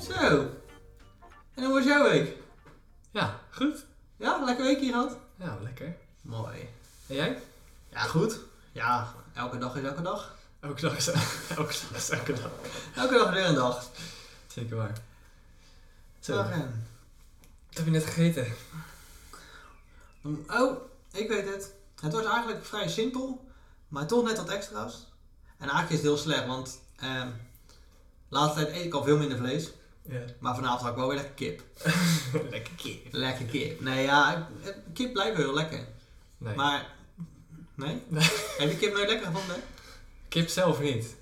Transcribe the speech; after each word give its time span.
Zo. 0.00 0.50
En 1.54 1.64
hoe 1.64 1.72
was 1.74 1.84
jouw 1.84 2.02
week? 2.02 2.36
Ja, 3.10 3.40
goed. 3.50 3.84
Ja, 4.16 4.44
lekker 4.44 4.64
week 4.64 4.78
hier 4.78 4.92
gehad? 4.92 5.16
Ja, 5.36 5.58
lekker. 5.62 5.96
Mooi. 6.22 6.68
En 7.06 7.14
jij? 7.14 7.42
Ja, 7.88 8.00
goed. 8.00 8.38
Ja, 8.72 9.14
elke 9.34 9.58
dag 9.58 9.76
is 9.76 9.82
elke 9.82 10.02
dag. 10.02 10.34
Elke 10.60 10.80
dag 10.80 10.96
is 10.96 11.08
elke 11.56 11.56
dag. 11.56 11.96
Is 11.96 12.10
elke 12.10 12.32
dag. 12.32 12.50
Elke 12.94 13.14
dag 13.14 13.28
is 13.28 13.34
weer 13.34 13.44
een 13.44 13.54
dag. 13.54 13.84
Zeker 14.46 14.76
waar. 14.76 14.92
Zo, 16.20 16.34
Maar, 16.34 16.50
wat 17.66 17.76
heb 17.76 17.84
je 17.84 17.90
net 17.90 18.04
gegeten? 18.04 18.46
Oh, 20.50 20.76
ik 21.12 21.28
weet 21.28 21.48
het. 21.48 21.74
Het 22.00 22.12
was 22.12 22.24
eigenlijk 22.24 22.64
vrij 22.64 22.88
simpel, 22.88 23.44
maar 23.88 24.06
toch 24.06 24.24
net 24.24 24.36
wat 24.36 24.48
extra's. 24.48 25.06
En 25.58 25.68
eigenlijk 25.68 25.90
is 25.90 25.96
het 25.96 26.06
heel 26.06 26.16
slecht, 26.16 26.46
want 26.46 26.80
ehm 26.96 27.28
laatste 28.28 28.64
tijd 28.64 28.76
eet 28.76 28.84
ik 28.84 28.94
al 28.94 29.04
veel 29.04 29.18
minder 29.18 29.38
vlees. 29.38 29.72
Ja. 30.02 30.20
Maar 30.38 30.54
vanavond 30.54 30.80
had 30.80 30.90
ik 30.90 30.96
wel 30.96 31.08
weer 31.08 31.16
lekker 31.16 31.34
kip. 31.34 31.62
lekker 32.50 32.74
kip. 32.76 33.06
Lekker 33.10 33.44
kip. 33.44 33.80
Nee, 33.80 34.04
ja, 34.04 34.48
eh, 34.64 34.70
kip 34.92 35.12
blijft 35.12 35.36
wel 35.36 35.46
heel 35.46 35.54
lekker. 35.54 35.86
Nee. 36.38 36.54
Maar, 36.54 36.94
nee? 37.74 38.02
Nee. 38.08 38.28
Heb 38.58 38.70
je 38.70 38.76
kip 38.76 38.94
nooit 38.94 39.08
lekker 39.08 39.26
gevonden? 39.26 39.56
Kip 40.28 40.48
zelf 40.48 40.80
niet. 40.80 41.16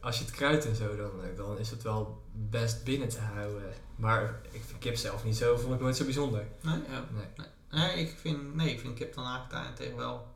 Als 0.00 0.18
je 0.18 0.24
het 0.24 0.34
kruidt 0.34 0.66
en 0.66 0.76
zo, 0.76 0.96
dan, 0.96 1.10
dan 1.36 1.58
is 1.58 1.70
het 1.70 1.82
wel 1.82 2.22
best 2.32 2.84
binnen 2.84 3.08
te 3.08 3.20
houden. 3.20 3.72
Maar 3.96 4.40
ik 4.50 4.62
vind 4.66 4.78
kip 4.78 4.96
zelf 4.96 5.24
niet 5.24 5.36
zo, 5.36 5.56
vond 5.56 5.74
ik 5.74 5.80
nooit 5.80 5.96
zo 5.96 6.04
bijzonder. 6.04 6.46
Nee? 6.62 6.74
Ja. 6.74 7.04
Nee. 7.12 7.26
Nee, 7.36 7.46
ik 7.94 8.16
vind, 8.20 8.54
nee, 8.54 8.72
ik 8.72 8.80
vind 8.80 8.94
kip 8.94 9.14
dan 9.14 9.24
eigenlijk 9.24 9.54
daarentegen 9.54 9.96
wel, 9.96 10.26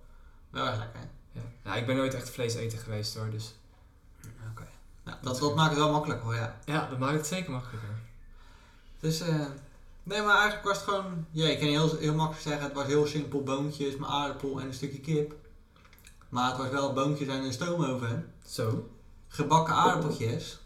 wel 0.50 0.66
erg 0.66 0.78
lekker. 0.78 1.00
Ja. 1.32 1.40
Ja, 1.64 1.74
ik 1.74 1.86
ben 1.86 1.96
nooit 1.96 2.14
echt 2.14 2.30
vleeseter 2.30 2.78
geweest 2.78 3.14
hoor, 3.16 3.30
dus 3.30 3.54
Oké. 4.50 4.68
Ja, 5.04 5.18
dat, 5.22 5.38
dat 5.38 5.54
maakt 5.54 5.70
het 5.70 5.78
wel 5.78 5.92
makkelijk 5.92 6.22
hoor, 6.22 6.34
ja. 6.34 6.58
ja, 6.64 6.88
dat 6.88 6.98
maakt 6.98 7.16
het 7.16 7.26
zeker 7.26 7.50
makkelijker. 7.50 7.98
Dus, 9.00 9.20
eh 9.20 9.46
nee, 10.02 10.22
maar 10.22 10.36
eigenlijk 10.36 10.64
was 10.64 10.76
het 10.76 10.88
gewoon, 10.88 11.26
ja, 11.30 11.46
je 11.46 11.58
kan 11.58 11.68
heel, 11.68 11.96
heel 11.96 12.14
makkelijk 12.14 12.42
zeggen, 12.42 12.64
het 12.64 12.72
was 12.72 12.86
heel 12.86 13.06
simpel 13.06 13.42
boontjes, 13.42 13.96
mijn 13.96 14.12
aardappel 14.12 14.60
en 14.60 14.66
een 14.66 14.74
stukje 14.74 15.00
kip. 15.00 15.34
Maar 16.28 16.48
het 16.48 16.58
was 16.58 16.68
wel 16.68 16.92
boontjes 16.92 17.28
en 17.28 17.44
een 17.44 17.52
stoomoven, 17.52 18.32
Zo. 18.46 18.88
gebakken 19.28 19.74
aardappeltjes 19.74 20.60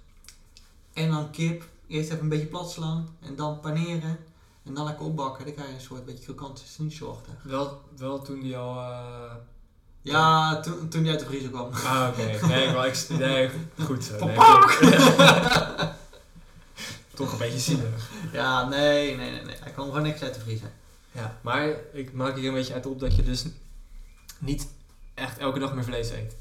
en 0.92 1.10
dan 1.10 1.30
kip. 1.30 1.64
Eerst 1.86 2.10
even 2.10 2.22
een 2.22 2.28
beetje 2.28 2.46
plat 2.46 2.70
slaan 2.70 3.16
en 3.20 3.36
dan 3.36 3.60
paneren 3.60 4.18
en 4.64 4.74
dan 4.74 4.84
lekker 4.84 5.04
opbakken. 5.04 5.44
Dan 5.44 5.54
krijg 5.54 5.68
je 5.68 5.74
een 5.74 5.80
soort 5.80 6.04
beetje 6.04 6.24
krokante 6.24 6.62
schnitzelachtig. 6.66 7.32
Wel, 7.42 7.80
wel 7.96 8.22
toen 8.22 8.40
die 8.40 8.56
al... 8.56 8.78
eh, 8.78 9.32
Ja, 10.02 10.60
toen, 10.60 10.88
toen 10.88 11.02
die 11.02 11.10
uit 11.10 11.20
de 11.20 11.26
vriezer 11.26 11.50
kwam. 11.50 11.72
Ah, 11.72 12.08
oké. 12.10 12.38
Nee, 12.46 12.72
maar 12.72 12.86
ik... 12.86 13.06
Nee, 13.08 13.50
goed 13.84 14.04
zo. 14.04 14.24
Nee, 14.24 14.34
Papa! 14.34 14.60
goed. 14.66 15.92
Toch 17.14 17.32
een 17.32 17.38
beetje 17.38 17.58
zielig. 17.58 18.10
Ja, 18.32 18.68
nee, 18.68 19.16
nee, 19.16 19.30
nee, 19.30 19.44
nee. 19.44 19.56
Hij 19.60 19.72
kwam 19.72 19.86
gewoon 19.86 20.02
niks 20.02 20.22
uit 20.22 20.34
de 20.34 20.40
vriezer. 20.40 20.70
Ja, 21.12 21.38
maar 21.42 21.68
ik 21.92 22.12
maak 22.12 22.36
hier 22.36 22.48
een 22.48 22.54
beetje 22.54 22.74
uit 22.74 22.86
op 22.86 23.00
dat 23.00 23.16
je 23.16 23.22
dus 23.22 23.44
niet 24.38 24.68
echt 25.14 25.38
elke 25.38 25.58
dag 25.58 25.74
meer 25.74 25.84
vlees 25.84 26.10
eet. 26.10 26.36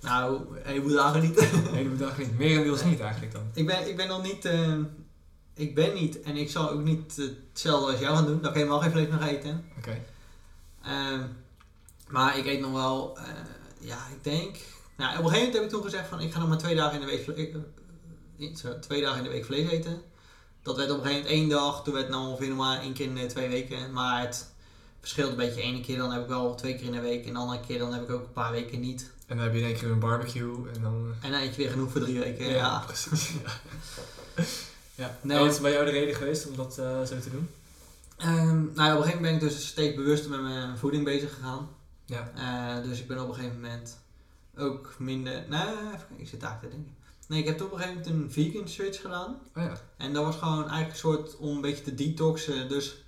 Nou, 0.00 0.40
je 0.72 0.80
moet 0.80 0.92
dagen 0.92 1.20
niet. 1.20 1.34
De 1.34 1.46
hele 1.72 1.96
dag 1.96 2.18
niet. 2.18 2.38
Merendeels 2.38 2.84
niet 2.84 3.00
eigenlijk 3.00 3.32
dan. 3.32 3.42
ik, 3.54 3.66
ben, 3.66 3.88
ik 3.88 3.96
ben 3.96 4.08
nog 4.08 4.22
niet. 4.22 4.44
eh, 4.44 4.72
ik 5.56 5.74
ben 5.74 5.94
niet 5.94 6.20
en 6.20 6.36
ik 6.36 6.50
zal 6.50 6.70
ook 6.70 6.82
niet 6.82 7.18
eh, 7.18 7.24
hetzelfde 7.52 7.90
als 7.92 8.00
jou 8.00 8.16
gaan 8.16 8.26
doen. 8.26 8.40
Dat 8.40 8.50
ik 8.50 8.56
helemaal 8.56 8.80
geen 8.80 8.90
vlees 8.90 9.08
meer 9.08 9.22
eten. 9.22 9.64
Oké. 9.78 10.02
Ehm, 10.82 11.22
maar 12.08 12.38
ik 12.38 12.46
eet 12.46 12.60
nog 12.60 12.72
wel. 12.72 13.18
eh, 13.18 13.24
ja, 13.80 13.98
ik 14.12 14.24
denk. 14.24 14.56
Nou, 14.96 15.18
op 15.18 15.24
een 15.24 15.30
gegeven 15.30 15.32
moment 15.38 15.52
heb 15.54 15.62
ik 15.62 15.68
toen 15.68 15.82
gezegd 15.82 16.08
van 16.08 16.20
ik 16.20 16.32
ga 16.32 16.38
nog 16.38 16.48
maar 16.48 16.58
twee 16.58 16.74
dagen 16.74 16.94
in 16.94 17.00
de 17.00 17.06
week, 17.12 17.22
vle- 17.24 17.64
eh, 18.38 18.70
twee 18.80 19.00
dagen 19.02 19.18
in 19.18 19.24
de 19.24 19.30
week 19.30 19.44
vlees 19.44 19.70
eten. 19.70 20.02
Dat 20.62 20.76
werd 20.76 20.90
op 20.90 20.96
een 20.98 21.02
gegeven 21.04 21.22
moment 21.24 21.40
één 21.40 21.48
dag. 21.48 21.82
Toen 21.84 21.92
werd 21.94 22.06
het 22.06 22.14
nou 22.16 22.28
ongeveer 22.28 22.48
nog 22.48 22.58
maar 22.58 22.80
één 22.80 22.92
keer 22.92 23.06
in 23.06 23.14
de 23.14 23.26
twee 23.26 23.48
weken. 23.48 23.92
Maar 23.92 24.20
het 24.20 24.50
verschilt 25.00 25.30
een 25.30 25.36
beetje. 25.36 25.62
Ene 25.62 25.80
keer 25.80 25.96
dan 25.96 26.12
heb 26.12 26.22
ik 26.22 26.28
wel 26.28 26.54
twee 26.54 26.74
keer 26.76 26.86
in 26.86 26.92
de 26.92 27.00
week. 27.00 27.26
En 27.26 27.32
de 27.32 27.38
andere 27.38 27.60
keer 27.60 27.78
dan 27.78 27.92
heb 27.92 28.02
ik 28.02 28.10
ook 28.10 28.24
een 28.24 28.32
paar 28.32 28.52
weken 28.52 28.80
niet. 28.80 29.10
En 29.26 29.36
dan 29.36 29.44
heb 29.44 29.54
je 29.54 29.60
in 29.60 29.66
één 29.66 29.74
keer 29.76 29.90
een 29.90 29.98
barbecue 29.98 30.68
en 30.74 30.82
dan... 30.82 31.14
En 31.20 31.30
dan 31.32 31.40
eet 31.40 31.54
je 31.54 31.62
weer 31.62 31.70
genoeg 31.70 31.90
voor 31.90 32.00
drie 32.00 32.18
weken. 32.18 32.46
Ja. 32.48 32.78
precies. 32.86 33.32
Ja. 33.44 34.44
ja. 34.96 35.18
Nee. 35.20 35.36
En 35.36 35.44
wat 35.44 35.52
is 35.52 35.60
bij 35.60 35.72
jou 35.72 35.84
de 35.84 35.90
reden 35.90 36.14
geweest 36.14 36.48
om 36.48 36.56
dat 36.56 36.78
eh, 36.78 37.02
zo 37.02 37.18
te 37.18 37.30
doen? 37.30 37.48
Ehm, 38.16 38.64
nou, 38.74 38.88
ja, 38.88 38.92
op 38.92 38.96
een 38.96 39.02
gegeven 39.02 39.22
moment 39.22 39.22
ben 39.22 39.34
ik 39.34 39.40
dus 39.40 39.66
steeds 39.66 39.96
bewuster 39.96 40.30
met 40.30 40.40
mijn 40.40 40.78
voeding 40.78 41.04
bezig 41.04 41.34
gegaan. 41.34 41.68
Ja. 42.04 42.30
Eh, 42.34 42.88
dus 42.88 43.00
ik 43.00 43.06
ben 43.08 43.22
op 43.22 43.28
een 43.28 43.34
gegeven 43.34 43.60
moment 43.60 43.98
ook 44.56 44.94
minder. 44.98 45.44
Nee, 45.48 45.60
even 45.60 45.90
kijken, 45.90 46.18
ik 46.18 46.28
zit 46.28 46.40
daar 46.40 46.60
te 46.60 46.68
denken. 46.68 46.94
Nee, 47.28 47.40
ik 47.40 47.46
heb 47.46 47.62
op 47.62 47.72
een 47.72 47.78
gegeven 47.78 48.02
moment 48.02 48.14
een 48.14 48.32
vegan 48.32 48.68
switch 48.68 49.00
gedaan. 49.00 49.38
Oh 49.56 49.62
ja. 49.62 49.80
En 49.96 50.12
dat 50.12 50.24
was 50.24 50.36
gewoon 50.36 50.58
eigenlijk 50.58 50.90
een 50.90 50.96
soort 50.96 51.36
om 51.36 51.54
een 51.54 51.60
beetje 51.60 51.84
te 51.84 51.94
detoxen. 51.94 52.68
Dus 52.68 53.04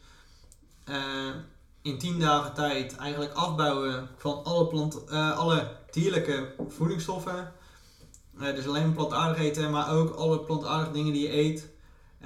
eh, 0.85 1.35
in 1.83 1.99
10 1.99 2.19
dagen 2.19 2.55
tijd 2.55 2.97
eigenlijk 2.97 3.33
afbouwen 3.33 4.09
van 4.17 4.45
alle, 4.45 4.67
plant, 4.67 5.11
alle 5.11 5.77
dierlijke 5.91 6.55
voedingsstoffen. 6.69 7.53
Dus 8.39 8.67
alleen 8.67 8.93
plantaardig 8.93 9.39
eten, 9.39 9.71
maar 9.71 9.93
ook 9.93 10.15
alle 10.15 10.41
plantaardige 10.41 10.93
dingen 10.93 11.13
die 11.13 11.23
je 11.23 11.37
eet. 11.37 11.69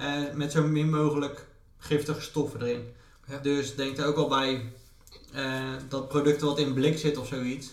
Eh, 0.03 0.33
met 0.33 0.51
zo 0.51 0.63
min 0.63 0.89
mogelijk 0.89 1.45
giftige 1.77 2.21
stoffen 2.21 2.61
erin. 2.61 2.93
Ja. 3.27 3.37
Dus 3.37 3.75
denk 3.75 3.97
er 3.97 4.05
ook 4.05 4.17
al 4.17 4.27
bij 4.27 4.71
eh, 5.33 5.63
dat 5.89 6.07
producten 6.07 6.47
wat 6.47 6.59
in 6.59 6.73
blik 6.73 6.97
zit 6.97 7.17
of 7.17 7.27
zoiets. 7.27 7.69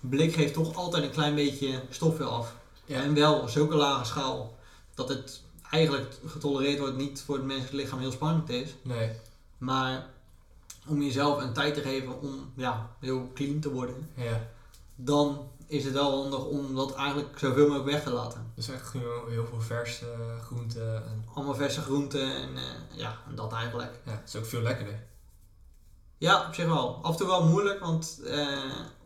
Blik 0.00 0.34
geeft 0.34 0.54
toch 0.54 0.76
altijd 0.76 1.04
een 1.04 1.10
klein 1.10 1.34
beetje 1.34 1.80
stoffen 1.90 2.30
af. 2.30 2.54
Ja. 2.84 3.02
En 3.02 3.14
wel 3.14 3.38
op 3.38 3.48
zulke 3.48 3.74
lage 3.76 4.04
schaal 4.04 4.56
dat 4.94 5.08
het 5.08 5.42
eigenlijk 5.70 6.14
getolereerd 6.26 6.78
wordt, 6.78 6.96
niet 6.96 7.22
voor 7.26 7.36
het 7.36 7.44
menselijk 7.44 7.72
lichaam 7.72 7.98
heel 7.98 8.10
spannend 8.10 8.48
is. 8.48 8.74
Nee. 8.82 9.10
Maar 9.58 10.06
om 10.86 11.02
jezelf 11.02 11.42
een 11.42 11.52
tijd 11.52 11.74
te 11.74 11.80
geven 11.80 12.20
om 12.20 12.52
ja, 12.56 12.90
heel 13.00 13.30
clean 13.34 13.60
te 13.60 13.70
worden, 13.70 14.10
Ja. 14.16 14.48
dan 14.94 15.48
is 15.72 15.84
het 15.84 15.92
wel 15.92 16.20
handig 16.20 16.44
om 16.44 16.74
dat 16.74 16.94
eigenlijk 16.94 17.38
zoveel 17.38 17.66
mogelijk 17.66 17.90
weg 17.90 18.02
te 18.02 18.10
laten. 18.10 18.52
Dus 18.54 18.68
echt 18.68 18.88
gewoon 18.88 19.30
heel 19.30 19.46
veel 19.46 19.60
verse 19.60 20.06
groenten. 20.44 20.96
En, 20.96 21.24
Allemaal 21.34 21.54
verse 21.54 21.80
groenten 21.80 22.34
en 22.34 22.56
eh, 22.56 22.98
ja, 22.98 23.16
en 23.28 23.34
dat 23.34 23.52
eigenlijk. 23.52 23.92
ja, 24.04 24.10
het 24.10 24.28
is 24.28 24.36
ook 24.36 24.46
veel 24.46 24.62
lekkerder. 24.62 25.02
Ja, 26.18 26.46
op 26.46 26.54
zich 26.54 26.66
wel. 26.66 26.98
Af 27.02 27.10
en 27.10 27.16
toe 27.16 27.26
wel 27.26 27.48
moeilijk, 27.48 27.80
want 27.80 28.20
eh, 28.26 28.46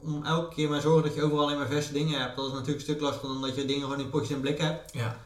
om 0.00 0.24
elke 0.24 0.54
keer 0.54 0.68
maar 0.68 0.80
zorgen 0.80 1.02
dat 1.02 1.14
je 1.14 1.22
overal 1.22 1.44
alleen 1.44 1.58
maar 1.58 1.66
verse 1.66 1.92
dingen 1.92 2.20
hebt, 2.20 2.36
dat 2.36 2.46
is 2.46 2.52
natuurlijk 2.52 2.78
een 2.78 2.84
stuk 2.84 3.00
lastiger 3.00 3.28
dan 3.28 3.40
dat 3.42 3.54
je 3.54 3.64
dingen 3.64 3.82
gewoon 3.82 4.00
in 4.00 4.10
potjes 4.10 4.36
en 4.36 4.40
blik 4.40 4.58
hebt. 4.58 4.92
Ja. 4.92 5.16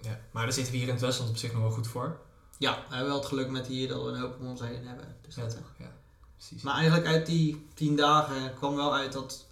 ja. 0.00 0.20
Maar 0.30 0.42
daar 0.42 0.52
zitten 0.52 0.72
we 0.72 0.78
hier 0.78 0.88
in 0.88 0.94
het 0.94 1.02
Westland 1.02 1.30
op 1.30 1.36
zich 1.36 1.52
nog 1.52 1.62
wel 1.62 1.70
goed 1.70 1.86
voor. 1.86 2.18
Ja, 2.58 2.72
we 2.88 2.94
hebben 2.94 3.12
wel 3.12 3.18
het 3.18 3.28
geluk 3.28 3.50
met 3.50 3.66
hier 3.66 3.88
dat 3.88 4.02
we 4.02 4.08
een 4.08 4.20
hoop 4.20 4.36
om 4.40 4.46
ons 4.46 4.60
heen 4.60 4.86
hebben. 4.86 5.16
Dus 5.22 5.34
Ja, 5.34 5.42
dat, 5.42 5.50
toch? 5.50 5.72
Ja. 5.78 5.92
Precies. 6.36 6.62
Maar 6.62 6.74
eigenlijk 6.74 7.06
uit 7.06 7.26
die 7.26 7.66
tien 7.74 7.96
dagen 7.96 8.54
kwam 8.54 8.76
wel 8.76 8.94
uit 8.94 9.12
dat. 9.12 9.46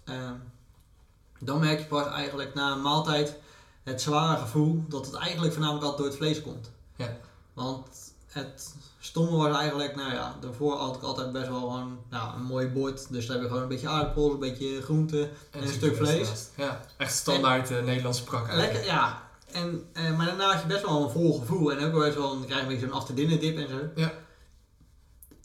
Ehm, 1.39 1.45
dan 1.45 1.59
merk 1.59 1.79
je 1.79 1.85
pas 1.85 2.07
eigenlijk 2.07 2.53
na 2.53 2.71
een 2.71 2.81
maaltijd 2.81 3.35
het 3.83 4.01
zware 4.01 4.41
gevoel 4.41 4.83
dat 4.87 5.05
het 5.05 5.15
eigenlijk 5.15 5.53
voornamelijk 5.53 5.85
altijd 5.85 6.01
door 6.01 6.07
het 6.07 6.23
vlees 6.25 6.41
komt. 6.41 6.71
Ja. 6.95 7.17
Want 7.53 7.87
het 8.27 8.75
stomme 8.99 9.37
was 9.37 9.57
eigenlijk, 9.57 9.95
nou 9.95 10.13
ja, 10.13 10.35
daarvoor 10.41 10.77
had 10.77 10.95
ik 10.95 11.01
altijd 11.01 11.31
best 11.31 11.47
wel 11.47 11.59
gewoon 11.59 11.99
nou, 12.09 12.35
een 12.35 12.43
mooi 12.43 12.67
bord. 12.67 13.11
Dus 13.11 13.25
daar 13.25 13.35
heb 13.35 13.43
je 13.45 13.47
gewoon 13.47 13.63
een 13.63 13.69
beetje 13.69 13.87
aardappels, 13.87 14.33
een 14.33 14.39
beetje 14.39 14.81
groente. 14.81 15.29
En 15.51 15.61
een 15.61 15.67
stuk 15.67 15.95
vlees. 15.95 16.49
Ja, 16.55 16.81
echt 16.97 17.15
standaard 17.15 17.71
eh, 17.71 17.83
Nederlandse 17.83 18.23
prak 18.23 18.47
eigenlijk. 18.47 18.73
Lekker, 18.73 18.91
ja. 18.91 19.25
En, 19.51 19.89
eh, 19.93 20.17
maar 20.17 20.25
daarna 20.25 20.51
had 20.51 20.61
je 20.61 20.67
best 20.67 20.85
wel 20.85 21.03
een 21.03 21.09
vol 21.09 21.39
gevoel. 21.39 21.71
En 21.71 21.85
ook 21.85 21.91
wel 21.91 22.01
best 22.01 22.15
wel, 22.15 22.29
dan 22.29 22.45
krijg 22.45 22.55
je 22.55 22.61
een 22.61 22.71
beetje 22.71 22.87
zo'n 22.87 22.95
after 22.95 23.15
dinner 23.15 23.39
dip 23.39 23.57
en 23.57 23.69
zo. 23.69 23.79
Ja. 23.95 24.13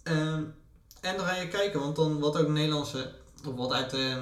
Ehm, 0.02 0.42
en 1.00 1.16
dan 1.16 1.26
ga 1.26 1.34
je 1.34 1.48
kijken, 1.48 1.80
want 1.80 1.96
dan 1.96 2.18
wat 2.18 2.36
ook 2.36 2.46
de 2.46 2.52
Nederlandse, 2.52 3.12
of 3.46 3.54
wat 3.54 3.72
uit 3.72 3.90
de 3.90 4.20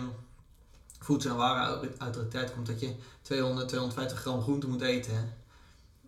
voedsel- 1.01 1.31
en 1.31 1.37
warenautoriteit 1.37 2.53
komt, 2.53 2.67
dat 2.67 2.81
je 2.81 2.95
200, 3.23 3.69
250 3.69 4.19
gram 4.21 4.43
groente 4.43 4.69
moet 4.69 4.81
eten. 4.81 5.39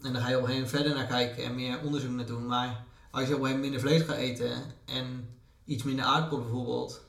En 0.02 0.12
dan 0.12 0.22
ga 0.22 0.28
je 0.28 0.36
op 0.36 0.42
een 0.42 0.48
gegeven 0.48 0.54
moment 0.54 0.70
verder 0.70 0.94
naar 0.94 1.06
kijken 1.06 1.44
en 1.44 1.54
meer 1.54 1.80
onderzoek 1.82 2.10
naar 2.10 2.26
doen. 2.26 2.46
Maar 2.46 2.84
als 3.10 3.28
je 3.28 3.34
op 3.34 3.40
een 3.40 3.46
gegeven 3.46 3.50
moment 3.50 3.60
minder 3.60 3.80
vlees 3.80 4.02
gaat 4.02 4.16
eten 4.16 4.62
en 4.84 5.28
iets 5.64 5.82
minder 5.82 6.04
aardappel 6.04 6.38
bijvoorbeeld, 6.40 7.00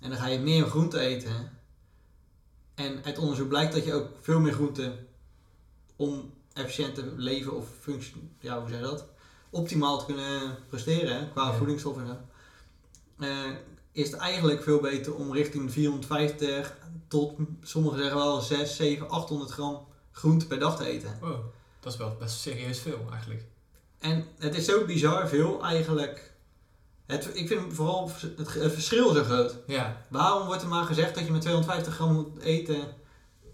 en 0.00 0.10
dan 0.10 0.18
ga 0.18 0.26
je 0.26 0.38
meer 0.38 0.66
groente 0.66 0.98
eten. 0.98 1.50
En 2.74 3.04
uit 3.04 3.18
onderzoek 3.18 3.48
blijkt 3.48 3.72
dat 3.72 3.84
je 3.84 3.94
ook 3.94 4.08
veel 4.20 4.40
meer 4.40 4.52
groente 4.52 4.98
om 5.96 6.32
efficiënt 6.52 6.94
te 6.94 7.12
leven 7.16 7.56
of 7.56 7.66
functie, 7.80 8.30
ja, 8.40 8.60
hoe 8.60 8.68
zeg 8.68 8.78
je 8.78 8.84
dat? 8.84 9.04
Optimaal 9.50 9.98
te 9.98 10.04
kunnen 10.04 10.56
presteren 10.68 11.16
hè, 11.18 11.28
qua 11.30 11.46
Ja. 11.46 11.52
voedingsstoffen 11.52 12.02
en 12.02 12.08
zo. 12.08 13.26
Is 13.98 14.10
het 14.10 14.20
eigenlijk 14.20 14.62
veel 14.62 14.80
beter 14.80 15.14
om 15.14 15.32
richting 15.32 15.66
de 15.66 15.72
450 15.72 16.76
tot, 17.08 17.32
sommigen 17.62 17.98
zeggen 17.98 18.16
wel 18.16 18.40
6, 18.40 18.76
7, 18.76 19.08
800 19.08 19.50
gram 19.50 19.86
groente 20.12 20.46
per 20.46 20.58
dag 20.58 20.76
te 20.76 20.86
eten. 20.86 21.18
Wow, 21.20 21.44
dat 21.80 21.92
is 21.92 21.98
wel 21.98 22.16
best 22.18 22.40
serieus 22.40 22.78
veel 22.80 23.06
eigenlijk. 23.10 23.44
En 23.98 24.26
het 24.38 24.54
is 24.56 24.64
zo 24.64 24.84
bizar 24.84 25.28
veel 25.28 25.62
eigenlijk. 25.64 26.32
Het, 27.06 27.30
ik 27.32 27.46
vind 27.48 27.74
vooral 27.74 28.10
het, 28.36 28.54
het 28.54 28.72
verschil 28.72 29.12
zo 29.12 29.22
groot. 29.24 29.54
Ja, 29.66 30.04
Waarom 30.08 30.46
wordt 30.46 30.62
er 30.62 30.68
maar 30.68 30.84
gezegd 30.84 31.14
dat 31.14 31.24
je 31.24 31.32
met 31.32 31.40
250 31.40 31.94
gram 31.94 32.12
moet 32.14 32.38
eten, 32.42 32.88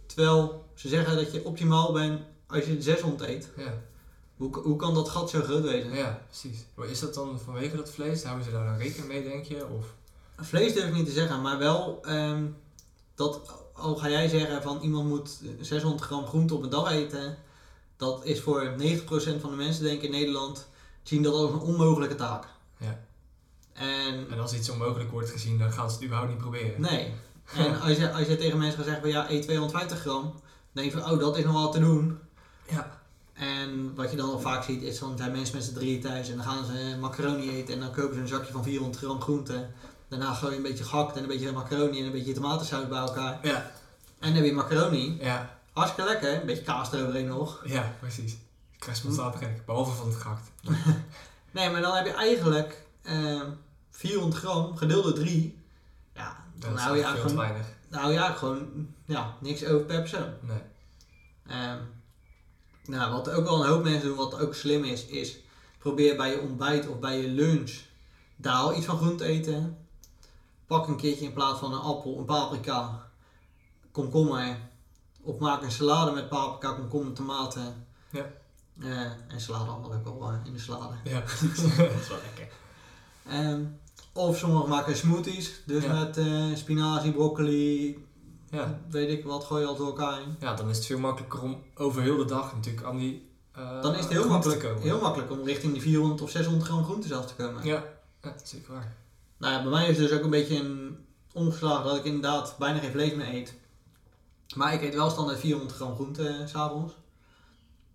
terwijl 0.06 0.64
ze 0.74 0.88
zeggen 0.88 1.16
dat 1.16 1.32
je 1.32 1.44
optimaal 1.44 1.92
bent 1.92 2.20
als 2.46 2.64
je 2.64 2.82
600 2.82 3.28
eet? 3.28 3.48
ja, 3.56 3.74
Hoe, 4.36 4.58
hoe 4.58 4.76
kan 4.76 4.94
dat 4.94 5.08
gat 5.08 5.30
zo 5.30 5.40
groot 5.42 5.62
wezen? 5.62 5.94
ja, 5.94 6.22
precies. 6.28 6.64
Maar 6.74 6.88
is 6.88 7.00
dat 7.00 7.14
dan 7.14 7.40
vanwege 7.40 7.76
dat 7.76 7.90
vlees? 7.90 8.22
Houden 8.22 8.44
ze 8.44 8.50
daar 8.52 8.64
dan 8.64 8.76
rekening 8.78 9.08
mee, 9.08 9.22
denk 9.22 9.44
je? 9.44 9.66
Of? 9.68 9.94
Vlees 10.36 10.74
durf 10.74 10.86
ik 10.88 10.94
niet 10.94 11.06
te 11.06 11.12
zeggen, 11.12 11.40
maar 11.40 11.58
wel 11.58 11.98
ehm, 12.02 12.46
dat 13.14 13.40
al 13.72 13.96
ga 13.96 14.10
jij 14.10 14.28
zeggen 14.28 14.62
van 14.62 14.80
iemand 14.80 15.08
moet 15.08 15.40
600 15.60 16.02
gram 16.02 16.26
groente 16.26 16.54
op 16.54 16.62
een 16.62 16.70
dag 16.70 16.90
eten, 16.90 17.36
dat 17.96 18.24
is 18.24 18.40
voor 18.40 18.74
90% 18.78 19.40
van 19.40 19.50
de 19.50 19.56
mensen 19.56 19.84
denk 19.84 19.96
ik 19.96 20.02
in 20.02 20.10
Nederland 20.10 20.68
zien 21.02 21.22
dat 21.22 21.34
als 21.34 21.50
een 21.50 21.58
onmogelijke 21.58 22.14
taak. 22.14 22.44
Ja. 22.76 23.00
En 23.72 24.30
En 24.30 24.40
als 24.40 24.54
iets 24.54 24.70
onmogelijk 24.70 25.10
wordt 25.10 25.30
gezien, 25.30 25.58
dan 25.58 25.72
gaan 25.72 25.88
ze 25.88 25.94
het 25.94 26.04
überhaupt 26.04 26.32
niet 26.32 26.40
proberen. 26.40 26.80
nee. 26.80 27.14
En 27.56 27.80
als 27.80 27.96
je, 27.96 28.12
als 28.12 28.26
je 28.26 28.36
tegen 28.36 28.58
mensen 28.58 28.76
gaat 28.76 28.84
zeggen 28.84 29.02
van 29.02 29.12
ja, 29.12 29.30
eet 29.30 29.42
250 29.42 30.00
gram, 30.00 30.22
dan 30.22 30.32
denk 30.72 30.92
je 30.92 30.98
van 30.98 31.10
oh, 31.10 31.18
dat 31.18 31.36
is 31.38 31.44
nog 31.44 31.52
wel 31.52 31.70
te 31.70 31.78
doen. 31.78 32.18
Ja, 32.70 33.00
En 33.32 33.94
wat 33.94 34.10
je 34.10 34.16
dan 34.16 34.30
al 34.30 34.40
vaak 34.40 34.62
ziet 34.62 34.82
is 34.82 34.98
dan 34.98 35.16
zijn 35.16 35.32
mensen 35.32 35.56
met 35.56 35.64
z'n 35.64 35.74
drieën 35.74 36.00
thuis 36.00 36.28
en 36.30 36.36
dan 36.36 36.44
gaan 36.44 36.64
ze 36.64 36.96
macaroni 37.00 37.50
eten 37.50 37.74
en 37.74 37.80
dan 37.80 37.92
kopen 37.92 38.14
ze 38.14 38.20
een 38.20 38.28
zakje 38.28 38.52
van 38.52 38.62
400 38.62 38.98
gram 38.98 39.20
groente. 39.20 39.66
Daarna 40.08 40.34
gooi 40.34 40.50
je 40.50 40.56
een 40.56 40.62
beetje 40.62 40.84
gehakt 40.84 41.16
en 41.16 41.22
een 41.22 41.28
beetje 41.28 41.52
macaroni 41.52 41.98
en 42.00 42.06
een 42.06 42.12
beetje 42.12 42.32
tomatensaus 42.32 42.88
bij 42.88 42.98
elkaar. 42.98 43.38
ja, 43.42 43.56
En 44.18 44.28
dan 44.28 44.32
heb 44.32 44.44
je 44.44 44.52
macaroni. 44.52 45.16
ja, 45.20 45.58
Hartstikke 45.72 46.10
lekker, 46.10 46.40
een 46.40 46.46
beetje 46.46 46.62
kaas 46.62 46.92
eroverheen 46.92 47.26
nog. 47.26 47.62
ja, 47.64 47.92
precies. 48.00 48.32
Ik 48.32 48.80
krijg 48.80 48.96
spontaan 48.96 49.32
trek, 49.32 49.66
behalve 49.66 49.92
van 49.92 50.08
het 50.08 50.16
gehakt. 50.16 50.50
Nee, 51.50 51.70
maar 51.70 51.80
dan 51.80 51.94
heb 51.96 52.06
je 52.06 52.12
eigenlijk 52.12 52.86
eh, 53.02 53.40
400 53.90 54.42
gram 54.42 54.76
gedeeld 54.76 55.04
door 55.04 55.12
3. 55.12 55.62
Ja, 56.14 56.36
dan 56.58 56.70
Dat 56.70 56.78
is 56.78 56.84
hou 56.84 56.96
je 56.96 57.02
eigenlijk 57.04 57.30
gewoon, 57.30 57.46
weinig. 57.50 57.66
dan 57.88 58.00
hou 58.00 58.12
je 58.12 58.18
eigenlijk 58.18 58.38
gewoon 58.58 58.88
ja, 59.04 59.36
niks 59.40 59.64
over 59.64 59.84
per 59.84 60.00
persoon. 60.00 60.28
Nee. 60.40 60.58
Ehm, 61.46 61.78
nou, 62.84 63.12
wat 63.12 63.30
ook 63.30 63.44
wel 63.44 63.60
een 63.62 63.68
hoop 63.68 63.82
mensen 63.84 64.08
doen, 64.08 64.16
wat 64.16 64.38
ook 64.40 64.54
slim 64.54 64.84
is, 64.84 65.06
is 65.06 65.36
probeer 65.78 66.16
bij 66.16 66.30
je 66.30 66.40
ontbijt 66.40 66.88
of 66.88 66.98
bij 66.98 67.20
je 67.20 67.28
lunch 67.28 67.72
daar 68.36 68.54
al 68.54 68.76
iets 68.76 68.86
van 68.86 68.96
groente 68.96 69.24
te 69.24 69.30
eten. 69.30 69.83
Pak 70.66 70.86
een 70.88 70.96
keertje 70.96 71.24
in 71.24 71.32
plaats 71.32 71.58
van 71.58 71.72
een 71.72 71.80
appel, 71.80 72.18
een 72.18 72.24
paprika, 72.24 73.06
komkommer. 73.90 74.56
Of 75.22 75.38
maak 75.38 75.62
een 75.62 75.70
salade 75.70 76.10
met 76.10 76.28
paprika, 76.28 76.72
komkommer, 76.74 77.12
tomaten. 77.12 77.86
Ja. 78.10 78.26
Eh, 78.80 79.00
en 79.28 79.40
salade 79.40 79.70
allemaal 79.70 79.92
ook 79.94 80.04
wel 80.04 80.28
eh, 80.30 80.36
in 80.44 80.52
de 80.52 80.58
salade. 80.58 80.94
Ja, 81.04 81.20
precies. 81.20 81.56
dat 81.76 81.90
is 82.00 82.08
wel 82.08 82.18
lekker. 82.24 82.54
Ehm, 83.28 83.64
of 84.12 84.36
sommigen 84.38 84.68
maken 84.68 84.96
smoothies, 84.96 85.62
dus 85.66 85.84
Ja. 85.84 85.92
met 85.92 86.16
eh, 86.16 86.54
spinazie, 86.54 87.12
broccoli, 87.12 88.06
Ja. 88.50 88.80
weet 88.90 89.10
ik 89.10 89.24
wat, 89.24 89.44
gooi 89.44 89.62
je 89.62 89.68
al 89.68 89.76
door 89.76 89.86
elkaar 89.86 90.20
in. 90.22 90.36
ja, 90.40 90.54
dan 90.54 90.68
is 90.68 90.76
het 90.76 90.86
veel 90.86 90.98
makkelijker 90.98 91.42
om 91.42 91.62
over 91.74 92.02
heel 92.02 92.16
de 92.16 92.24
dag 92.24 92.54
natuurlijk 92.54 92.86
aan 92.86 92.96
die 92.96 93.32
Dan 93.82 93.94
is 93.94 94.00
het 94.00 94.08
heel 94.08 94.22
groenten 94.22 94.50
makkelijk, 94.50 94.82
heel 94.82 95.00
makkelijk 95.00 95.30
om 95.30 95.44
richting 95.44 95.72
die 95.72 95.82
400 95.82 96.22
of 96.22 96.30
600 96.30 96.64
gram 96.66 96.84
groentes 96.84 97.12
af 97.12 97.26
te 97.26 97.34
komen. 97.34 97.64
Ja, 97.64 97.74
ja, 97.74 98.30
dat 98.32 98.42
is 98.42 98.50
zeker 98.50 98.72
waar. 98.72 98.96
Nou 99.38 99.52
ja, 99.52 99.62
bij 99.62 99.70
mij 99.70 99.88
is 99.88 99.98
het 99.98 100.08
dus 100.08 100.18
ook 100.18 100.24
een 100.24 100.30
beetje 100.30 100.58
een 100.58 101.06
omgeslagen 101.32 101.84
dat 101.84 101.96
ik 101.96 102.04
inderdaad 102.04 102.54
bijna 102.58 102.78
geen 102.78 102.90
vlees 102.90 103.14
meer 103.14 103.34
eet. 103.34 103.54
Maar 104.54 104.72
ik 104.72 104.82
eet 104.82 104.94
wel 104.94 105.10
standaard 105.10 105.38
400 105.38 105.72
gram 105.76 105.94
groente 105.94 106.28
eh, 106.28 106.46
s 106.46 106.50
s'avonds. 106.50 106.92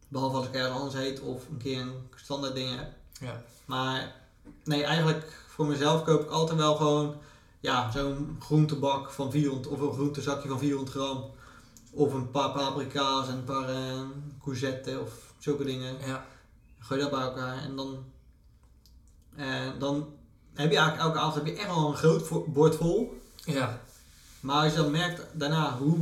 Behalve 0.07 0.35
als 0.35 0.45
ik 0.45 0.53
ergens 0.53 0.79
anders 0.79 0.95
eet 0.95 1.19
of 1.19 1.47
een 1.49 1.57
keer 1.57 1.81
een 1.81 1.93
standaard 2.15 2.53
ding 2.53 2.77
heb. 2.77 2.91
Ja, 3.19 3.41
Maar 3.65 4.15
nee, 4.63 4.83
eigenlijk 4.83 5.43
voor 5.47 5.65
mezelf 5.65 6.03
koop 6.03 6.21
ik 6.21 6.29
altijd 6.29 6.57
wel 6.57 6.75
gewoon 6.75 7.15
ja, 7.59 7.91
zo'n 7.91 8.37
groentebak 8.39 9.11
van 9.11 9.31
400 9.31 9.67
of 9.67 9.79
een 9.79 9.93
groentezakje 9.93 10.49
van 10.49 10.59
400 10.59 10.91
gram. 10.95 11.31
Of 11.91 12.13
een 12.13 12.31
paar 12.31 12.51
paprika's 12.51 13.27
en 13.27 13.33
een 13.33 13.43
paar 13.43 13.69
eh 13.69 14.01
courgetten 14.43 15.01
of 15.01 15.33
zulke 15.37 15.63
dingen. 15.63 15.95
ja, 16.05 16.25
Gooi 16.79 17.01
dat 17.01 17.09
bij 17.11 17.19
elkaar 17.19 17.57
en 17.57 17.75
dan, 17.75 18.03
eh, 19.35 19.69
dan 19.79 20.13
heb 20.59 20.71
je 20.71 20.77
eigenlijk 20.77 21.07
elke 21.07 21.19
avond 21.19 21.35
heb 21.35 21.45
je 21.45 21.59
echt 21.59 21.67
wel 21.67 21.87
een 21.87 21.95
groot 21.95 22.53
bord 22.53 22.75
vol. 22.75 23.21
ja, 23.35 23.81
Maar 24.39 24.63
als 24.63 24.73
je 24.73 24.77
dan 24.81 24.91
merkt 24.91 25.21
daarna 25.33 25.77
hoe 25.77 25.97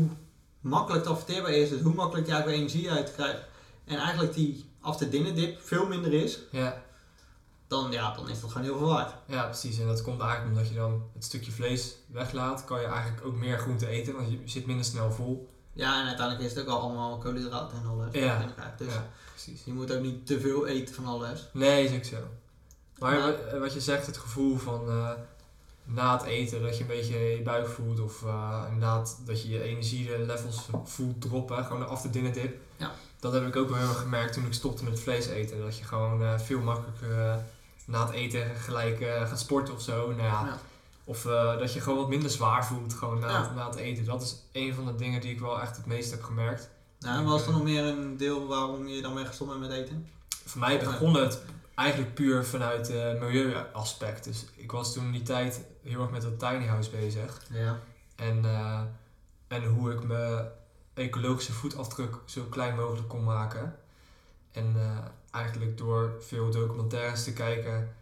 makkelijk 0.60 1.06
het 1.08 1.18
verteerbaar 1.18 1.52
is, 1.52 1.70
dus 1.70 1.82
hoe 1.82 1.94
makkelijk 1.94 2.28
je 2.28 2.34
eigenlijk 2.34 2.62
energie 2.62 2.92
uit 2.92 3.14
krijgt. 3.14 3.42
En 3.86 3.98
eigenlijk 3.98 4.34
die 4.34 4.66
after 4.82 5.10
dinner 5.10 5.36
dip 5.36 5.62
veel 5.62 5.88
minder 5.88 6.14
is, 6.14 6.40
ja, 6.52 6.82
dan, 7.68 7.92
ja, 7.92 8.16
dan 8.16 8.30
is 8.30 8.42
dat 8.42 8.52
gewoon 8.52 8.68
heel 8.68 8.78
veel 8.78 8.88
waard. 8.88 9.14
ja, 9.26 9.44
precies. 9.44 9.80
En 9.80 9.88
dat 9.88 10.02
komt 10.02 10.22
eigenlijk 10.22 10.52
omdat 10.52 10.70
je 10.70 10.76
dan 10.76 11.04
het 11.14 11.24
stukje 11.24 11.52
vlees 11.52 11.96
weglaat, 12.12 12.66
kan 12.66 12.82
je 12.82 12.88
eigenlijk 12.88 13.26
ook 13.26 13.36
meer 13.36 13.60
groente 13.60 13.88
eten, 13.88 14.16
want 14.16 14.32
je 14.32 14.40
zit 14.46 14.66
minder 14.66 14.86
snel 14.86 15.12
vol. 15.12 15.50
Ja, 15.74 16.00
en 16.02 16.08
uiteindelijk 16.08 16.46
is 16.46 16.56
het 16.56 16.62
ook 16.68 16.74
al 16.76 16.80
allemaal 16.82 17.18
koolhydraten 17.18 17.78
en 17.78 17.90
alles. 17.90 18.14
Ja. 18.14 18.54
Dus 18.78 18.94
Ja, 18.94 19.10
precies. 19.32 19.62
je 19.66 19.74
moet 19.74 19.94
ook 19.94 20.02
niet 20.02 20.26
te 20.28 20.40
veel 20.40 20.68
eten 20.68 20.96
van 20.96 21.06
alles. 21.06 21.48
Nee, 21.54 21.84
is 21.86 21.96
ook 21.98 22.04
zo. 22.04 22.18
Maar 23.00 23.20
Maar- 23.20 23.60
wat- 23.60 23.74
je 23.74 23.82
zegt, 23.82 24.06
het 24.06 24.18
gevoel 24.18 24.58
van 24.58 24.90
eh, 24.90 25.10
na 25.84 26.18
het 26.18 26.24
eten 26.26 26.62
dat 26.62 26.76
je 26.78 26.82
een 26.82 26.88
beetje 26.90 27.18
je 27.18 27.42
buik 27.42 27.68
voelt 27.68 28.00
of 28.00 28.24
eh, 28.24 28.64
inderdaad 28.68 29.18
dat 29.26 29.42
je 29.42 29.50
je 29.50 29.62
energielevels 29.64 30.66
voelt 30.84 31.22
droppen, 31.22 31.64
gewoon 31.66 31.80
de 31.80 31.86
after 31.88 32.12
dinner 32.12 32.34
dip. 32.34 32.58
Ja. 32.78 32.92
Dat 33.20 33.34
heb 33.34 33.48
ik 33.48 33.56
ook 33.56 33.70
wel 33.70 33.78
heel 33.78 33.88
erg 33.88 34.00
gemerkt 34.00 34.34
toen 34.34 34.46
ik 34.46 34.54
stopte 34.54 34.84
met 34.84 35.00
vlees 35.00 35.28
eten. 35.28 35.60
Dat 35.62 35.78
je 35.78 35.84
gewoon 35.84 36.24
eh, 36.24 36.40
veel 36.40 36.60
makkelijker 36.60 37.40
na 37.86 38.06
het 38.06 38.14
eten 38.16 38.56
gelijk 38.56 38.98
gaat 39.26 39.40
sporten 39.40 39.74
of 39.74 39.82
zo. 39.82 40.08
Nou 40.08 40.22
ja, 40.22 40.46
Ja. 40.46 40.58
Of 41.04 41.22
dat 41.60 41.74
je 41.74 41.82
gewoon 41.82 41.98
wat 41.98 42.10
minder 42.10 42.30
zwaar 42.30 42.66
voelt 42.66 42.94
gewoon 42.94 43.20
na, 43.20 43.28
Ja. 43.30 43.42
het, 43.42 43.56
na 43.56 43.66
het 43.68 43.76
eten. 43.76 44.06
Dat 44.06 44.22
is 44.22 44.44
een 44.52 44.74
van 44.74 44.86
de 44.86 44.96
dingen 44.96 45.22
die 45.22 45.32
ik 45.32 45.40
wel 45.40 45.62
echt 45.62 45.78
het 45.78 45.86
meest 45.86 46.12
heb 46.12 46.24
gemerkt. 46.24 46.70
Nou, 47.00 47.18
en 47.20 47.26
was 47.26 47.46
er 47.46 47.52
nog 47.52 47.64
meer 47.64 47.84
een 47.84 48.18
deel 48.18 48.48
waarom 48.48 48.88
je 48.88 49.02
dan 49.02 49.14
bent 49.14 49.28
gestopt 49.28 49.50
bent 49.50 49.62
met 49.62 49.72
eten? 49.72 50.08
Voor 50.46 50.60
mij 50.60 50.80
begon 50.80 51.14
het 51.14 51.42
eigenlijk 51.78 52.14
puur 52.14 52.46
vanuit 52.46 52.88
het 52.88 53.20
milieuaspect. 53.20 54.24
Dus 54.24 54.46
ik 54.56 54.72
was 54.72 54.94
toen 54.94 55.12
die 55.12 55.22
tijd 55.22 55.66
heel 55.84 56.02
erg 56.02 56.12
met 56.12 56.22
dat 56.22 56.40
tiny 56.40 56.66
house 56.66 56.90
bezig. 56.90 57.42
Ja. 57.52 57.80
En, 58.16 58.46
eh, 58.46 58.82
en 59.48 59.66
hoe 59.66 59.92
ik 59.92 60.04
mijn 60.04 60.48
ecologische 60.94 61.54
voetafdruk 61.54 62.16
zo 62.26 62.44
klein 62.44 62.76
mogelijk 62.76 63.08
kon 63.08 63.24
maken. 63.24 63.76
En 64.52 64.74
eh, 64.76 64.98
eigenlijk 65.32 65.78
door 65.78 66.16
veel 66.20 66.52
documentaires 66.52 67.24
te 67.24 67.34
kijken, 67.34 67.96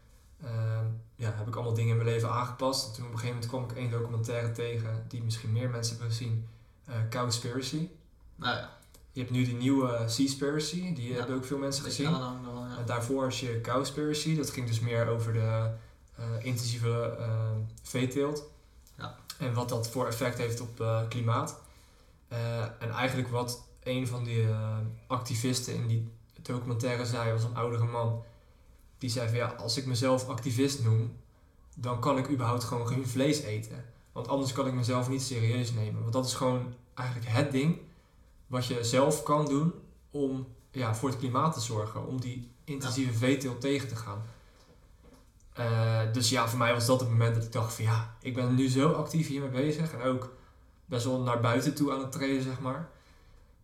ehm, 0.44 0.86
ja, 1.16 1.34
heb 1.36 1.48
ik 1.48 1.56
allemaal 1.56 1.74
dingen 1.74 1.92
in 1.92 1.98
mijn 1.98 2.10
leven 2.10 2.30
aangepast. 2.30 2.88
En 2.88 2.94
toen 2.94 3.06
op 3.06 3.12
een 3.12 3.20
gegeven 3.20 3.40
moment 3.42 3.52
kwam 3.52 3.70
ik 3.70 3.76
één 3.78 4.00
documentaire 4.00 4.52
tegen 4.52 5.06
die 5.08 5.24
misschien 5.24 5.52
meer 5.52 5.70
mensen 5.70 5.98
hebben 5.98 6.16
gezien. 6.16 6.48
eh 6.86 6.96
Cowspiracy. 7.10 7.90
Nou 8.36 8.58
ja, 8.58 8.78
Je 9.16 9.22
hebt 9.22 9.34
nu 9.34 9.44
die 9.46 9.56
nieuwe 9.56 10.04
Seaspiracy, 10.08 10.94
die 10.94 11.10
Ja. 11.12 11.18
hebben 11.18 11.36
ook 11.36 11.46
veel 11.46 11.58
mensen 11.58 11.84
gezien. 11.84 12.10
ja. 12.10 12.84
Daarvoor 12.86 13.24
was 13.24 13.40
je 13.40 13.62
Cowspiracy, 13.62 14.36
dat 14.36 14.50
ging 14.50 14.68
dus 14.68 14.80
meer 14.80 15.08
over 15.08 15.34
de 15.34 15.70
eh, 16.16 16.26
intensieve 16.46 17.16
eh, 17.20 17.52
veeteelt. 17.84 18.44
Ja. 18.98 19.16
En 19.40 19.54
wat 19.54 19.70
dat 19.70 19.90
voor 19.90 20.08
effect 20.08 20.38
heeft 20.38 20.62
op 20.62 20.82
eh, 20.82 21.08
klimaat. 21.10 21.60
En 22.80 22.90
eigenlijk 22.92 23.28
wat 23.30 23.64
een 23.84 24.08
van 24.08 24.24
die 24.24 24.46
activisten 25.08 25.74
in 25.74 25.88
die 25.88 26.12
documentaire 26.42 27.06
zei, 27.06 27.32
was 27.32 27.44
een 27.44 27.56
oudere 27.56 27.86
man. 27.86 28.24
Die 28.98 29.10
zei 29.10 29.28
van 29.28 29.38
ja, 29.38 29.48
als 29.48 29.78
ik 29.78 29.86
mezelf 29.86 30.28
activist 30.30 30.84
noem, 30.84 31.18
dan 31.76 32.00
kan 32.00 32.18
ik 32.18 32.30
überhaupt 32.30 32.64
gewoon 32.64 32.88
geen 32.88 33.08
vlees 33.08 33.40
eten. 33.42 33.86
Want 34.12 34.28
anders 34.28 34.52
kan 34.54 34.68
ik 34.68 34.74
mezelf 34.74 35.10
niet 35.10 35.22
serieus 35.22 35.74
nemen. 35.74 36.02
Want 36.02 36.14
dat 36.14 36.26
is 36.26 36.34
gewoon 36.34 36.74
eigenlijk 36.94 37.30
het 37.30 37.52
ding 37.52 37.78
wat 38.48 38.66
je 38.66 38.84
zelf 38.84 39.24
kan 39.24 39.46
doen 39.46 39.74
om 40.12 40.48
ja, 40.72 40.96
voor 40.96 41.10
het 41.10 41.18
klimaat 41.18 41.54
te 41.54 41.60
zorgen. 41.60 42.08
Om 42.08 42.22
die 42.22 42.52
intensieve 42.64 43.14
veeteelt 43.14 43.62
tegen 43.62 43.88
te 43.88 43.96
gaan. 43.96 44.24
Eh, 45.54 46.02
dus 46.14 46.30
ja, 46.30 46.48
voor 46.48 46.60
mij 46.60 46.74
was 46.74 46.86
dat 46.86 47.00
het 47.00 47.10
moment 47.10 47.36
dat 47.36 47.44
ik 47.44 47.52
dacht 47.52 47.74
van 47.74 47.84
ja, 47.84 48.16
ik 48.22 48.34
ben 48.34 48.56
nu 48.56 48.70
zo 48.70 48.92
actief 48.92 49.28
hiermee 49.28 49.50
bezig. 49.50 49.94
En 49.94 50.02
ook 50.02 50.34
best 50.86 51.06
wel 51.06 51.22
naar 51.22 51.40
buiten 51.40 51.76
toe 51.76 51.92
aan 51.92 52.00
het 52.00 52.12
treden, 52.12 52.44
zeg 52.44 52.60
maar. 52.60 52.90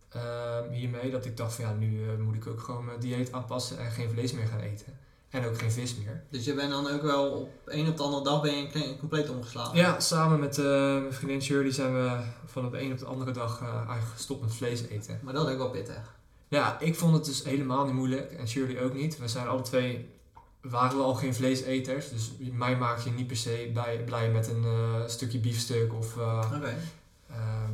Ehm, 0.08 0.70
hiermee 0.70 1.10
dat 1.10 1.24
ik 1.24 1.36
dacht 1.36 1.54
van 1.54 1.64
ja, 1.64 1.72
nu 1.72 2.08
eh, 2.08 2.18
moet 2.18 2.34
ik 2.34 2.46
ook 2.46 2.60
gewoon 2.60 2.84
mijn 2.84 3.00
dieet 3.00 3.32
aanpassen 3.32 3.78
en 3.78 3.90
geen 3.90 4.10
vlees 4.10 4.32
meer 4.32 4.46
gaan 4.46 4.60
eten. 4.60 4.98
En 5.32 5.46
ook 5.46 5.58
geen 5.58 5.72
vis 5.72 5.94
meer. 5.96 6.22
Dus 6.30 6.44
je 6.44 6.54
bent 6.54 6.70
dan 6.70 6.90
ook 6.90 7.02
wel 7.02 7.30
op 7.30 7.50
een 7.66 7.88
op 7.88 7.96
de 7.96 8.02
andere 8.02 8.24
dag 8.24 8.42
ben 8.42 8.52
je 8.52 8.96
compleet 8.98 9.30
omgeslagen. 9.30 9.76
Ja, 9.76 10.00
samen 10.00 10.40
met 10.40 10.58
eh, 10.58 10.64
mijn 11.00 11.12
vriendin 11.12 11.42
Shirley 11.42 11.72
zijn 11.72 11.94
we 11.94 12.20
van 12.46 12.66
op 12.66 12.72
de 12.72 12.80
een 12.80 12.92
op 12.92 12.98
de 12.98 13.04
andere 13.04 13.30
dag 13.30 13.60
eh, 13.60 13.74
eigenlijk 13.74 14.08
gestopt 14.14 14.40
met 14.40 14.54
vlees 14.54 14.82
eten. 14.82 15.20
Maar 15.22 15.32
dat 15.32 15.46
is 15.46 15.52
ook 15.52 15.58
wel 15.58 15.70
pittig. 15.70 16.14
Ja, 16.48 16.80
ik 16.80 16.94
vond 16.96 17.14
het 17.14 17.24
dus 17.24 17.44
helemaal 17.44 17.84
niet 17.84 17.94
moeilijk 17.94 18.32
en 18.32 18.48
Shirley 18.48 18.82
ook 18.82 18.94
niet. 18.94 19.18
We 19.18 19.28
zijn 19.28 19.46
alle 19.46 19.62
twee, 19.62 20.08
waren 20.60 20.96
we 20.96 21.02
al 21.02 21.14
geen 21.14 21.34
vleeseters. 21.34 22.10
Dus 22.10 22.32
mij 22.38 22.76
maak 22.76 22.98
je 22.98 23.10
niet 23.10 23.26
per 23.26 23.36
se 23.36 23.70
blij, 23.72 24.02
blij 24.04 24.30
met 24.30 24.48
een 24.48 24.64
eh, 24.64 25.06
stukje 25.06 25.38
biefstuk 25.38 25.94
of... 25.94 26.16
Oké. 26.16 26.76
Ehm, 27.30 27.72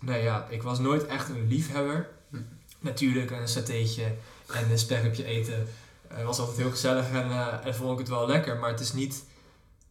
nee, 0.00 0.22
ja, 0.22 0.46
ik 0.50 0.62
was 0.62 0.78
nooit 0.78 1.06
echt 1.06 1.28
een 1.28 1.46
liefhebber. 1.48 2.08
Hm. 2.30 2.36
Natuurlijk, 2.80 3.30
een 3.30 3.48
satéetje 3.48 4.14
en 4.52 4.70
een 4.70 4.78
sperrepje 4.78 5.24
eten 5.24 5.68
eh, 6.08 6.24
was 6.24 6.38
altijd 6.38 6.56
heel 6.56 6.70
gezellig 6.70 7.10
en, 7.10 7.30
eh, 7.30 7.66
en 7.66 7.74
vond 7.74 7.92
ik 7.92 7.98
het 7.98 8.08
wel 8.08 8.26
lekker. 8.26 8.56
Maar 8.58 8.70
het 8.70 8.80
is 8.80 8.92
niet 8.92 9.24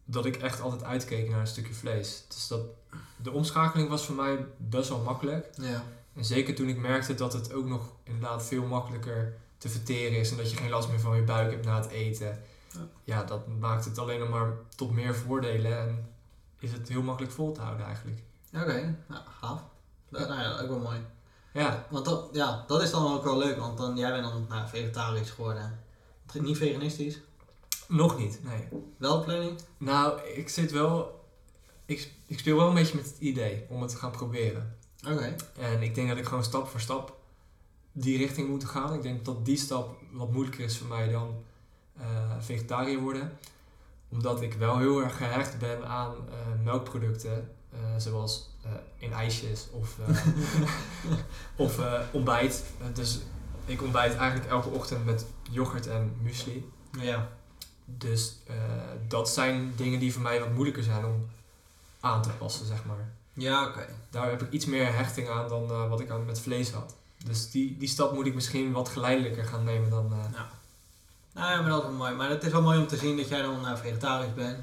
dat 0.04 0.24
ik 0.24 0.36
echt 0.36 0.60
altijd 0.60 0.84
uitkeek 0.84 1.28
naar 1.30 1.40
een 1.40 1.46
stukje 1.46 1.74
vlees. 1.74 2.24
Dus 2.28 2.48
dat, 2.48 2.60
de 3.16 3.32
omschakeling 3.32 3.88
was 3.88 4.06
voor 4.06 4.14
mij 4.14 4.46
best 4.56 4.88
wel 4.88 5.00
makkelijk. 5.00 5.48
Ja. 5.54 5.84
En 6.14 6.24
zeker 6.24 6.54
toen 6.54 6.68
ik 6.68 6.78
merkte 6.78 7.14
dat 7.14 7.32
het 7.32 7.52
ook 7.52 7.66
nog 7.66 7.92
inderdaad 8.02 8.44
veel 8.44 8.64
makkelijker 8.64 9.36
te 9.58 9.68
verteren 9.68 10.18
is 10.18 10.30
en 10.30 10.36
dat 10.36 10.50
je 10.50 10.56
geen 10.56 10.70
last 10.70 10.88
meer 10.88 11.00
van 11.00 11.16
je 11.16 11.22
buik 11.22 11.50
hebt 11.50 11.64
na 11.64 11.76
het 11.76 11.90
eten. 11.90 12.42
Ja. 12.72 12.80
Ja, 13.04 13.24
dat 13.24 13.46
maakt 13.46 13.84
het 13.84 13.98
alleen 13.98 14.18
nog 14.18 14.28
maar 14.28 14.52
tot 14.76 14.92
meer 14.92 15.14
voordelen 15.14 15.78
en 15.78 16.08
is 16.58 16.72
het 16.72 16.88
heel 16.88 17.02
makkelijk 17.02 17.32
vol 17.32 17.52
te 17.52 17.60
houden 17.60 17.86
eigenlijk. 17.86 18.22
Oké, 18.54 18.96
nou, 19.06 19.22
gaaf. 19.40 19.60
Dat, 20.08 20.28
nou 20.28 20.40
ja, 20.40 20.60
ook 20.60 20.68
wel 20.68 20.78
mooi. 20.78 20.98
Ja, 21.52 21.86
Want 21.90 22.04
dat, 22.04 22.28
ja, 22.32 22.64
dat 22.66 22.82
is 22.82 22.90
dan 22.90 23.12
ook 23.12 23.24
wel 23.24 23.38
leuk, 23.38 23.58
want 23.58 23.78
dan, 23.78 23.96
jij 23.96 24.10
bent 24.12 24.24
dan 24.24 24.46
nou, 24.48 24.68
vegetarisch 24.68 25.30
geworden. 25.30 25.78
Niet 26.32 26.56
veganistisch. 26.56 27.20
nog 27.88 28.18
niet, 28.18 28.40
nee. 28.44 28.68
Wel 28.96 29.24
planning? 29.24 29.58
Nou, 29.78 30.20
ik 30.20 30.48
zit 30.48 30.70
wel, 30.72 31.24
ik, 31.86 32.12
ik 32.26 32.38
speel 32.38 32.56
wel 32.56 32.68
een 32.68 32.74
beetje 32.74 32.96
met 32.96 33.04
het 33.06 33.18
idee 33.18 33.66
om 33.68 33.82
het 33.82 33.90
te 33.90 33.96
gaan 33.96 34.10
proberen. 34.10 34.76
Oké. 35.06 35.34
En 35.58 35.82
ik 35.82 35.94
denk 35.94 36.08
dat 36.08 36.18
ik 36.18 36.24
gewoon 36.24 36.44
stap 36.44 36.68
voor 36.68 36.80
stap 36.80 37.16
die 37.92 38.18
richting 38.18 38.48
moet 38.48 38.64
gaan. 38.64 38.94
Ik 38.94 39.02
denk 39.02 39.24
dat 39.24 39.44
die 39.44 39.56
stap 39.56 39.96
wat 40.12 40.32
moeilijker 40.32 40.64
is 40.64 40.78
voor 40.78 40.88
mij 40.88 41.10
dan 41.10 41.44
eh, 41.96 42.04
vegetariër 42.40 42.98
worden. 42.98 43.38
Omdat 44.08 44.42
ik 44.42 44.54
wel 44.54 44.78
heel 44.78 45.02
erg 45.02 45.16
gehecht 45.16 45.58
ben 45.58 45.86
aan 45.88 46.14
eh, 46.14 46.64
melkproducten. 46.64 47.50
eh, 47.70 47.78
zoals 47.96 48.56
in 48.98 49.12
ijsjes 49.12 49.68
of, 49.72 49.96
of 51.56 51.80
ontbijt. 52.12 52.64
Dus 52.94 53.20
ik 53.68 53.82
ontbijt 53.82 54.14
eigenlijk 54.16 54.50
elke 54.50 54.68
ochtend 54.68 55.04
met 55.04 55.26
yoghurt 55.50 55.86
en 55.86 56.16
muesli. 56.22 56.70
Ja. 57.00 57.28
Dus 57.84 58.36
eh, 58.46 58.54
dat 59.08 59.28
zijn 59.30 59.72
dingen 59.76 60.00
die 60.00 60.12
voor 60.12 60.22
mij 60.22 60.40
wat 60.40 60.50
moeilijker 60.52 60.82
zijn 60.82 61.04
om 61.04 61.28
aan 62.00 62.22
te 62.22 62.28
passen, 62.30 62.66
zeg 62.66 62.84
maar 62.84 63.12
Ja, 63.32 63.66
oké. 63.66 63.86
daar 64.10 64.30
heb 64.30 64.42
ik 64.42 64.50
iets 64.52 64.66
meer 64.66 64.94
hechting 64.96 65.28
aan 65.28 65.48
dan 65.48 65.70
eh, 65.70 65.88
wat 65.88 66.00
ik 66.00 66.10
aan 66.10 66.24
met 66.24 66.40
vlees 66.40 66.70
had. 66.70 66.96
Dus 67.24 67.50
die, 67.50 67.76
die 67.76 67.88
stap 67.88 68.12
moet 68.14 68.26
ik 68.26 68.34
misschien 68.34 68.72
wat 68.72 68.88
geleidelijker 68.88 69.44
gaan 69.44 69.64
nemen 69.64 69.90
dan. 69.90 70.12
eh, 70.12 70.32
Nou 71.34 71.50
ja, 71.52 71.60
maar 71.60 71.70
dat 71.70 71.82
is 71.82 71.88
wel 71.88 71.96
mooi. 71.96 72.14
Maar 72.14 72.30
het 72.30 72.44
is 72.44 72.52
wel 72.52 72.62
mooi 72.62 72.78
om 72.78 72.86
te 72.86 72.96
zien 72.96 73.16
dat 73.16 73.28
jij 73.28 73.42
dan 73.42 73.60
nou, 73.60 73.76
vegetarisch 73.78 74.34
bent. 74.34 74.58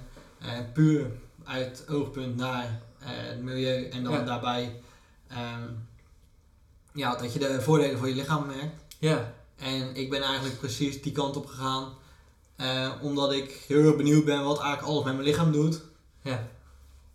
Puur 0.74 1.12
uit 1.44 1.86
oogpunt 1.90 2.36
naar 2.36 2.80
het 3.00 3.42
milieu 3.42 3.90
en 3.90 4.04
dan 4.04 4.14
Ja. 4.14 4.24
daarbij 4.24 4.82
ehm, 5.28 5.64
ja, 6.92 7.16
dat 7.16 7.34
je 7.34 7.40
de 7.40 7.62
voordelen 7.62 7.98
voor 7.98 8.08
je 8.08 8.16
lichaam 8.16 8.46
merkt. 8.46 8.85
Ja, 9.10 9.34
En 9.56 9.96
ik 9.96 10.10
ben 10.10 10.22
eigenlijk 10.22 10.60
precies 10.60 11.02
die 11.02 11.12
kant 11.12 11.36
op 11.36 11.46
gegaan. 11.46 11.94
eh, 12.56 12.92
omdat 13.02 13.32
ik 13.32 13.64
heel 13.68 13.84
erg 13.86 13.96
benieuwd 13.96 14.26
ben 14.26 14.44
wat 14.44 14.60
eigenlijk 14.60 14.88
alles 14.88 15.04
met 15.04 15.14
mijn 15.14 15.26
lichaam 15.28 15.52
doet. 15.52 15.82
ja, 16.22 16.48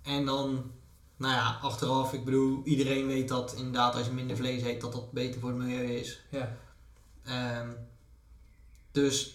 En 0.03 0.25
dan, 0.25 0.71
nou 1.17 1.35
ja, 1.35 1.59
achteraf, 1.63 2.13
ik 2.13 2.25
bedoel, 2.25 2.61
iedereen 2.65 3.07
weet 3.07 3.29
dat 3.29 3.55
inderdaad 3.57 3.95
als 3.95 4.07
je 4.07 4.13
minder 4.13 4.37
vlees 4.37 4.63
eet, 4.63 4.81
dat 4.81 4.93
dat 4.93 5.13
beter 5.13 5.41
voor 5.41 5.49
het 5.51 5.59
milieu 5.59 5.95
is. 5.95 6.21
ja. 6.29 6.57
Ehm, 7.25 7.69
dus 8.93 9.35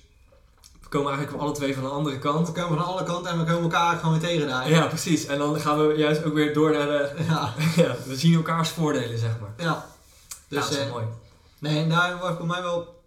We 0.81 0.89
komen 0.89 1.11
eigenlijk 1.13 1.43
alle 1.43 1.53
twee 1.53 1.73
van 1.75 1.85
een 1.85 1.91
andere 1.91 2.19
kant. 2.19 2.47
we 2.47 2.53
komen 2.53 2.77
van 2.77 2.85
alle 2.85 3.03
kanten 3.03 3.31
en 3.31 3.37
we 3.39 3.45
komen 3.45 3.63
elkaar 3.63 3.97
gewoon 3.97 4.19
weer 4.19 4.29
tegen 4.29 4.47
daar. 4.47 4.69
Ja, 4.69 4.87
precies. 4.87 5.25
En 5.25 5.37
dan 5.37 5.59
gaan 5.59 5.87
we 5.87 5.93
juist 5.93 6.23
ook 6.23 6.33
weer 6.33 6.53
door 6.53 6.71
naar 6.71 6.87
de. 6.87 7.23
Ja, 7.27 7.53
Ja, 7.83 7.95
we 8.05 8.15
zien 8.15 8.33
elkaars 8.35 8.69
voordelen, 8.69 9.19
zeg 9.19 9.39
maar. 9.39 9.53
ja. 9.57 9.85
Dus, 10.47 10.57
ja, 10.57 10.61
dat 10.61 10.71
is 10.71 10.77
eh, 10.77 10.91
mooi. 10.91 11.05
Nee, 11.59 11.83
en 11.83 11.89
daar 11.89 12.17
was 12.17 12.37
bij 12.37 12.45
mij 12.45 12.61
wel. 12.61 13.03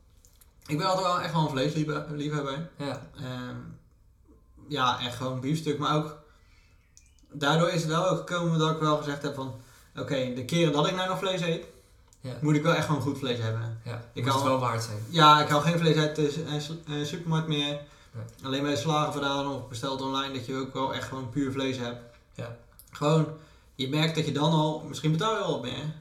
Ik 0.67 0.79
ben 0.79 0.87
altijd 0.87 1.07
wel 1.07 1.21
echt 1.21 1.33
wel 1.33 1.43
een 1.43 1.51
vleesliefhebber. 1.51 2.71
Ja, 2.77 3.09
Ehm 3.17 3.77
ja, 4.69 5.01
echt 5.01 5.17
gewoon 5.17 5.41
biefstuk. 5.41 5.79
Maar 5.79 5.97
ook 5.97 6.19
daardoor 7.33 7.69
is 7.69 7.81
het 7.81 7.91
wel 7.91 8.17
gekomen 8.17 8.59
dat 8.59 8.71
ik 8.71 8.81
wel 8.81 8.97
gezegd 8.97 9.23
heb 9.23 9.35
van... 9.35 9.55
Oké, 9.97 10.33
de 10.35 10.45
keren 10.45 10.73
dat 10.73 10.87
ik 10.87 10.95
nou 10.95 11.09
nog 11.09 11.19
vlees 11.19 11.41
eet, 11.41 11.65
ja, 12.21 12.37
moet 12.41 12.55
ik 12.55 12.63
wel 12.63 12.75
echt 12.75 12.87
gewoon 12.87 13.01
goed 13.03 13.19
vlees 13.19 13.39
hebben. 13.39 13.81
ja. 13.85 14.05
Ik 14.13 14.25
moet 14.25 14.35
het 14.35 14.43
wel 14.43 14.59
waard 14.59 14.83
zijn. 14.83 14.99
Ja, 15.09 15.41
ik 15.41 15.49
hou 15.49 15.63
geen 15.63 15.79
vlees 15.79 15.97
uit 15.97 16.17
de 16.17 16.45
eh, 16.47 17.01
eh, 17.01 17.07
supermarkt 17.07 17.49
meer. 17.49 17.81
Nee. 18.13 18.25
Alleen 18.43 18.63
bij 18.63 18.77
vandaan 18.77 19.47
of 19.47 19.69
besteld 19.69 20.03
online 20.03 20.33
dat 20.33 20.47
je 20.47 20.57
ook 20.57 20.75
wel 20.75 20.95
echt 20.95 21.09
gewoon 21.09 21.31
puur 21.31 21.53
vlees 21.53 21.79
hebt. 21.79 21.99
Ja. 22.35 22.57
Gewoon, 22.91 23.27
je 23.75 23.89
merkt 23.89 24.15
dat 24.15 24.25
je 24.25 24.33
dan 24.33 24.53
al, 24.53 24.85
misschien 24.89 25.13
betaal 25.13 25.37
je 25.37 25.43
al 25.43 25.53
wat 25.53 25.63
meer, 25.63 25.95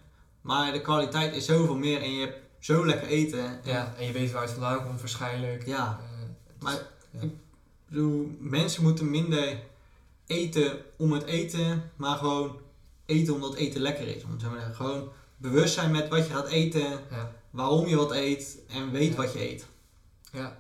maar 0.48 0.72
de 0.72 0.82
kwaliteit 0.82 1.36
is 1.36 1.46
zoveel 1.46 1.76
meer 1.76 2.02
en 2.02 2.12
je 2.14 2.20
hebt 2.26 2.38
zo 2.60 2.86
lekker 2.86 3.08
eten. 3.08 3.40
En 3.46 3.60
Ja, 3.64 3.94
en 3.98 4.06
je 4.06 4.12
weet 4.12 4.32
waar 4.32 4.42
het 4.42 4.52
vandaan 4.52 4.86
komt 4.86 5.00
waarschijnlijk. 5.00 5.66
Ja, 5.66 6.00
Eh, 6.02 6.64
maar 6.64 6.74
is- 6.74 6.80
ja. 7.12 7.22
ik 7.22 7.32
bedoel, 7.88 8.36
mensen 8.40 8.84
moeten 8.84 9.10
minder 9.10 9.60
eten 10.26 10.78
om 10.98 11.12
het 11.12 11.24
eten, 11.24 11.92
maar 11.96 12.18
gewoon 12.18 12.60
eten 13.06 13.34
omdat 13.34 13.56
eten 13.56 13.82
lekker 13.82 14.08
is. 14.16 14.24
Om 14.24 14.30
maar 14.30 14.38
te 14.40 14.50
zeggen. 14.54 14.76
Gewoon 14.76 15.10
bewust 15.38 15.74
zijn 15.74 15.92
met 15.92 16.08
wat 16.10 16.28
je 16.28 16.34
gaat 16.34 16.48
eten, 16.48 16.90
ja, 17.12 17.32
waarom 17.50 17.88
je 17.88 17.96
wat 17.96 18.12
eet 18.12 18.58
en 18.70 18.92
weet 18.92 19.10
Ja. 19.12 19.16
wat 19.16 19.34
je 19.34 19.50
eet. 19.52 19.66
ja. 20.32 20.58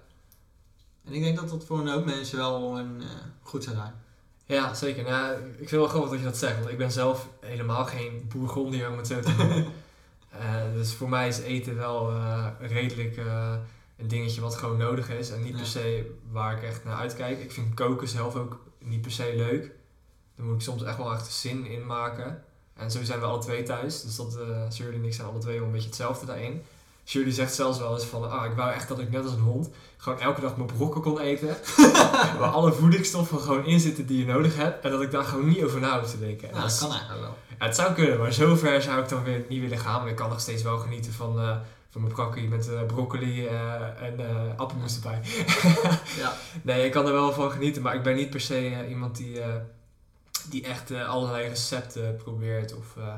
En 1.06 1.14
ik 1.14 1.22
denk 1.24 1.36
dat 1.36 1.50
dat 1.50 1.66
voor 1.66 1.80
een 1.80 1.88
hoop 1.88 2.06
mensen 2.06 2.38
wel 2.38 2.78
een, 2.78 3.02
eh, 3.02 3.08
goed 3.42 3.64
zou 3.64 3.76
zijn. 3.76 3.94
Ja, 4.48 4.74
zeker. 4.74 5.04
Nou, 5.04 5.34
ik 5.36 5.48
vind 5.58 5.60
het 5.60 5.70
wel 5.70 5.88
grappig 5.88 6.10
dat 6.10 6.20
je 6.20 6.26
dat 6.26 6.38
zegt, 6.38 6.58
want 6.58 6.70
ik 6.70 6.78
ben 6.78 6.92
zelf 6.92 7.28
helemaal 7.40 7.86
geen 7.86 8.26
bourgondier 8.34 8.90
om 8.90 8.98
het 8.98 9.08
zo 9.08 9.20
te 9.20 9.32
noemen. 9.38 9.66
Eh, 10.32 10.74
dus 10.74 10.94
voor 10.94 11.10
mij 11.10 11.28
is 11.28 11.40
eten 11.40 11.76
wel 11.76 12.10
eh, 12.12 12.48
redelijk 12.60 13.18
eh, 13.18 13.54
een 13.98 14.08
dingetje 14.08 14.42
wat 14.42 14.56
gewoon 14.56 14.78
nodig 14.78 15.10
is 15.10 15.32
en 15.32 15.44
niet 15.44 15.52
Ja. 15.52 15.58
per 15.58 15.66
se 15.66 16.16
waar 16.32 16.58
ik 16.58 16.64
echt 16.64 16.84
naar 16.84 16.96
uitkijk. 16.96 17.40
Ik 17.40 17.52
vind 17.52 17.74
koken 17.74 18.08
zelf 18.08 18.36
ook 18.36 18.60
niet 18.80 19.02
per 19.02 19.12
se 19.12 19.34
leuk. 19.36 19.72
Daar 20.36 20.46
moet 20.46 20.56
ik 20.56 20.62
soms 20.62 20.84
echt 20.84 20.98
wel 20.98 21.14
echt 21.14 21.32
zin 21.32 21.66
in 21.66 21.86
maken. 21.86 22.44
En 22.74 22.92
zo 22.92 23.04
zijn 23.04 23.20
we 23.20 23.26
alle 23.26 23.40
twee 23.40 23.64
thuis, 23.64 24.02
dus 24.02 24.16
dat 24.16 24.38
uh, 24.40 24.72
Shirley 24.72 24.96
en 24.96 25.06
ik 25.06 25.14
zijn 25.14 25.28
alle 25.28 25.40
twee 25.40 25.58
wel 25.58 25.66
een 25.66 25.72
beetje 25.72 25.88
hetzelfde 25.88 26.26
daarin. 26.26 26.62
Shirley 27.08 27.32
zegt 27.32 27.54
zelfs 27.54 27.80
wel 27.80 27.94
eens 27.94 28.06
van, 28.06 28.32
ah, 28.32 28.46
ik 28.46 28.56
wou 28.56 28.72
echt 28.72 28.88
dat 28.88 29.00
ik 29.00 29.12
net 29.12 29.24
als 29.24 29.34
een 29.34 29.40
hond 29.40 29.70
gewoon 29.98 30.20
elke 30.20 30.42
dag 30.42 30.56
mijn 30.58 30.70
brokken 30.78 31.02
kon 31.02 31.20
eten. 31.20 31.58
waar 32.40 32.50
alle 32.50 32.74
voedingsstoffen 32.74 33.40
gewoon 33.40 33.66
in 33.66 33.80
zitten 33.80 34.06
die 34.06 34.18
je 34.20 34.26
nodig 34.26 34.56
hebt. 34.56 34.84
En 34.86 34.92
dat 34.92 35.02
ik 35.02 35.12
daar 35.12 35.24
gewoon 35.24 35.48
niet 35.48 35.64
over 35.64 35.80
na 35.80 36.00
hoef 36.00 36.10
te 36.10 36.20
denken. 36.20 36.48
En 36.50 36.56
Nou, 36.56 36.68
dat 36.68 36.78
kan 36.80 36.90
eigenlijk 36.90 37.22
wel. 37.22 37.36
ja, 37.60 37.66
het 37.66 37.76
zou 37.76 37.94
kunnen, 37.94 38.20
maar 38.20 38.34
zover 38.34 38.82
zou 38.82 39.02
ik 39.02 39.10
dan 39.10 39.24
weer 39.24 39.46
niet 39.50 39.62
willen 39.62 39.78
gaan. 39.78 40.02
Maar 40.02 40.10
ik 40.10 40.16
kan 40.16 40.30
nog 40.30 40.40
steeds 40.40 40.64
wel 40.64 40.78
genieten 40.78 41.14
van, 41.14 41.40
eh, 41.40 41.58
van 41.90 42.02
mijn 42.02 42.14
brokkie 42.14 42.48
met 42.48 42.70
eh, 42.74 42.86
broccoli 42.86 43.46
eh, 43.48 43.54
en 44.02 44.20
eh 44.20 44.58
appelmoes 44.58 44.96
erbij. 44.96 45.20
Ja. 46.22 46.34
Nee, 46.62 46.86
ik 46.86 46.92
kan 46.92 47.06
er 47.06 47.14
wel 47.14 47.34
van 47.34 47.52
genieten, 47.52 47.82
maar 47.82 47.96
ik 47.96 48.04
ben 48.04 48.16
niet 48.16 48.30
per 48.30 48.42
se 48.42 48.56
eh, 48.68 48.90
iemand 48.90 49.16
die, 49.18 49.42
eh, 49.42 49.48
die 50.50 50.64
echt 50.66 50.92
eh, 50.92 51.10
allerlei 51.10 51.48
recepten 51.48 52.16
probeert. 52.16 52.76
Of, 52.76 52.86
eh, 52.98 53.14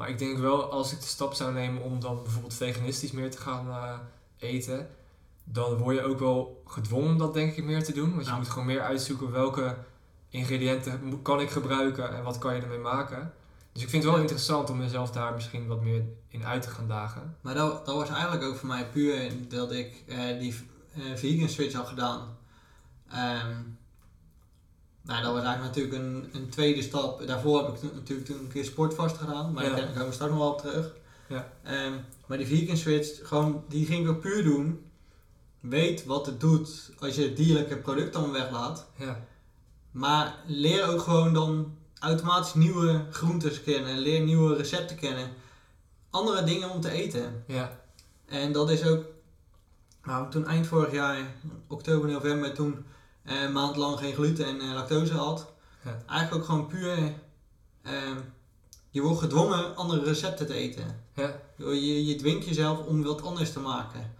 maar 0.00 0.08
ik 0.08 0.18
denk 0.18 0.38
wel, 0.38 0.70
als 0.70 0.92
ik 0.92 1.00
de 1.00 1.06
stap 1.06 1.34
zou 1.34 1.52
nemen 1.52 1.82
om 1.82 2.00
dan 2.00 2.22
bijvoorbeeld 2.22 2.54
veganistisch 2.54 3.10
meer 3.10 3.30
te 3.30 3.38
gaan 3.38 3.68
eh, 3.70 3.98
eten, 4.38 4.88
dan 5.44 5.76
word 5.76 5.96
je 5.96 6.02
ook 6.02 6.18
wel 6.18 6.62
gedwongen 6.66 7.10
om 7.10 7.18
dat 7.18 7.34
denk 7.34 7.56
ik 7.56 7.64
meer 7.64 7.84
te 7.84 7.92
doen. 7.92 8.10
Want 8.10 8.24
je 8.24 8.30
Ja. 8.30 8.36
moet 8.36 8.48
gewoon 8.48 8.66
meer 8.66 8.80
uitzoeken 8.80 9.30
welke 9.30 9.76
ingrediënten 10.28 11.22
kan 11.22 11.40
ik 11.40 11.50
gebruiken 11.50 12.14
en 12.16 12.22
wat 12.22 12.38
kan 12.38 12.54
je 12.54 12.60
ermee 12.62 12.78
maken. 12.78 13.32
Dus 13.72 13.82
ik 13.82 13.88
vind 13.88 14.02
het 14.02 14.12
wel 14.12 14.20
interessant 14.20 14.70
om 14.70 14.76
mezelf 14.78 15.10
daar 15.10 15.32
misschien 15.34 15.66
wat 15.66 15.80
meer 15.82 16.04
in 16.28 16.44
uit 16.44 16.62
te 16.62 16.70
gaan 16.70 16.88
dagen. 16.88 17.36
Maar 17.40 17.54
dat, 17.54 17.86
dat 17.86 17.94
was 17.94 18.08
eigenlijk 18.08 18.42
ook 18.42 18.56
voor 18.56 18.68
mij 18.68 18.86
puur 18.86 19.30
dat 19.48 19.72
ik 19.72 20.04
eh, 20.08 20.38
die 20.38 20.54
eh, 20.94 21.02
vegan 21.14 21.48
switch 21.48 21.74
had 21.74 21.88
gedaan. 21.88 22.36
Ehm, 23.10 23.56
nou, 25.10 25.22
dat 25.22 25.32
was 25.34 25.44
eigenlijk 25.44 25.76
natuurlijk 25.76 25.94
een, 26.02 26.40
een 26.40 26.48
tweede 26.48 26.82
stap. 26.82 27.26
Daarvoor 27.26 27.64
heb 27.64 27.74
ik 27.76 27.92
natuurlijk 27.94 28.28
toen 28.28 28.38
een 28.38 28.48
keer 28.52 28.64
sportvast 28.64 29.16
gedaan, 29.16 29.52
maar 29.52 29.64
Ja. 29.64 29.74
daar 29.76 29.86
komen 29.86 30.06
we 30.06 30.12
straks 30.12 30.30
nog 30.32 30.40
wel 30.40 30.52
op 30.52 30.58
terug. 30.60 30.92
Ja. 31.28 31.52
Ehm, 31.62 31.92
maar 32.26 32.38
die 32.38 32.46
vegan 32.46 32.76
switch, 32.76 33.28
gewoon, 33.28 33.64
die 33.68 33.86
ging 33.86 34.04
ik 34.04 34.10
ook 34.10 34.20
puur 34.20 34.42
doen. 34.44 34.84
Weet 35.60 36.04
wat 36.04 36.26
het 36.26 36.40
doet 36.40 36.90
als 36.98 37.14
je 37.14 37.22
het 37.22 37.36
dierlijke 37.36 37.76
product 37.76 38.12
dan 38.12 38.32
weglaat. 38.32 38.86
Ja, 38.96 39.24
Maar 39.90 40.34
leer 40.46 40.88
ook 40.88 41.00
gewoon 41.00 41.32
dan 41.34 41.76
automatisch 42.00 42.54
nieuwe 42.54 43.04
groentes 43.10 43.62
kennen. 43.62 43.98
Leer 43.98 44.20
nieuwe 44.20 44.56
recepten 44.56 44.96
kennen. 44.96 45.28
Andere 46.10 46.44
dingen 46.44 46.70
om 46.70 46.80
te 46.80 46.90
eten. 46.90 47.44
ja, 47.46 47.80
En 48.26 48.52
dat 48.52 48.70
is 48.70 48.84
ook, 48.84 49.04
nou, 50.04 50.30
toen 50.30 50.46
eind 50.46 50.66
vorig 50.66 50.92
jaar, 50.92 51.34
oktober, 51.68 52.10
november, 52.10 52.54
toen 52.54 52.84
een 53.38 53.52
maand 53.52 53.76
lang 53.76 53.98
geen 53.98 54.14
gluten 54.14 54.46
en 54.46 54.60
eh, 54.60 54.74
lactose 54.74 55.14
had. 55.14 55.46
Ja. 55.84 56.02
Eigenlijk 56.06 56.40
ook 56.40 56.48
gewoon 56.48 56.66
puur, 56.66 57.14
eh, 57.82 57.92
je 58.90 59.00
wordt 59.00 59.20
gedwongen 59.20 59.76
andere 59.76 60.04
recepten 60.04 60.46
te 60.46 60.54
eten. 60.54 61.04
ja, 61.14 61.40
Je, 61.56 62.06
je 62.06 62.14
dwingt 62.14 62.46
jezelf 62.46 62.86
om 62.86 63.02
wat 63.02 63.22
anders 63.22 63.52
te 63.52 63.60
maken. 63.60 64.14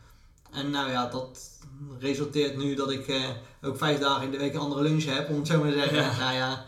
En 0.53 0.71
nou 0.71 0.91
ja, 0.91 1.07
dat 1.07 1.51
resulteert 1.99 2.57
nu 2.57 2.75
dat 2.75 2.91
ik 2.91 3.09
eh, 3.09 3.29
ook 3.63 3.77
vijf 3.77 3.99
dagen 3.99 4.25
in 4.25 4.31
de 4.31 4.39
week 4.39 4.55
een 4.55 4.61
andere 4.61 4.83
lunch 4.83 5.05
heb, 5.05 5.29
om 5.29 5.37
het 5.37 5.47
zo 5.47 5.59
maar 5.59 5.73
te 5.73 5.79
zeggen. 5.79 5.97
Ja. 5.97 6.19
Nou 6.19 6.35
ja, 6.35 6.65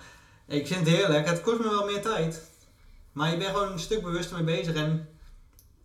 ik 0.46 0.66
vind 0.66 0.80
het 0.80 0.96
heerlijk. 0.96 1.26
Het 1.26 1.40
kost 1.40 1.58
me 1.58 1.68
wel 1.68 1.84
meer 1.86 2.02
tijd. 2.02 2.50
Maar 3.12 3.30
je 3.30 3.36
bent 3.36 3.50
gewoon 3.50 3.72
een 3.72 3.78
stuk 3.78 4.02
bewuster 4.02 4.44
mee 4.44 4.56
bezig. 4.56 4.74
En 4.74 5.08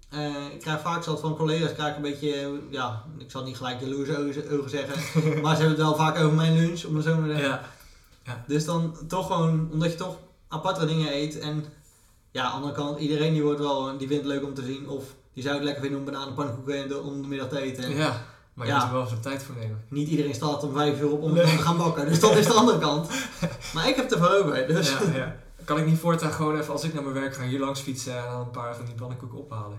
eh, 0.10 0.46
ik 0.54 0.60
krijg 0.60 0.82
vaak 0.82 1.04
zelfs 1.04 1.22
van 1.22 1.36
collega's 1.36 1.74
krijg 1.74 1.90
ik 1.90 1.96
een 1.96 2.02
beetje, 2.12 2.34
eh, 2.34 2.48
ja, 2.70 3.04
ik 3.18 3.32
zal 3.32 3.44
niet 3.44 3.58
gelijk 3.58 3.80
jaloerse 3.80 4.18
ogen- 4.52 4.70
zeggen. 4.70 4.96
maar 5.42 5.56
ze 5.56 5.62
hebben 5.62 5.78
het 5.78 5.88
wel 5.88 5.96
vaak 5.96 6.18
over 6.20 6.34
mijn 6.36 6.56
lunch, 6.56 6.84
om 6.84 6.96
het 6.96 7.06
zo 7.06 7.16
maar 7.16 7.28
te 7.28 7.34
zeggen. 7.36 7.50
ja. 7.50 7.62
Ja. 8.24 8.44
Dus 8.48 8.66
dan 8.66 8.96
toch 9.08 9.26
gewoon, 9.28 9.70
omdat 9.72 9.92
je 9.92 9.98
toch 9.98 10.16
aparte 10.48 10.86
dingen 10.86 11.14
eet. 11.16 11.40
En 11.40 11.66
ja, 12.32 12.44
aan 12.44 12.50
de 12.50 12.56
andere 12.56 12.74
kant, 12.74 13.00
iedereen 13.00 13.34
die 13.34 13.44
wordt 13.44 13.60
wel, 13.60 13.98
die 13.98 14.08
vindt 14.08 14.24
het 14.24 14.34
leuk 14.34 14.44
om 14.44 14.54
te 14.54 14.64
zien. 14.64 14.90
Of 14.90 15.04
die 15.34 15.44
zou 15.44 15.56
het 15.56 15.64
lekker 15.64 15.82
vinden 15.84 16.00
om 16.00 16.06
bananenpannenkoeken 16.06 17.04
om 17.04 17.22
de 17.22 17.28
middag 17.28 17.48
te 17.50 17.60
eten. 17.62 17.90
Ja, 17.96 18.26
maar 18.54 18.66
je 18.68 18.72
Ja. 18.72 18.78
moet 18.80 18.88
er 18.88 18.94
wel 18.94 19.06
even 19.06 19.22
tijd 19.22 19.44
voor 19.44 19.56
nemen. 19.60 19.84
Niet 19.90 20.08
iedereen 20.10 20.34
staat 20.36 20.64
om 20.64 20.74
vijf 20.74 21.02
uur 21.02 21.12
op 21.12 21.22
om 21.22 21.34
Nee. 21.34 21.44
te 21.44 21.50
gaan 21.62 21.78
bakken. 21.78 22.06
Dus 22.08 22.20
dat 22.20 22.36
is 22.36 22.46
de 22.46 22.54
andere 22.54 22.78
kant. 22.80 23.10
Maar 23.74 23.88
ik 23.90 23.96
heb 23.96 24.12
er 24.12 24.18
voor 24.18 24.30
over. 24.30 24.68
Dus 24.68 24.90
Ja, 24.90 24.98
ja. 25.18 25.36
Kan 25.64 25.78
ik 25.78 25.86
niet 25.86 26.00
voortaan 26.00 26.32
gewoon 26.32 26.60
even, 26.60 26.74
als 26.74 26.84
ik 26.84 26.94
naar 26.94 27.04
mijn 27.04 27.16
werk 27.16 27.36
ga, 27.36 27.44
hier 27.44 27.60
langs 27.60 27.80
fietsen 27.80 28.18
en 28.18 28.32
dan 28.32 28.40
een 28.40 28.52
paar 28.52 28.76
van 28.76 28.86
die 28.86 28.96
pannenkoeken 28.96 29.38
ophalen? 29.38 29.78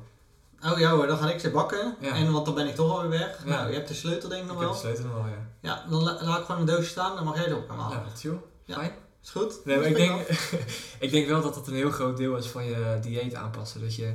Oh 0.65 0.79
ja 0.79 0.91
hoor, 0.91 1.07
dan 1.07 1.19
ga 1.19 1.31
ik 1.33 1.41
ze 1.41 1.51
bakken. 1.51 1.97
Ja. 2.01 2.15
En 2.15 2.33
want 2.33 2.45
dan 2.47 2.55
ben 2.55 2.67
ik 2.69 2.75
toch 2.75 2.93
alweer 2.93 3.11
weg. 3.19 3.39
Ja. 3.45 3.51
Nou, 3.51 3.69
je 3.69 3.75
hebt 3.75 3.89
de 3.89 3.95
sleutel 3.95 4.29
denk 4.29 4.43
ik 4.45 4.49
Ik 4.49 4.53
nog 4.55 4.61
heb 4.63 4.71
wel. 4.73 4.81
de 4.81 4.87
sleutel 4.87 5.05
nog 5.05 5.15
wel, 5.15 5.33
ja. 5.33 5.47
Ja, 5.61 5.85
dan 5.91 6.03
la- 6.03 6.19
laat 6.25 6.39
ik 6.39 6.45
gewoon 6.45 6.61
een 6.61 6.67
doosje 6.67 6.89
staan. 6.91 7.15
Dan 7.17 7.25
mag 7.25 7.37
jij 7.37 7.49
ze 7.49 7.57
op 7.57 7.69
gaan 7.69 7.79
halen. 7.79 7.99
Ja, 7.99 8.17
chill. 8.17 8.39
Ja. 8.65 8.75
Fijn. 8.75 8.93
Is 9.23 9.31
goed? 9.31 9.65
Nee, 9.65 9.77
maar 9.77 9.87
ik 9.87 9.97
denk, 9.97 10.21
ik 10.99 11.11
denk 11.11 11.29
wel 11.29 11.43
dat 11.43 11.55
dat 11.55 11.67
een 11.67 11.75
heel 11.75 11.91
groot 11.91 12.17
deel 12.17 12.37
is 12.37 12.47
van 12.47 12.65
je 12.65 12.99
dieet 13.03 13.35
aanpassen. 13.35 13.81
Dat 13.81 13.95
je, 13.95 14.15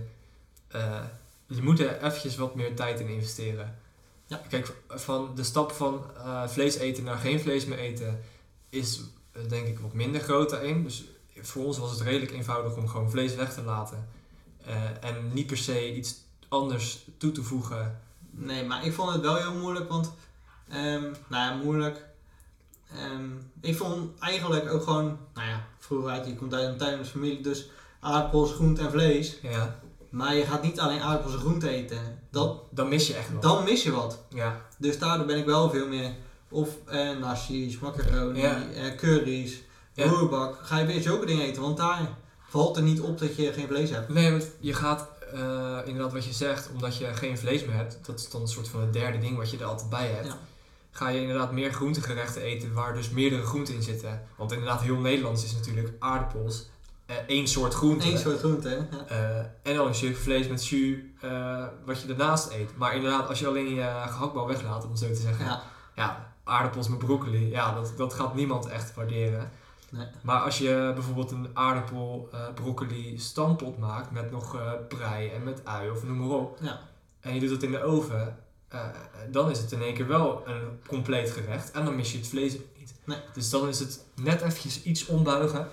eh, 0.67 0.99
je 1.47 1.61
moet 1.61 1.79
er 1.79 1.97
eventjes 2.03 2.35
wat 2.35 2.55
meer 2.55 2.75
tijd 2.75 2.99
in 2.99 3.07
investeren. 3.07 3.77
Ja. 4.25 4.41
Kijk, 4.49 4.73
van 4.87 5.31
de 5.35 5.43
stap 5.43 5.71
van 5.71 6.03
eh, 6.17 6.47
vlees 6.47 6.75
eten 6.75 7.03
naar 7.03 7.17
geen 7.17 7.39
vlees 7.39 7.65
meer 7.65 7.77
eten 7.79 8.23
is 8.69 9.01
eh, 9.31 9.41
denk 9.49 9.67
ik 9.67 9.79
wat 9.79 9.93
minder 9.93 10.21
groot 10.21 10.49
daarin. 10.49 10.83
Dus 10.83 11.03
voor 11.41 11.65
ons 11.65 11.77
was 11.77 11.91
het 11.91 12.01
redelijk 12.01 12.31
eenvoudig 12.31 12.75
om 12.75 12.87
gewoon 12.87 13.09
vlees 13.11 13.35
weg 13.35 13.53
te 13.53 13.61
laten. 13.63 14.07
En 15.01 15.33
niet 15.33 15.47
per 15.47 15.57
se 15.57 15.95
iets 15.95 16.15
anders 16.53 17.05
toe 17.17 17.31
te 17.31 17.43
voegen. 17.43 17.99
Nee, 18.31 18.65
maar 18.65 18.85
ik 18.85 18.93
vond 18.93 19.11
het 19.13 19.21
wel 19.21 19.35
heel 19.35 19.53
moeilijk, 19.53 19.89
want, 19.89 20.13
ehm, 20.69 21.01
nou 21.27 21.43
ja, 21.51 21.53
moeilijk. 21.63 22.05
Ehm, 22.95 23.29
ik 23.61 23.77
vond 23.77 24.19
eigenlijk 24.19 24.71
ook 24.73 24.83
gewoon, 24.83 25.17
nou 25.33 25.47
ja, 25.47 25.65
vroeger 25.79 26.09
uit, 26.11 26.25
je 26.25 26.35
komt 26.35 26.53
uit 26.53 26.67
een 26.67 26.77
tuindersfamilie, 26.77 27.41
dus 27.41 27.69
aardappels, 27.99 28.53
groente 28.53 28.81
en 28.81 28.91
vlees. 28.91 29.37
Ja, 29.41 29.79
Maar 30.09 30.35
je 30.35 30.45
gaat 30.45 30.63
niet 30.63 30.79
alleen 30.79 31.01
aardappels 31.01 31.33
en 31.33 31.39
groente 31.39 31.69
eten. 31.69 32.19
Dat, 32.31 32.61
dan 32.69 32.89
mis 32.89 33.07
je 33.07 33.13
echt 33.13 33.29
dan 33.41 33.63
mis 33.63 33.83
je 33.83 33.91
wat. 33.91 34.19
Ja, 34.29 34.61
Dus 34.77 34.99
daardoor 34.99 35.25
ben 35.25 35.37
ik 35.37 35.45
wel 35.45 35.69
veel 35.69 35.87
meer, 35.87 36.13
of 36.49 36.69
eh, 36.85 37.17
nasi's, 37.17 37.79
macaroni, 37.79 38.39
Ja. 38.41 38.61
eh, 38.75 38.95
curry's, 38.95 39.61
Ja. 39.93 40.05
roerbak. 40.07 40.57
Ga 40.61 40.77
je 40.79 40.85
weer 40.85 41.01
zulke 41.01 41.25
dingen 41.25 41.45
eten, 41.45 41.61
want 41.61 41.77
daar 41.77 42.09
valt 42.49 42.77
er 42.77 42.83
niet 42.83 43.01
op 43.01 43.19
dat 43.19 43.35
je 43.35 43.53
geen 43.53 43.67
vlees 43.67 43.89
hebt. 43.89 44.09
Nee, 44.09 44.31
want 44.31 44.47
je 44.59 44.73
gaat 44.73 45.07
eh, 45.33 45.87
inderdaad 45.87 46.13
wat 46.13 46.25
je 46.25 46.33
zegt, 46.33 46.69
omdat 46.73 46.97
je 46.97 47.13
geen 47.13 47.37
vlees 47.37 47.65
meer 47.65 47.75
hebt, 47.75 47.99
dat 48.05 48.19
is 48.19 48.29
dan 48.29 48.41
een 48.41 48.47
soort 48.47 48.67
van 48.67 48.81
het 48.81 48.93
derde 48.93 49.17
ding 49.17 49.37
wat 49.37 49.51
je 49.51 49.57
er 49.57 49.65
altijd 49.65 49.89
bij 49.89 50.07
hebt. 50.07 50.27
Ja. 50.27 50.37
Ga 50.91 51.07
je 51.07 51.21
inderdaad 51.21 51.51
meer 51.51 51.73
groentegerechten 51.73 52.41
eten 52.41 52.73
waar 52.73 52.93
dus 52.93 53.09
meerdere 53.09 53.43
groenten 53.43 53.73
in 53.73 53.83
zitten. 53.83 54.21
Want 54.37 54.51
inderdaad, 54.51 54.81
heel 54.81 54.97
Nederlands 54.97 55.43
is 55.43 55.53
natuurlijk 55.53 55.91
aardappels, 55.99 56.69
eh, 57.05 57.15
één 57.27 57.47
soort 57.47 57.73
groente. 57.73 58.11
Eén 58.11 58.17
soort 58.17 58.39
groente? 58.39 58.87
Ja. 58.91 59.05
Eh, 59.07 59.37
en 59.71 59.75
dan 59.75 59.87
een 59.87 59.95
stuk 59.95 60.17
vlees 60.17 60.47
met 60.47 60.67
jus, 60.67 60.97
wat 61.85 62.01
je 62.01 62.07
ernaast 62.07 62.51
eet. 62.51 62.77
Maar 62.77 62.95
inderdaad, 62.95 63.27
als 63.27 63.39
je 63.39 63.47
alleen 63.47 63.73
je 63.73 64.03
gehaktbal 64.07 64.47
weglaat, 64.47 64.83
om 64.83 64.89
het 64.89 64.99
zo 64.99 65.07
te 65.07 65.21
zeggen. 65.21 65.45
Ja. 65.45 65.61
Ja, 65.95 66.33
aardappels 66.43 66.89
met 66.89 66.97
broccoli, 66.97 67.49
ja, 67.49 67.73
dat, 67.73 67.93
dat 67.97 68.13
gaat 68.13 68.35
niemand 68.35 68.67
echt 68.67 68.95
waarderen. 68.95 69.51
Nee. 69.93 70.07
Maar 70.21 70.41
als 70.41 70.57
je 70.57 70.91
bijvoorbeeld 70.93 71.31
een 71.31 71.49
aardappel 71.53 72.29
eh, 72.31 72.53
broccoli 72.53 73.19
stampot 73.19 73.77
maakt 73.77 74.11
met 74.11 74.31
nog 74.31 74.55
eh 74.55 74.71
prei 74.87 75.29
en 75.29 75.43
met 75.43 75.65
ui 75.65 75.89
of 75.89 76.03
noem 76.03 76.17
maar 76.17 76.37
op. 76.37 76.57
Ja. 76.61 76.79
En 77.19 77.33
je 77.33 77.39
doet 77.39 77.49
het 77.49 77.63
in 77.63 77.71
de 77.71 77.83
oven, 77.83 78.37
eh, 78.67 78.87
dan 79.31 79.49
is 79.49 79.59
het 79.59 79.71
in 79.71 79.81
één 79.81 79.93
keer 79.93 80.07
wel 80.07 80.47
een 80.47 80.79
compleet 80.87 81.31
gerecht. 81.31 81.71
En 81.71 81.85
dan 81.85 81.95
mis 81.95 82.11
je 82.11 82.17
het 82.17 82.27
vlees 82.27 82.55
ook 82.55 82.77
niet. 82.77 82.93
Nee. 83.05 83.17
Dus 83.33 83.49
dan 83.49 83.67
is 83.67 83.79
het 83.79 84.05
net 84.15 84.41
eventjes 84.41 84.83
iets 84.83 85.05
ombuigen. 85.05 85.67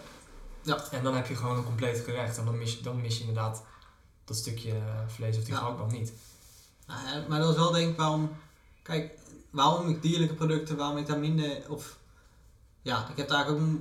Ja. 0.63 0.85
En 0.91 1.03
dan 1.03 1.15
heb 1.15 1.27
je 1.27 1.35
gewoon 1.37 1.57
een 1.57 1.65
compleet 1.65 1.99
gerecht. 2.01 2.39
En 2.39 2.45
dan 2.45 2.59
mis 2.59 2.75
je, 2.77 2.83
dan 2.83 3.01
mis 3.01 3.15
je 3.15 3.21
inderdaad 3.21 3.65
dat 4.25 4.37
stukje 4.37 4.73
vlees 5.07 5.37
of 5.37 5.45
die 5.45 5.53
Ja. 5.53 5.59
gehaktbal 5.59 5.87
niet. 5.87 6.13
Nou 6.87 7.29
maar 7.29 7.41
dat 7.41 7.51
is 7.51 7.57
wel 7.57 7.73
denk 7.73 7.91
ik 7.91 7.97
waarom, 7.97 8.31
kijk, 8.83 9.19
waarom 9.51 9.89
ik 9.89 10.03
dierlijke 10.03 10.35
producten, 10.35 10.77
waarom 10.77 10.97
ik 10.97 11.07
daar 11.07 11.19
minder, 11.19 11.63
of 11.69 11.99
ja, 12.83 13.09
ik 13.11 13.17
heb 13.17 13.29
daar 13.29 13.49
ook 13.49 13.59
mo- 13.59 13.79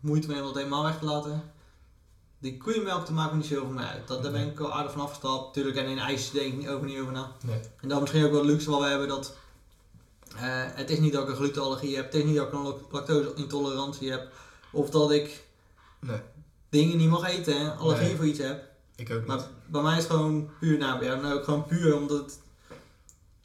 moeite 0.00 0.26
mee 0.28 0.38
om 0.40 0.44
dat 0.46 0.54
helemaal 0.56 0.82
weg 0.84 0.98
te 0.98 1.04
laten. 1.04 1.52
Die 2.38 2.56
koeienmelk 2.56 3.04
te 3.04 3.12
maken 3.12 3.36
niet 3.36 3.46
zo 3.46 3.54
heel 3.54 3.64
veel 3.64 3.72
meer 3.72 3.84
uit. 3.86 4.08
Dat, 4.08 4.22
daar 4.22 4.32
ben 4.32 4.48
ik 4.50 4.60
al 4.60 4.72
aardig 4.72 4.92
van 4.92 5.00
afgestapt. 5.00 5.52
Tuurlijk, 5.54 5.76
en 5.76 5.86
in 5.86 5.98
ijs 5.98 6.30
denk 6.30 6.46
ik 6.52 6.58
niet 6.58 6.68
over, 6.68 6.86
niet 6.86 6.98
over 6.98 7.12
na. 7.12 7.32
Nee. 7.46 7.60
En 7.80 7.88
dan 7.88 8.00
misschien 8.00 8.24
ook 8.24 8.30
wel 8.32 8.44
luxe 8.44 8.70
wat 8.70 8.80
we 8.80 8.86
hebben 8.86 9.08
dat 9.08 9.36
eh, 10.36 10.40
het 10.74 10.90
is 10.90 10.98
niet 10.98 11.12
dat 11.12 11.22
ik 11.22 11.28
een 11.28 11.36
glutenallergie 11.36 11.96
heb, 11.96 12.04
het 12.04 12.14
is 12.14 12.24
niet 12.24 12.36
dat 12.36 12.46
ik 12.46 12.52
een 12.52 12.62
lac- 12.62 12.92
lactose-intolerantie 12.92 14.10
heb, 14.10 14.32
of 14.70 14.90
dat 14.90 15.10
ik 15.12 15.44
Nee. 16.00 16.20
dingen 16.68 16.96
niet 16.96 17.08
mag 17.08 17.28
eten, 17.28 17.60
hè, 17.60 17.70
allergie 17.72 18.06
Nee. 18.06 18.16
voor 18.16 18.26
iets 18.26 18.38
heb. 18.38 18.64
Ik 18.96 19.10
ook 19.10 19.26
Maar 19.26 19.36
niet. 19.36 19.46
bij 19.66 19.82
mij 19.82 19.96
is 19.96 20.02
het 20.02 20.12
gewoon 20.12 20.50
puur 20.60 20.78
nou, 20.78 20.98
bij 20.98 21.08
jou 21.08 21.20
nou 21.22 21.34
ook 21.34 21.44
gewoon 21.44 21.66
puur 21.66 21.96
omdat 21.96 22.38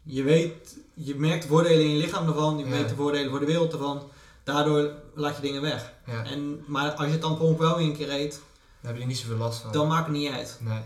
je 0.04 0.24
weet, 0.24 0.78
je 0.94 1.16
merkt 1.16 1.42
de 1.42 1.48
voordelen 1.48 1.84
in 1.86 1.90
je 1.92 1.98
lichaam 1.98 2.28
ervan, 2.28 2.58
je 2.58 2.66
Ja. 2.66 2.72
weet 2.72 2.90
de 2.90 2.96
voordelen 2.96 3.30
voor 3.30 3.40
de 3.40 3.46
wereld 3.46 3.72
ervan. 3.72 4.02
Daardoor 4.48 4.92
laat 5.14 5.36
je 5.36 5.42
dingen 5.42 5.62
weg. 5.62 5.92
Ja, 6.06 6.24
En, 6.26 6.64
maar 6.68 6.92
als 6.92 7.06
je 7.06 7.12
het 7.12 7.22
dan 7.22 7.32
ongeluk 7.32 7.58
wel 7.58 7.78
weer 7.78 7.86
een 7.86 7.96
keer 7.96 8.10
eet, 8.10 8.42
heb 8.82 8.98
je 8.98 9.06
niet 9.06 9.18
zoveel 9.18 9.38
last 9.38 9.60
van. 9.62 9.72
dan 9.72 9.88
maakt 9.88 10.06
het 10.08 10.16
niet 10.16 10.32
uit. 10.32 10.58
Nee. 10.62 10.80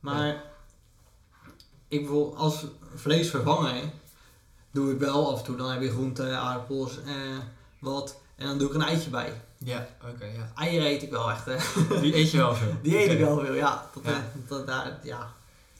Maar 0.00 0.42
ik 1.88 2.00
bijvoorbeeld 2.00 2.36
als 2.36 2.64
vlees 2.94 3.30
vervangen, 3.30 3.92
doe 4.70 4.92
ik 4.92 4.98
wel 4.98 5.32
af 5.32 5.38
en 5.38 5.44
toe. 5.44 5.56
Dan 5.56 5.70
heb 5.70 5.82
je 5.82 5.90
groenten, 5.90 6.38
aardappels, 6.38 7.02
eh, 7.02 7.12
wat. 7.78 8.20
En 8.36 8.46
dan 8.46 8.58
doe 8.58 8.68
ik 8.68 8.74
een 8.74 8.82
eitje 8.82 9.10
bij. 9.10 9.40
Ja, 9.58 9.86
oké, 10.12 10.24
ja. 10.24 10.52
Eieren 10.56 10.86
eet 10.90 11.02
ik 11.02 11.10
wel 11.10 11.30
echt, 11.30 11.44
hè. 11.44 11.56
Die 12.00 12.16
eet 12.16 12.30
je 12.30 12.36
wel 12.36 12.54
veel. 12.54 12.76
Die 12.82 12.98
eet 12.98 13.10
ik 13.10 13.18
wel 13.18 13.40
veel, 13.40 13.54
ja. 13.54 13.86
Dat, 13.94 14.02
Ja. 14.04 14.12
eh, 14.48 14.66
dat, 14.66 14.92
ja. 15.02 15.32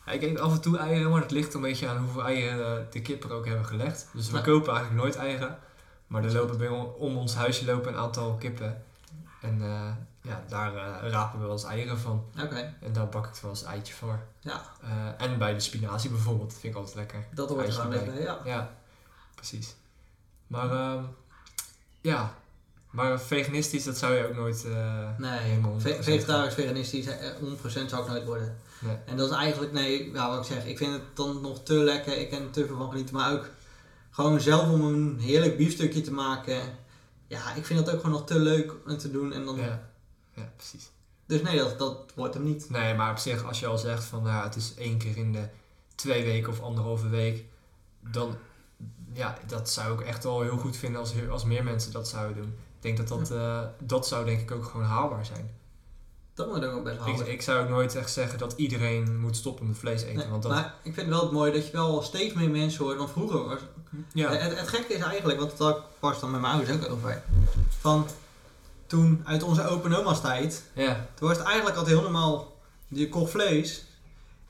Ja, 0.06 0.12
ik 0.12 0.22
eet 0.22 0.38
af 0.40 0.52
en 0.52 0.60
toe 0.60 0.78
eieren, 0.78 1.10
maar 1.10 1.20
dat 1.20 1.30
ligt 1.30 1.54
een 1.54 1.60
beetje 1.60 1.88
aan 1.88 1.98
hoeveel 1.98 2.24
eieren 2.24 2.86
de 2.90 3.02
kippen 3.02 3.30
ook 3.30 3.46
hebben 3.46 3.66
gelegd. 3.66 4.06
Dus 4.12 4.30
we 4.30 4.40
kopen 4.40 4.72
eigenlijk 4.74 5.02
nooit 5.04 5.16
eieren. 5.16 5.58
Maar 6.06 6.24
er 6.24 6.32
lopen 6.32 6.58
bij 6.58 6.68
on- 6.68 6.92
om 6.94 7.16
ons 7.16 7.34
huisje 7.34 7.64
lopen 7.64 7.92
een 7.92 7.98
aantal 7.98 8.34
kippen. 8.34 8.82
En 9.40 9.62
eh, 9.62 9.90
ja, 10.22 10.44
daar 10.48 10.74
eh, 10.76 11.10
rapen 11.10 11.38
we 11.38 11.44
wel 11.44 11.52
eens 11.54 11.64
eieren 11.64 11.98
van. 11.98 12.24
Oké, 12.42 12.74
En 12.80 12.92
daar 12.92 13.08
bak 13.08 13.26
ik 13.26 13.34
wel 13.42 13.50
eens 13.50 13.62
een 13.62 13.68
eitje 13.68 13.94
voor. 13.94 14.18
ja. 14.40 14.62
Eh, 14.82 15.26
en 15.26 15.38
bij 15.38 15.54
de 15.54 15.60
spinazie 15.60 16.10
bijvoorbeeld, 16.10 16.50
dat 16.50 16.58
vind 16.60 16.72
ik 16.72 16.78
altijd 16.78 16.96
lekker. 16.96 17.26
Dat 17.34 17.48
hoort 17.48 17.66
er 17.66 17.72
gewoon 17.72 17.88
bij. 17.90 17.98
lekker, 18.04 18.22
ja. 18.22 18.38
Ja, 18.44 18.74
precies. 19.34 19.74
Maar 20.46 20.70
ehm, 20.70 21.02
ja, 22.00 22.34
maar 22.90 23.20
veganistisch, 23.20 23.84
dat 23.84 23.96
zou 23.96 24.14
je 24.14 24.26
ook 24.28 24.34
nooit 24.34 24.64
Nee, 25.18 25.38
helemaal... 25.38 25.80
ve- 25.80 26.02
vegetarisch, 26.02 26.54
veganistisch, 26.54 27.06
eh, 27.06 27.28
100% 27.40 27.90
zou 27.90 28.02
ik 28.02 28.08
nooit 28.08 28.24
worden. 28.24 28.58
Nee. 28.80 28.96
En 29.06 29.16
dat 29.16 29.30
is 29.30 29.36
eigenlijk, 29.36 29.72
nee, 29.72 30.12
ja, 30.12 30.28
wat 30.28 30.38
ik 30.38 30.52
zeg, 30.52 30.64
ik 30.66 30.78
vind 30.78 30.92
het 30.92 31.02
dan 31.16 31.40
nog 31.40 31.62
te 31.62 31.72
lekker, 31.74 32.18
ik 32.18 32.30
kan 32.30 32.42
er 32.42 32.50
te 32.50 32.66
veel 32.66 32.76
van 32.76 32.88
genieten, 32.90 33.14
maar 33.14 33.32
ook 33.32 33.48
gewoon 34.14 34.40
zelf 34.40 34.70
om 34.70 34.80
een 34.84 35.18
heerlijk 35.18 35.56
biefstukje 35.56 36.00
te 36.00 36.12
maken. 36.12 36.62
Ja, 37.26 37.54
ik 37.54 37.66
vind 37.66 37.84
dat 37.84 37.94
ook 37.94 38.00
gewoon 38.00 38.16
nog 38.16 38.26
te 38.26 38.38
leuk 38.38 38.74
om 38.86 38.98
te 38.98 39.10
doen 39.10 39.32
en 39.32 39.44
dan, 39.44 39.56
Ja, 39.56 39.90
ja, 40.34 40.52
precies. 40.56 40.90
dus 41.26 41.42
nee, 41.42 41.58
dat, 41.58 41.78
dat 41.78 42.12
wordt 42.14 42.34
hem 42.34 42.44
niet. 42.44 42.70
Nee, 42.70 42.94
maar 42.94 43.10
op 43.10 43.18
zich, 43.18 43.44
als 43.44 43.60
je 43.60 43.66
al 43.66 43.78
zegt 43.78 44.04
van 44.04 44.22
nou, 44.22 44.44
het 44.44 44.56
is 44.56 44.74
één 44.74 44.98
keer 44.98 45.16
in 45.16 45.32
de 45.32 45.48
twee 45.94 46.24
weken 46.24 46.52
of 46.52 46.60
anderhalve 46.60 47.08
week, 47.08 47.44
dan 48.00 48.36
ja, 49.12 49.38
dat 49.46 49.70
zou 49.70 50.00
ik 50.00 50.06
echt 50.06 50.24
wel 50.24 50.42
heel 50.42 50.56
goed 50.56 50.76
vinden 50.76 51.00
als, 51.00 51.12
als 51.30 51.44
meer 51.44 51.64
mensen 51.64 51.92
dat 51.92 52.08
zouden 52.08 52.42
doen. 52.42 52.52
Ik 52.76 52.96
denk 52.96 52.96
dat 52.96 53.08
dat, 53.08 53.30
eh, 53.30 53.60
dat 53.78 54.06
zou 54.06 54.24
denk 54.24 54.40
ik 54.40 54.50
ook 54.50 54.64
gewoon 54.64 54.86
haalbaar 54.86 55.24
zijn. 55.24 55.50
Dat 56.34 56.46
moet 56.46 56.64
ook 56.64 56.72
wel 56.72 56.82
best 56.82 56.98
wel 56.98 57.20
Ik, 57.20 57.26
ik 57.26 57.42
zou 57.42 57.62
ook 57.62 57.68
nooit 57.68 57.94
echt 57.94 58.12
zeggen 58.12 58.38
dat 58.38 58.52
iedereen 58.56 59.20
moet 59.20 59.36
stoppen 59.36 59.66
met 59.66 59.78
vlees 59.78 60.02
eten. 60.02 60.16
Nee, 60.16 60.28
want 60.28 60.42
dat, 60.42 60.52
Maar 60.52 60.74
ik 60.82 60.94
vind 60.94 60.96
het 60.96 61.08
wel 61.08 61.22
het 61.22 61.32
mooie 61.32 61.52
dat 61.52 61.66
je 61.66 61.72
wel 61.72 62.02
steeds 62.02 62.34
meer 62.34 62.50
mensen 62.50 62.84
hoort 62.84 62.98
dan 62.98 63.08
vroeger 63.08 63.44
was. 63.44 63.60
Ja, 64.12 64.30
Het, 64.30 64.58
het 64.58 64.68
gekke 64.68 64.94
is 64.94 65.00
eigenlijk, 65.00 65.38
want 65.38 65.56
dat 65.56 65.80
was 65.98 66.20
dan 66.20 66.30
met 66.30 66.40
mijn 66.40 66.52
ouders 66.52 66.76
ook 66.76 66.90
over. 66.90 67.22
Van 67.80 68.06
toen 68.86 69.22
uit 69.24 69.42
onze 69.42 69.68
open 69.68 69.94
oma's 69.98 70.20
tijd, 70.20 70.62
ja, 70.74 71.06
toen 71.14 71.28
was 71.28 71.36
het 71.36 71.46
eigenlijk 71.46 71.76
altijd 71.76 71.94
heel 71.94 72.04
normaal. 72.04 72.56
Je 72.88 73.08
kocht 73.08 73.30
vlees. 73.30 73.84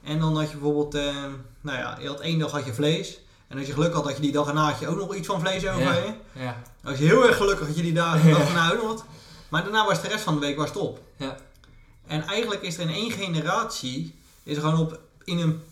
En 0.02 0.18
dan 0.18 0.36
had 0.36 0.50
je 0.50 0.56
bijvoorbeeld, 0.56 0.94
eh, 0.94 1.14
nou 1.60 1.78
ja, 1.78 1.98
je 2.00 2.08
had 2.08 2.20
één 2.20 2.38
dag 2.38 2.50
had 2.50 2.64
je 2.64 2.74
vlees. 2.74 3.18
En 3.48 3.58
als 3.58 3.66
je 3.66 3.72
geluk 3.72 3.94
had, 3.94 4.04
had 4.04 4.16
je 4.16 4.22
die 4.22 4.32
dag 4.32 4.48
erna 4.48 4.70
had 4.70 4.80
je 4.80 4.88
ook 4.88 4.96
nog 4.96 5.14
iets 5.14 5.26
van 5.26 5.40
vlees 5.40 5.66
over. 5.68 5.80
Ja. 5.80 6.14
ja, 6.32 6.62
Als 6.84 6.98
je 6.98 7.04
heel 7.04 7.26
erg 7.26 7.36
gelukkig 7.36 7.66
had 7.66 7.76
je 7.76 7.82
die 7.82 7.92
dag, 7.92 8.22
de 8.22 8.30
dag 8.30 8.48
erna 8.48 8.72
ook 8.72 8.82
nog 8.82 8.86
wat. 8.86 9.04
Maar 9.48 9.62
daarna 9.62 9.86
was 9.86 10.02
de 10.02 10.08
rest 10.08 10.24
van 10.24 10.34
de 10.34 10.40
week 10.40 10.56
was 10.56 10.68
het 10.68 10.76
op. 10.76 11.00
Ja. 11.16 11.36
En 12.06 12.26
eigenlijk 12.26 12.62
is 12.62 12.74
er 12.74 12.80
in 12.82 12.94
één 12.94 13.10
generatie, 13.10 14.14
is 14.42 14.56
er 14.56 14.62
gewoon 14.62 14.78
op, 14.78 15.00
in 15.24 15.38
een, 15.38 15.62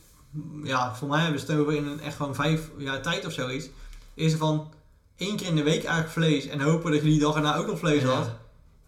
ja, 0.64 0.94
voor 0.94 1.08
mij 1.08 1.20
hebben 1.22 1.40
ze 1.40 1.46
het 1.52 1.60
over 1.60 1.74
in 1.74 1.86
een 1.86 2.00
echt 2.00 2.16
gewoon 2.16 2.34
vijf 2.34 2.70
jaar 2.78 3.02
tijd 3.02 3.26
of 3.26 3.32
zoiets. 3.32 3.68
Is 4.14 4.32
er 4.32 4.38
van 4.38 4.72
één 5.16 5.36
keer 5.36 5.46
in 5.46 5.56
de 5.56 5.62
week 5.62 5.84
eigenlijk 5.84 6.08
vlees 6.14 6.46
en 6.46 6.60
hopen 6.60 6.92
dat 6.92 7.00
je 7.00 7.06
die 7.08 7.20
dag 7.20 7.34
erna 7.34 7.56
ook 7.56 7.66
nog 7.66 7.78
vlees 7.78 8.02
had. 8.02 8.24
ja, 8.24 8.38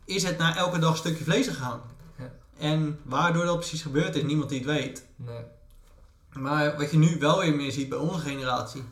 Is 0.04 0.22
het 0.22 0.38
naar 0.38 0.56
elke 0.56 0.78
dag 0.78 0.90
een 0.90 0.96
stukje 0.96 1.24
vlees 1.24 1.46
gegaan. 1.46 1.80
Ja. 2.18 2.32
En 2.58 2.98
waardoor 3.02 3.44
dat 3.44 3.58
precies 3.58 3.82
gebeurd 3.82 4.16
is, 4.16 4.22
niemand 4.22 4.48
die 4.48 4.58
het 4.58 4.68
weet. 4.68 5.04
nee, 5.16 5.40
Maar 6.32 6.76
wat 6.76 6.90
je 6.90 6.96
nu 6.98 7.16
wel 7.18 7.38
weer 7.38 7.54
meer 7.54 7.72
ziet 7.72 7.88
bij 7.88 7.98
onze 7.98 8.20
generatie, 8.20 8.82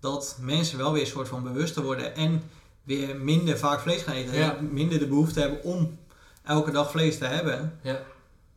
dat 0.00 0.36
mensen 0.40 0.78
wel 0.78 0.92
weer 0.92 1.00
een 1.02 1.06
soort 1.06 1.28
van 1.28 1.42
bewuster 1.42 1.82
worden 1.82 2.14
en 2.16 2.42
weer 2.82 3.16
minder 3.16 3.58
vaak 3.58 3.80
vlees 3.80 4.02
gaan 4.02 4.14
eten. 4.14 4.34
Ja. 4.34 4.56
Minder 4.70 4.98
de 4.98 5.06
behoefte 5.06 5.40
hebben 5.40 5.62
om 5.62 5.98
elke 6.42 6.70
dag 6.70 6.90
vlees 6.90 7.18
te 7.18 7.24
hebben. 7.24 7.78
Ja. 7.82 8.00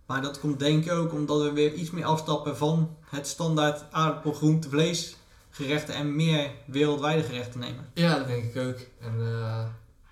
Maar 0.08 0.22
dat 0.22 0.40
komt 0.40 0.60
denk 0.60 0.86
ik 0.86 0.92
ook 0.92 1.12
omdat 1.14 1.42
we 1.42 1.52
weer 1.52 1.74
iets 1.74 1.92
meer 1.92 2.06
afstappen 2.06 2.58
van 2.58 2.98
het 3.10 3.28
standaard 3.28 3.84
aardappel, 3.92 4.34
groente, 4.34 4.70
vlees 4.70 5.16
gerechten 5.50 5.96
en 5.96 6.16
meer 6.16 6.52
wereldwijde 6.66 7.24
gerechten 7.24 7.60
nemen. 7.60 7.90
Ja, 7.94 8.18
dat 8.18 8.28
denk 8.28 8.44
ik 8.44 8.58
ook. 8.68 8.78
En 9.00 9.14
eh, 9.20 9.66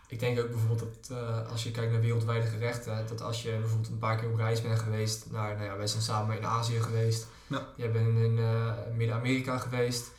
ik 0.08 0.20
denk 0.20 0.40
ook 0.40 0.50
bijvoorbeeld 0.50 0.80
dat 0.80 1.18
eh, 1.18 1.52
als 1.52 1.64
je 1.64 1.72
kijkt 1.72 1.92
naar 1.92 2.02
wereldwijde 2.02 2.46
gerechten, 2.48 3.06
dat 3.08 3.22
als 3.22 3.42
je 3.42 3.50
bijvoorbeeld 3.50 3.90
een 3.90 3.98
paar 4.00 4.18
keer 4.18 4.30
op 4.30 4.36
reis 4.38 4.62
bent 4.62 4.80
geweest, 4.80 5.26
naar, 5.32 5.56
nou 5.56 5.66
ja, 5.66 5.78
wij 5.78 5.88
zijn 5.88 6.02
samen 6.02 6.38
in 6.38 6.46
Azië 6.46 6.80
geweest, 6.82 7.28
Ja. 7.48 7.68
jij 7.76 7.92
bent 7.92 8.18
in 8.18 8.38
eh, 8.40 8.72
Midden-Amerika 8.96 9.58
geweest, 9.58 10.12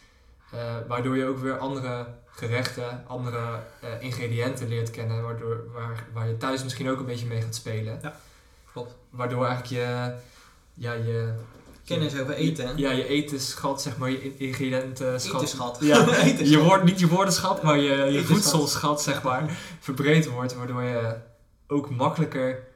waardoor 0.88 1.16
je 1.16 1.26
ook 1.26 1.38
weer 1.38 1.58
andere 1.58 2.06
gerechten, 2.26 3.04
andere 3.06 3.60
ingrediënten 4.00 4.68
leert 4.68 4.90
kennen, 4.90 5.22
waardoor, 5.22 5.72
waar, 5.72 6.06
waar 6.12 6.28
je 6.28 6.36
thuis 6.36 6.62
misschien 6.62 6.88
ook 6.90 6.98
een 6.98 7.06
beetje 7.06 7.26
mee 7.26 7.42
gaat 7.42 7.54
spelen. 7.54 7.98
Ja. 8.02 8.20
Waardoor 9.16 9.46
eigenlijk 9.46 9.68
je, 9.82 10.14
ja, 10.74 10.92
je 10.92 11.34
Kennis 11.84 12.18
over 12.20 12.34
eten. 12.34 12.76
Ja, 12.78 12.90
je 12.90 13.06
etenschat, 13.06 13.82
zeg 13.82 13.96
maar, 13.96 14.10
je 14.10 14.36
ingrediëntenschat. 14.36 15.34
Etenschat. 15.42 15.78
Ja, 15.84 16.06
Etenschat. 16.08 16.48
je 16.48 16.58
woord, 16.62 16.84
niet 16.84 16.98
je 17.00 17.08
woordenschat, 17.08 17.62
maar 17.62 17.78
je, 17.78 17.96
je 18.12 18.24
voedselschat, 18.24 19.02
zeg 19.02 19.22
maar, 19.22 19.58
verbreed 19.80 20.26
wordt. 20.28 20.54
Waardoor 20.54 20.82
je 20.82 21.16
ook 21.66 21.90
makkelijker 21.90 22.66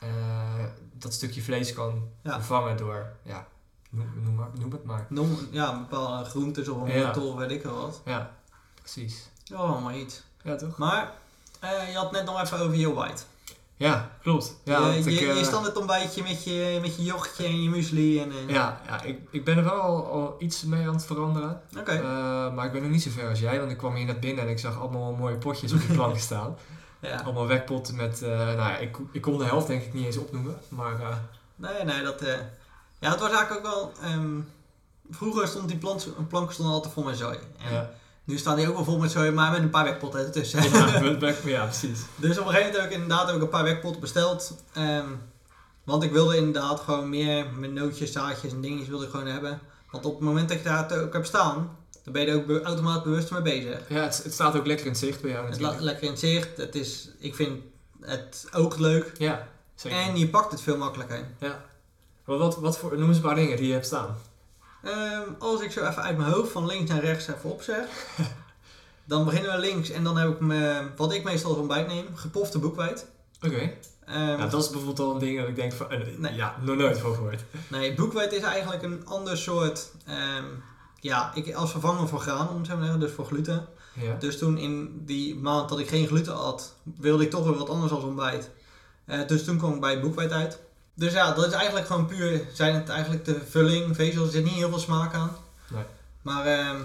eh, 0.00 0.08
dat 0.92 1.12
stukje 1.12 1.42
vlees 1.42 1.72
kan 1.72 2.08
Ja. 2.22 2.32
vervangen 2.32 2.76
door, 2.76 3.06
ja, 3.22 3.46
noem, 3.90 4.12
noem, 4.22 4.34
maar, 4.34 4.48
noem 4.58 4.72
het 4.72 4.84
maar. 4.84 5.06
Noem, 5.08 5.38
ja, 5.50 5.78
bepaalde 5.78 6.24
groentes 6.24 6.68
of 6.68 6.82
een 6.88 6.98
Ja. 6.98 7.34
weet 7.36 7.50
ik 7.50 7.62
wel 7.62 7.74
wat. 7.80 8.00
Ja, 8.04 8.34
precies. 8.80 9.28
Oh, 9.52 9.84
maar 9.84 9.96
iets. 9.96 10.22
Ja, 10.42 10.56
toch? 10.56 10.76
Maar 10.78 11.12
eh, 11.60 11.90
je 11.90 11.96
had 11.96 12.12
net 12.12 12.24
nog 12.24 12.42
even 12.42 12.58
over 12.58 12.76
je 12.76 12.92
white. 12.94 13.22
Ja, 13.80 14.10
klopt. 14.22 14.56
Ja, 14.64 14.78
je, 14.78 14.92
want 14.92 15.04
je, 15.04 15.10
ik, 15.10 15.20
eh, 15.20 15.38
je 15.38 15.44
standaard 15.44 15.76
ontbijtje 15.76 16.22
met 16.22 16.44
je, 16.44 16.78
met 16.82 16.96
je 16.96 17.02
yoghurtje 17.02 17.44
en 17.44 17.62
je 17.62 17.68
muesli. 17.68 18.20
En, 18.20 18.30
eh, 18.30 18.48
ja, 18.54 18.80
ja 18.86 19.02
ik, 19.02 19.18
ik 19.30 19.44
ben 19.44 19.56
er 19.56 19.64
wel 19.64 19.80
al, 19.80 20.06
al 20.06 20.34
iets 20.38 20.62
mee 20.64 20.86
aan 20.86 20.94
het 20.94 21.04
veranderen. 21.04 21.60
Oké. 21.78 21.90
Eh, 21.92 22.54
maar 22.54 22.66
ik 22.66 22.72
ben 22.72 22.82
nog 22.82 22.90
niet 22.90 23.02
zo 23.02 23.10
ver 23.10 23.28
als 23.28 23.40
jij, 23.40 23.58
want 23.58 23.70
ik 23.70 23.76
kwam 23.76 23.94
hier 23.94 24.06
net 24.06 24.20
binnen 24.20 24.44
en 24.44 24.50
ik 24.50 24.58
zag 24.58 24.80
allemaal 24.80 25.12
mooie 25.12 25.36
potjes 25.36 25.72
op 25.72 25.80
de 25.86 25.92
planken 25.92 26.20
staan. 26.30 26.56
ja. 27.00 27.20
Allemaal 27.20 27.46
wekpotten 27.46 27.96
met, 27.96 28.22
eh, 28.22 28.28
nou 28.30 28.56
ja, 28.56 28.76
ik, 28.76 28.96
ik 29.12 29.20
kon 29.20 29.38
de 29.38 29.44
helft 29.44 29.66
denk 29.66 29.82
ik 29.82 29.92
niet 29.92 30.04
eens 30.06 30.16
opnoemen, 30.18 30.58
maar 30.68 31.00
eh, 31.00 31.16
Nee, 31.56 31.84
nee, 31.84 32.02
dat... 32.02 32.20
eh, 32.20 32.38
ja, 32.98 33.10
het 33.10 33.20
was 33.20 33.30
eigenlijk 33.32 33.66
ook 33.66 33.72
wel... 33.72 33.92
ehm, 34.02 34.40
vroeger 35.10 35.48
stond 35.48 35.68
die 35.68 35.76
plant, 35.78 36.08
planken 36.28 36.52
stonden 36.52 36.74
altijd 36.74 36.92
vol 36.94 37.02
met 37.02 37.16
zooi. 37.18 37.38
En 37.58 37.72
ja. 37.72 37.90
Nu 38.24 38.38
staan 38.38 38.56
die 38.56 38.68
ook 38.68 38.74
wel 38.74 38.84
vol 38.84 38.98
met 38.98 39.10
zooi, 39.10 39.30
maar 39.30 39.50
met 39.50 39.60
een 39.60 39.70
paar 39.70 39.84
wekpotten 39.84 40.20
ertussen. 40.26 40.62
Ja, 40.72 41.00
met 41.00 41.18
wek- 41.18 41.44
ja, 41.44 41.64
precies. 41.64 41.98
Dus 42.16 42.38
op 42.38 42.46
een 42.46 42.52
gegeven 42.52 42.72
moment 42.72 42.74
heb 42.76 42.84
ik 42.84 42.90
inderdaad 42.92 43.26
heb 43.26 43.36
ik 43.36 43.42
een 43.42 43.48
paar 43.48 43.64
wekpotten 43.64 44.00
besteld. 44.00 44.54
Ehm, 44.72 45.08
want 45.84 46.02
ik 46.02 46.12
wilde 46.12 46.36
inderdaad 46.36 46.80
gewoon 46.80 47.08
meer 47.08 47.46
met 47.58 47.72
nootjes, 47.72 48.12
zaadjes 48.12 48.52
en 48.52 48.60
dingetjes 48.60 48.88
wilde 48.88 49.04
ik 49.04 49.10
gewoon 49.10 49.26
hebben. 49.26 49.60
Want 49.90 50.04
op 50.04 50.14
het 50.14 50.22
moment 50.22 50.48
dat 50.48 50.58
je 50.58 50.64
daar 50.64 51.00
ook 51.02 51.12
hebt 51.12 51.26
staan, 51.26 51.76
dan 52.04 52.12
ben 52.12 52.22
je 52.22 52.28
er 52.28 52.36
ook 52.58 52.64
automatisch 52.64 53.02
bewust 53.02 53.30
mee 53.30 53.42
bezig. 53.42 53.80
Ja, 53.88 54.02
het, 54.02 54.20
het 54.24 54.32
staat 54.32 54.56
ook 54.56 54.66
lekker 54.66 54.86
in 54.86 54.92
het 54.92 55.00
zicht 55.00 55.20
bij 55.20 55.30
jou 55.30 55.42
Het 55.46 55.52
natuurlijk. 55.52 55.80
lekker 55.82 56.04
in 56.04 56.10
het 56.10 56.18
zicht. 56.20 56.56
Het 56.56 56.74
is, 56.74 57.08
ik 57.18 57.34
vind 57.34 57.60
het 58.00 58.46
ook 58.52 58.78
leuk. 58.78 59.12
Ja, 59.18 59.48
zeker. 59.74 59.98
En 59.98 60.16
je 60.18 60.28
pakt 60.28 60.50
het 60.50 60.60
veel 60.60 60.76
makkelijker. 60.76 61.24
Maar 62.24 62.38
wat, 62.38 62.56
wat 62.56 62.78
voor, 62.78 62.98
noem 62.98 63.08
eens 63.08 63.16
een 63.16 63.22
paar 63.22 63.34
dingen 63.34 63.56
die 63.56 63.66
je 63.66 63.72
hebt 63.72 63.86
staan. 63.86 64.16
Ehm, 64.82 65.22
als 65.38 65.60
ik 65.60 65.70
zo 65.72 65.86
even 65.86 66.02
uit 66.02 66.16
mijn 66.16 66.32
hoofd 66.32 66.52
van 66.52 66.66
links 66.66 66.90
naar 66.90 67.00
rechts 67.00 67.26
even 67.28 67.50
opzeg. 67.50 67.86
dan 69.04 69.24
beginnen 69.24 69.52
we 69.52 69.58
links 69.58 69.90
en 69.90 70.04
dan 70.04 70.16
heb 70.16 70.28
ik 70.30 70.40
me, 70.40 70.82
wat 70.96 71.12
ik 71.12 71.24
meestal 71.24 71.50
als 71.50 71.58
ontbijt 71.58 71.86
neem, 71.86 72.06
gepofte 72.14 72.58
boekwijd. 72.58 73.06
Oké. 73.46 73.70
Ehm, 74.06 74.18
Ja, 74.38 74.46
dat 74.46 74.62
is 74.62 74.70
bijvoorbeeld 74.70 75.00
al 75.08 75.12
een 75.12 75.18
ding 75.18 75.38
dat 75.38 75.48
ik 75.48 75.56
denk 75.56 75.72
van, 75.72 75.90
eh, 75.90 75.98
Nee. 76.16 76.34
ja, 76.34 76.56
nog 76.62 76.76
nooit 76.76 76.98
van 76.98 77.14
gehoord. 77.14 77.44
Nee, 77.68 77.94
boekwijd 77.94 78.32
is 78.32 78.42
eigenlijk 78.42 78.82
een 78.82 79.06
ander 79.06 79.36
soort, 79.36 79.90
ehm, 80.06 80.44
ja, 81.00 81.30
ik, 81.34 81.54
als 81.54 81.70
vervanger 81.70 82.08
voor 82.08 82.20
graan, 82.20 82.48
om 82.48 82.56
het 82.56 82.66
zo 82.66 82.72
maar 82.72 82.80
te 82.80 82.84
zeggen, 82.90 83.00
dus 83.00 83.12
voor 83.12 83.26
gluten. 83.26 83.66
Ja. 83.92 84.16
Dus 84.18 84.38
toen 84.38 84.58
in 84.58 85.02
die 85.06 85.36
maand 85.36 85.68
dat 85.68 85.78
ik 85.78 85.88
geen 85.88 86.06
gluten 86.06 86.32
had, 86.34 86.74
wilde 86.82 87.24
ik 87.24 87.30
toch 87.30 87.44
weer 87.44 87.56
wat 87.58 87.68
anders 87.68 87.92
als 87.92 88.04
ontbijt. 88.04 88.50
Eh, 89.04 89.26
dus 89.26 89.44
toen 89.44 89.58
kwam 89.58 89.74
ik 89.74 89.80
bij 89.80 90.00
boekwijd 90.00 90.30
uit. 90.32 90.58
Dus 90.94 91.12
ja, 91.12 91.32
dat 91.32 91.46
is 91.46 91.52
eigenlijk 91.52 91.86
gewoon 91.86 92.06
puur, 92.06 92.40
zijn 92.52 92.74
het 92.74 92.88
eigenlijk 92.88 93.24
de 93.24 93.40
vulling, 93.50 93.96
vezels, 93.96 94.26
er 94.26 94.32
zit 94.32 94.44
niet 94.44 94.54
heel 94.54 94.68
veel 94.68 94.78
smaak 94.78 95.14
aan. 95.14 95.36
Nee. 95.70 95.84
Maar 96.22 96.46
ehm, 96.46 96.80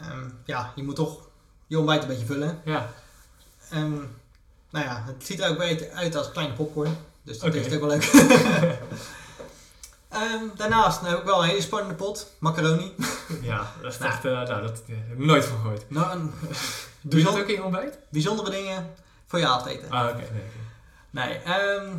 ehm, 0.00 0.28
ja, 0.44 0.72
je 0.74 0.82
moet 0.82 0.96
toch 0.96 1.18
je 1.66 1.76
ontbijt 1.78 2.02
een 2.02 2.08
beetje 2.08 2.26
vullen. 2.26 2.60
Ja, 2.64 2.88
Ehm, 3.70 3.92
nou 4.70 4.84
ja, 4.86 5.02
het 5.06 5.26
ziet 5.26 5.40
er 5.40 5.50
ook 5.50 5.56
bij 5.58 5.90
uit 5.94 6.14
als 6.16 6.30
kleine 6.32 6.54
popcorn. 6.54 6.96
Dus 7.22 7.38
dat 7.38 7.54
is 7.54 7.74
ook 7.74 7.80
wel 7.80 7.88
leuk. 7.88 8.10
Ehm, 10.08 10.44
daarnaast 10.56 11.00
heb 11.00 11.18
ik 11.18 11.24
wel 11.24 11.42
een 11.42 11.48
hele 11.48 11.60
spannende 11.62 11.94
pot. 11.94 12.30
Macaroni. 12.38 12.94
ja 13.42 13.72
dat 13.82 13.92
is 13.92 13.98
Nou. 13.98 14.10
echt, 14.12 14.24
eh, 14.24 14.32
nou, 14.32 14.46
dat 14.62 14.82
eh, 14.88 14.94
heb 15.08 15.18
ik 15.18 15.24
nooit 15.24 15.44
van 15.44 15.56
gehoord. 15.60 15.90
Nou, 15.90 16.10
een 16.18 16.32
Doe 17.00 17.18
je 17.18 17.24
dat 17.24 17.38
ook 17.38 17.46
in 17.46 17.54
je 17.54 17.62
ontbijt? 17.62 17.98
bijzondere 18.08 18.50
dingen 18.50 18.94
voor 19.26 19.38
je 19.38 19.46
avondeten. 19.46 19.90
Ah, 19.90 20.08
oké. 20.08 20.16
nee, 20.16 20.24
oké. 20.26 20.40
Nee, 21.10 21.38
ehm, 21.38 21.96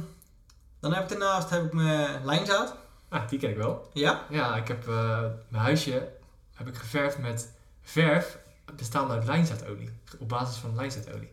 dan 0.83 0.93
heb 0.93 1.03
ik 1.03 1.09
daarnaast 1.09 1.49
heb 1.49 1.65
ik 1.65 1.73
mijn 1.73 2.25
lijnzaad. 2.25 2.75
Ah, 3.09 3.27
die 3.29 3.39
ken 3.39 3.49
ik 3.49 3.57
wel. 3.57 3.89
Ja? 3.93 4.25
Ja, 4.29 4.55
ik 4.55 4.67
heb 4.67 4.87
eh, 4.87 5.19
mijn 5.47 5.63
huisje 5.63 6.09
heb 6.53 6.67
ik 6.67 6.75
geverfd 6.75 7.17
met 7.17 7.51
verf 7.81 8.37
bestaande 8.75 9.13
uit 9.13 9.25
lijnzaadolie. 9.25 9.89
Op 10.19 10.29
basis 10.29 10.55
van 10.55 10.75
lijnzaadolie. 10.75 11.31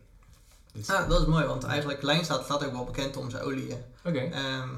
Dus, 0.73 0.89
Ah, 0.89 1.09
dat 1.09 1.21
is 1.21 1.27
mooi, 1.27 1.45
want 1.45 1.63
eigenlijk 1.63 2.01
lijnzaad 2.01 2.43
staat 2.43 2.65
ook 2.65 2.71
wel 2.71 2.83
bekend 2.83 3.17
om 3.17 3.29
zijn 3.29 3.43
oliën. 3.43 3.83
Oké. 4.05 4.19
Ehm, 4.19 4.69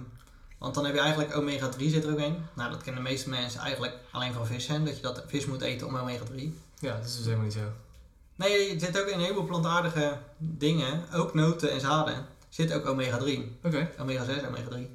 want 0.57 0.75
dan 0.75 0.85
heb 0.85 0.93
je 0.93 0.99
eigenlijk 0.99 1.35
omega 1.35 1.69
3 1.69 1.89
zit 1.89 2.03
er 2.03 2.11
ook 2.11 2.19
in. 2.19 2.45
Nou, 2.53 2.71
dat 2.71 2.81
kennen 2.83 3.03
de 3.03 3.09
meeste 3.09 3.29
mensen 3.29 3.59
eigenlijk 3.59 3.93
alleen 4.11 4.33
van 4.33 4.45
vis 4.45 4.65
zijn. 4.65 4.85
Dat 4.85 4.95
je 4.95 5.01
dat 5.01 5.23
vis 5.27 5.45
moet 5.45 5.61
eten 5.61 5.87
om 5.87 5.97
omega 5.97 6.23
3. 6.25 6.57
Ja, 6.79 6.95
dat 6.95 7.05
is 7.05 7.15
dus 7.15 7.25
helemaal 7.25 7.45
niet 7.45 7.53
zo. 7.53 7.71
Nee, 8.35 8.69
het 8.71 8.81
zit 8.81 8.99
ook 8.99 9.07
in 9.07 9.13
een 9.13 9.19
heleboel 9.19 9.45
plantaardige 9.45 10.17
dingen, 10.37 11.03
ook 11.13 11.33
noten 11.33 11.71
en 11.71 11.79
zaden, 11.79 12.25
zit 12.53 12.73
ook 12.73 12.87
omega 12.87 13.17
3. 13.17 13.57
Oké. 13.63 13.89
Omega 13.99 14.23
6, 14.25 14.35
omega 14.47 14.67
3. 14.69 14.89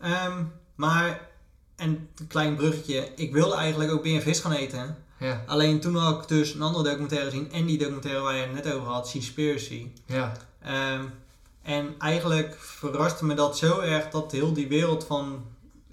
Ehm, 0.00 0.44
maar, 0.74 1.28
en 1.76 2.08
een 2.18 2.26
klein 2.28 2.56
bruggetje, 2.56 3.08
ik 3.16 3.32
wilde 3.32 3.54
eigenlijk 3.54 3.90
ook 3.92 4.02
meer 4.02 4.20
vis 4.20 4.40
gaan 4.40 4.52
eten. 4.52 4.96
Ja. 5.18 5.44
Alleen 5.46 5.80
toen 5.80 5.94
had 5.96 6.22
ik 6.22 6.28
dus 6.28 6.54
een 6.54 6.62
andere 6.62 6.84
documentaire 6.84 7.30
gezien 7.30 7.52
en 7.52 7.66
die 7.66 7.78
documentaire 7.78 8.20
waar 8.20 8.34
je 8.34 8.42
het 8.42 8.52
net 8.64 8.72
over 8.72 8.88
had, 8.88 9.08
Seaspiracy. 9.08 9.86
Ja. 10.06 10.32
Ehm, 10.62 11.04
en 11.62 11.94
eigenlijk 11.98 12.56
verraste 12.58 13.24
me 13.24 13.34
dat 13.34 13.58
zo 13.58 13.78
erg 13.80 14.08
dat 14.10 14.32
heel 14.32 14.52
die 14.52 14.68
wereld 14.68 15.04
van 15.04 15.44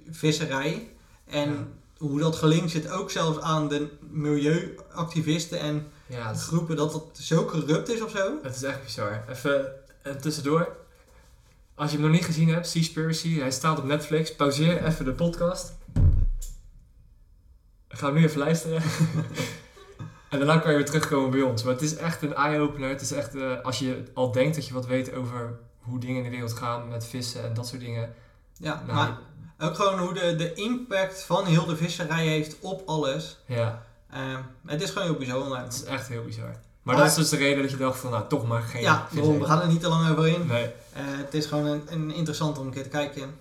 visserij 0.10 0.90
en 1.26 1.50
Ja. 1.50 1.68
hoe 1.98 2.20
dat 2.20 2.36
gelinkt 2.36 2.72
zit 2.72 2.90
ook 2.90 3.12
zelfs 3.12 3.40
aan 3.40 3.68
de 3.68 3.88
milieuactivisten 4.10 5.60
en 5.60 5.88
Ja, 6.08 6.34
groepen 6.34 6.76
dat 6.76 6.94
het 6.94 7.04
zo 7.14 7.46
corrupt 7.46 7.90
is 7.90 8.02
of 8.02 8.12
zo. 8.12 8.32
het 8.44 8.56
is 8.56 8.64
echt 8.64 8.84
bizar. 8.84 9.24
Even 9.30 9.66
eh, 10.10 10.16
tussendoor. 10.16 10.76
Als 11.76 11.92
je 11.92 11.98
hem 11.98 12.06
nog 12.06 12.16
niet 12.16 12.26
gezien 12.26 12.50
hebt, 12.50 12.68
Seaspiracy, 12.68 13.40
hij 13.40 13.52
staat 13.52 13.78
op 13.78 13.84
Netflix. 13.84 14.36
Pauzeer 14.36 14.86
even 14.86 15.06
de 15.06 15.14
podcast. 15.14 15.74
Ga 17.88 18.06
hem 18.06 18.16
nu 18.16 18.24
even 18.24 18.40
luisteren. 18.40 18.82
en 20.30 20.38
daarna 20.38 20.58
kan 20.58 20.72
je 20.72 20.78
weer 20.78 20.86
terugkomen 20.86 21.30
bij 21.30 21.42
ons. 21.42 21.64
Maar 21.64 21.74
het 21.74 21.82
is 21.82 21.96
echt 21.96 22.22
een 22.22 22.34
eye-opener. 22.34 22.90
Het 22.90 23.02
is 23.02 23.12
echt, 23.12 23.36
eh, 23.36 23.62
als 23.62 23.80
je 23.80 24.04
al 24.14 24.32
denkt 24.32 24.56
dat 24.56 24.68
je 24.68 24.74
wat 24.74 24.86
weet 24.86 25.14
over 25.14 25.60
hoe 25.80 26.00
dingen 26.00 26.18
in 26.18 26.24
de 26.24 26.30
wereld 26.30 26.54
gaan 26.54 26.88
met 26.88 27.06
vissen 27.06 27.44
en 27.44 27.54
dat 27.54 27.68
soort 27.68 27.82
dingen. 27.82 28.14
Ja, 28.54 28.84
Nou, 28.86 28.96
maar 28.96 29.18
ook 29.58 29.76
gewoon 29.76 30.00
hoe 30.00 30.14
de, 30.14 30.36
de 30.36 30.54
impact 30.54 31.24
van 31.24 31.46
heel 31.46 31.66
de 31.66 31.76
visserij 31.78 32.26
heeft 32.26 32.60
op 32.60 32.82
alles. 32.86 33.38
ja, 33.46 33.86
Ehm, 34.12 34.42
het 34.66 34.82
is 34.82 34.90
gewoon 34.90 35.08
heel 35.08 35.18
bijzonder. 35.18 35.58
het 35.58 35.74
is 35.74 35.84
echt 35.84 36.08
heel 36.08 36.24
bizar. 36.24 36.56
Maar, 36.88 36.96
Maar- 36.96 37.06
dat 37.06 37.18
is 37.18 37.30
dus 37.30 37.40
de 37.40 37.46
reden 37.46 37.62
dat 37.62 37.72
je 37.72 37.78
dacht 37.78 38.00
van, 38.00 38.12
nou, 38.12 38.28
toch 38.28 38.48
maar 38.48 38.62
geen 38.62 38.82
ja, 38.82 39.08
we 39.12 39.46
gaan 39.46 39.62
er 39.62 39.68
niet 39.68 39.82
te 39.82 39.88
lang 39.88 40.10
over 40.10 40.28
in. 40.28 40.48
Nee, 40.48 40.64
Eh, 40.94 41.04
het 41.06 41.34
is 41.34 41.46
gewoon 41.46 41.66
een, 41.66 41.82
een 41.90 42.12
interessant 42.12 42.58
om 42.58 42.66
een 42.66 42.74
keer 42.74 42.84
te 42.84 42.90
kijken. 42.90 43.36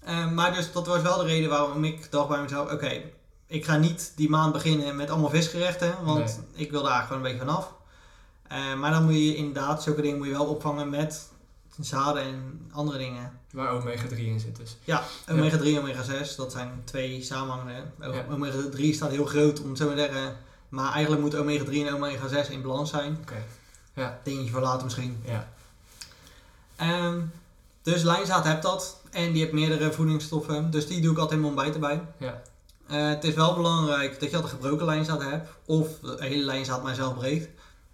Eh, 0.00 0.30
maar 0.30 0.54
dus 0.54 0.72
dat 0.72 0.86
was 0.86 1.02
wel 1.02 1.18
de 1.18 1.24
reden 1.24 1.50
waarom 1.50 1.84
ik 1.84 2.10
dacht 2.10 2.28
bij 2.28 2.42
mezelf, 2.42 2.72
oké, 2.72 3.02
ik 3.46 3.64
ga 3.64 3.76
niet 3.76 4.12
die 4.16 4.30
maand 4.30 4.52
beginnen 4.52 4.96
met 4.96 5.10
allemaal 5.10 5.30
visgerechten, 5.30 5.94
want 6.04 6.40
ik 6.54 6.70
wil 6.70 6.82
daar 6.82 7.02
gewoon 7.02 7.16
een 7.16 7.22
beetje 7.22 7.38
vanaf. 7.46 7.72
Eh 8.48 8.74
maar 8.74 8.90
dan 8.90 9.04
moet 9.04 9.14
je 9.14 9.36
inderdaad, 9.36 9.82
zulke 9.82 10.02
dingen 10.02 10.16
moet 10.18 10.26
je 10.26 10.32
wel 10.32 10.46
opvangen 10.46 10.90
met 10.90 11.28
zaden 11.80 12.22
en 12.22 12.68
andere 12.72 12.98
dingen. 12.98 13.40
waar 13.52 13.72
omega 13.74 14.06
3 14.08 14.26
in 14.26 14.40
zit 14.40 14.56
dus. 14.56 14.76
Ja, 14.84 15.02
omega 15.30 15.56
3 15.56 15.74
en 15.76 15.80
omega 15.82 16.02
6, 16.02 16.36
dat 16.36 16.52
zijn 16.52 16.82
twee 16.84 17.22
samenhangende. 17.22 17.82
Omega 18.30 18.58
3 18.70 18.94
staat 18.94 19.10
heel 19.10 19.24
groot 19.24 19.62
om 19.62 19.68
het 19.68 19.78
zo 19.78 19.86
maar 19.86 19.94
te 19.96 20.00
zeggen. 20.02 20.36
Maar 20.72 20.92
eigenlijk 20.92 21.22
moet 21.22 21.34
omega 21.36 21.64
3 21.64 21.86
en 21.86 21.94
omega 21.94 22.28
6 22.28 22.48
in 22.48 22.62
balans 22.62 22.90
zijn. 22.90 23.18
Oké. 23.20 23.44
Dingetje 24.22 24.50
voor 24.50 24.60
later 24.60 24.84
misschien. 24.84 25.22
Ja. 25.24 25.48
Ehm, 26.76 27.20
dus 27.82 28.02
lijnzaad 28.02 28.44
hebt 28.44 28.62
dat. 28.62 29.00
En 29.10 29.32
die 29.32 29.40
heeft 29.40 29.52
meerdere 29.52 29.92
voedingsstoffen. 29.92 30.70
Dus 30.70 30.86
die 30.86 31.00
doe 31.00 31.12
ik 31.12 31.18
altijd 31.18 31.40
in 31.40 31.46
mijn 31.46 31.52
ontbijt 31.54 31.74
erbij. 31.74 32.02
Ja. 32.18 32.42
Eh, 32.86 33.08
het 33.08 33.24
is 33.24 33.34
wel 33.34 33.54
belangrijk 33.54 34.20
dat 34.20 34.30
je 34.30 34.36
altijd 34.36 34.54
gebroken 34.54 34.86
lijnzaad 34.86 35.22
hebt. 35.22 35.48
Of 35.66 35.88
de 36.02 36.16
hele 36.18 36.44
lijnzaad 36.44 36.82
maar 36.82 36.94
zelf 36.94 37.14
breekt. 37.14 37.48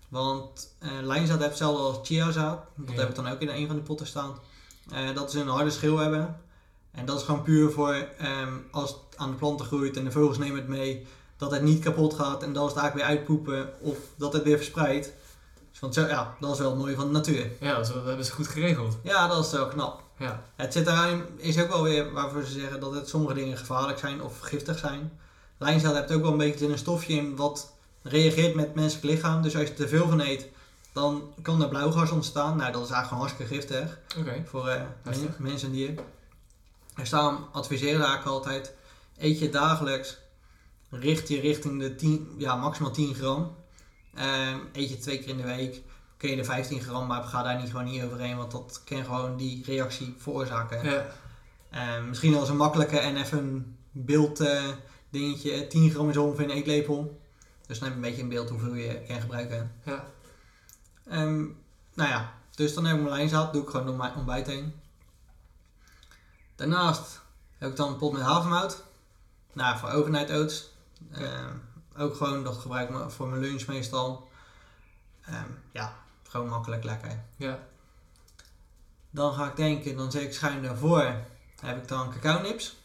Want 0.08 0.74
eh 0.78 0.88
lijnzaad 1.02 1.36
heeft 1.38 1.48
hetzelfde 1.48 1.82
als 1.82 1.98
chiazaad. 2.02 2.60
Dat 2.76 2.94
Ja. 2.94 3.00
heb 3.00 3.08
ik 3.08 3.14
dan 3.14 3.28
ook 3.28 3.40
in 3.40 3.48
een 3.48 3.66
van 3.66 3.76
die 3.76 3.84
potten 3.84 4.06
staan. 4.06 4.38
Eh, 4.92 5.14
dat 5.14 5.30
ze 5.30 5.40
een 5.40 5.48
harde 5.48 5.70
schil 5.70 5.96
hebben. 5.98 6.40
En 6.90 7.04
dat 7.06 7.18
is 7.18 7.24
gewoon 7.24 7.42
puur 7.42 7.70
voor 7.70 7.94
ehm, 8.18 8.52
als 8.70 8.90
het 8.90 8.98
aan 9.16 9.30
de 9.30 9.36
planten 9.36 9.66
groeit 9.66 9.96
en 9.96 10.04
de 10.04 10.10
vogels 10.10 10.38
nemen 10.38 10.56
het 10.56 10.68
mee. 10.68 11.06
Dat 11.38 11.50
het 11.50 11.62
niet 11.62 11.82
kapot 11.84 12.14
gaat 12.14 12.42
en 12.42 12.52
dan 12.52 12.66
is 12.66 12.72
het 12.72 12.80
eigenlijk 12.80 13.08
weer 13.08 13.18
uitpoepen 13.18 13.70
of 13.80 13.96
dat 14.16 14.32
het 14.32 14.42
weer 14.42 14.56
verspreidt. 14.56 15.12
Dus 15.80 15.94
ja, 15.94 16.34
dat 16.40 16.52
is 16.52 16.58
wel 16.58 16.70
het 16.70 16.78
mooie 16.78 16.94
van 16.94 17.06
de 17.06 17.12
natuur. 17.12 17.50
Ja, 17.60 17.74
dat, 17.74 17.86
is- 17.88 17.92
dat 17.94 18.04
hebben 18.04 18.24
ze 18.24 18.32
goed 18.32 18.48
geregeld. 18.48 18.96
Ja, 19.02 19.28
dat 19.28 19.44
is 19.46 19.52
wel 19.52 19.68
knap. 19.68 20.02
Ja, 20.18 20.42
Het 20.56 20.72
zit 20.72 20.84
daarin 20.84 21.22
is 21.36 21.60
ook 21.60 21.68
wel 21.68 21.82
weer 21.82 22.12
waarvoor 22.12 22.42
ze 22.44 22.52
zeggen 22.52 22.80
dat 22.80 22.94
het 22.94 23.08
sommige 23.08 23.34
dingen 23.34 23.56
gevaarlijk 23.58 23.98
zijn 23.98 24.22
of 24.22 24.38
giftig 24.40 24.78
zijn. 24.78 25.18
Lijnzaad 25.58 25.94
heeft 25.94 26.12
ook 26.12 26.22
wel 26.22 26.30
een 26.32 26.36
beetje 26.38 26.68
een 26.68 26.78
stofje 26.78 27.12
in 27.14 27.36
wat 27.36 27.72
reageert 28.02 28.54
met 28.54 28.64
het 28.64 28.74
menselijk 28.74 29.06
lichaam. 29.14 29.42
Dus 29.42 29.54
als 29.56 29.62
je 29.64 29.68
er 29.70 29.74
te 29.76 29.88
veel 29.88 30.08
van 30.08 30.20
eet, 30.20 30.46
dan 30.92 31.32
kan 31.42 31.62
er 31.62 31.68
blauwgas 31.68 32.10
ontstaan. 32.10 32.56
Nou, 32.56 32.72
dat 32.72 32.84
is 32.84 32.90
eigenlijk 32.90 33.06
gewoon 33.08 33.22
hartstikke 33.22 33.54
giftig 33.54 33.98
voor 34.48 34.68
eh, 34.68 34.80
men- 35.02 35.34
mensen 35.38 35.68
en 35.68 35.74
dieren. 35.74 35.98
Dus 36.96 37.10
daarom 37.10 37.46
adviseren 37.52 37.98
we 38.00 38.06
eigenlijk 38.06 38.36
altijd, 38.36 38.74
eet 39.18 39.38
je 39.38 39.50
dagelijks, 39.50 40.18
richt 40.90 41.28
je 41.28 41.40
richting 41.40 41.80
de 41.80 41.94
10, 41.94 42.34
ja, 42.38 42.56
maximaal 42.56 42.92
10 42.92 43.14
gram. 43.14 43.56
Ehm, 44.14 44.58
eet 44.72 44.88
je 44.88 44.98
twee 44.98 45.18
keer 45.18 45.28
in 45.28 45.36
de 45.36 45.42
week, 45.42 45.82
kun 46.16 46.30
je 46.30 46.36
de 46.36 46.44
15 46.44 46.80
gram, 46.80 47.06
maar 47.06 47.22
ga 47.22 47.42
daar 47.42 47.60
niet 47.60 47.70
gewoon 47.70 47.84
niet 47.84 48.02
overheen, 48.02 48.36
want 48.36 48.50
dat 48.50 48.82
kan 48.84 49.04
gewoon 49.04 49.36
die 49.36 49.64
reactie 49.64 50.14
veroorzaken. 50.18 50.84
Ja, 50.90 51.06
Ehm, 51.70 52.08
misschien 52.08 52.34
als 52.34 52.48
een 52.48 52.56
makkelijke 52.56 52.98
en 52.98 53.16
even 53.16 53.38
een 53.38 53.76
beeld 53.90 54.40
eh, 54.40 54.62
dingetje. 55.10 55.66
10 55.66 55.90
gram 55.90 56.10
is 56.10 56.16
ongeveer 56.16 56.44
een 56.44 56.50
eetlepel. 56.56 57.20
Dus 57.66 57.78
dan 57.78 57.88
heb 57.88 57.98
je 57.98 58.04
een 58.04 58.08
beetje 58.08 58.22
een 58.22 58.28
beeld 58.28 58.48
hoeveel 58.48 58.74
je 58.74 59.02
kan 59.08 59.20
gebruiken. 59.20 59.72
ja, 59.84 60.04
Ehm, 61.08 61.38
nou 61.94 62.10
ja, 62.10 62.34
dus 62.54 62.74
dan 62.74 62.84
heb 62.84 62.96
ik 62.96 63.02
mijn 63.02 63.14
lijnzaad. 63.14 63.52
Doe 63.52 63.62
ik 63.62 63.68
gewoon 63.68 63.86
door 63.86 63.96
mijn 63.96 64.14
ontbijt 64.14 64.46
heen. 64.46 64.72
Daarnaast 66.56 67.20
heb 67.58 67.70
ik 67.70 67.76
dan 67.76 67.88
een 67.88 67.96
pot 67.96 68.12
met 68.12 68.22
havermout. 68.22 68.84
Nou, 69.52 69.78
voor 69.78 69.90
overnight 69.90 70.30
oats. 70.32 70.70
Ehm, 71.12 71.52
ook 71.98 72.16
gewoon, 72.16 72.44
dat 72.44 72.56
gebruik 72.56 72.90
ik 72.90 73.10
voor 73.10 73.28
mijn 73.28 73.40
lunch 73.40 73.66
meestal. 73.66 74.28
Ehm, 75.24 75.44
ja, 75.72 75.96
gewoon 76.28 76.48
makkelijk 76.48 76.84
lekker. 76.84 77.24
ja, 77.36 77.58
Dan 79.10 79.32
ga 79.34 79.46
ik 79.46 79.56
denken, 79.56 79.96
dan 79.96 80.10
zet 80.10 80.22
ik 80.22 80.32
schuin 80.32 80.62
daarvoor, 80.62 81.14
heb 81.60 81.76
ik 81.76 81.88
dan 81.88 82.10
cacao 82.10 82.40
nips. 82.42 82.76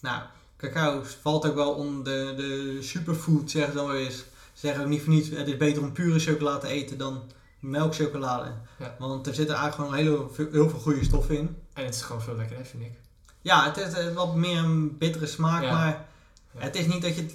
Nou, 0.00 0.22
cacao 0.56 1.02
valt 1.22 1.46
ook 1.46 1.54
wel 1.54 1.74
onder 1.74 2.04
de, 2.04 2.34
de 2.36 2.78
superfood, 2.82 3.50
zeggen 3.50 3.72
ze 3.72 3.78
dan 3.78 3.86
wel 3.86 3.96
eens. 3.96 4.16
Ze 4.16 4.60
zeggen 4.66 4.82
ook 4.82 4.88
niet 4.88 5.02
voor 5.02 5.12
niets, 5.12 5.28
het 5.28 5.48
is 5.48 5.56
beter 5.56 5.82
om 5.82 5.92
pure 5.92 6.18
chocolade 6.18 6.58
te 6.58 6.66
eten 6.66 6.98
dan 6.98 7.22
melkchocolade. 7.58 8.52
Ja. 8.78 8.94
Want 8.98 9.26
er 9.26 9.34
zitten 9.34 9.56
eigenlijk 9.56 9.88
gewoon 9.90 10.04
heel, 10.06 10.30
veel- 10.34 10.50
heel 10.52 10.68
veel 10.70 10.78
goede 10.78 11.04
stoffen 11.04 11.36
in. 11.38 11.56
En 11.72 11.84
het 11.84 11.94
is 11.94 12.02
gewoon 12.02 12.22
veel 12.22 12.36
lekkerder, 12.36 12.66
vind 12.66 12.82
ik. 12.82 12.92
Ja, 13.40 13.64
het 13.64 13.76
is 13.76 13.92
eh, 13.92 14.12
wat 14.14 14.34
meer 14.34 14.58
een 14.58 14.98
bittere 14.98 15.26
smaak, 15.26 15.62
Ja. 15.62 15.72
maar. 15.72 16.06
Het 16.56 16.76
is 16.76 16.86
niet 16.86 17.02
dat 17.02 17.16
je 17.16 17.26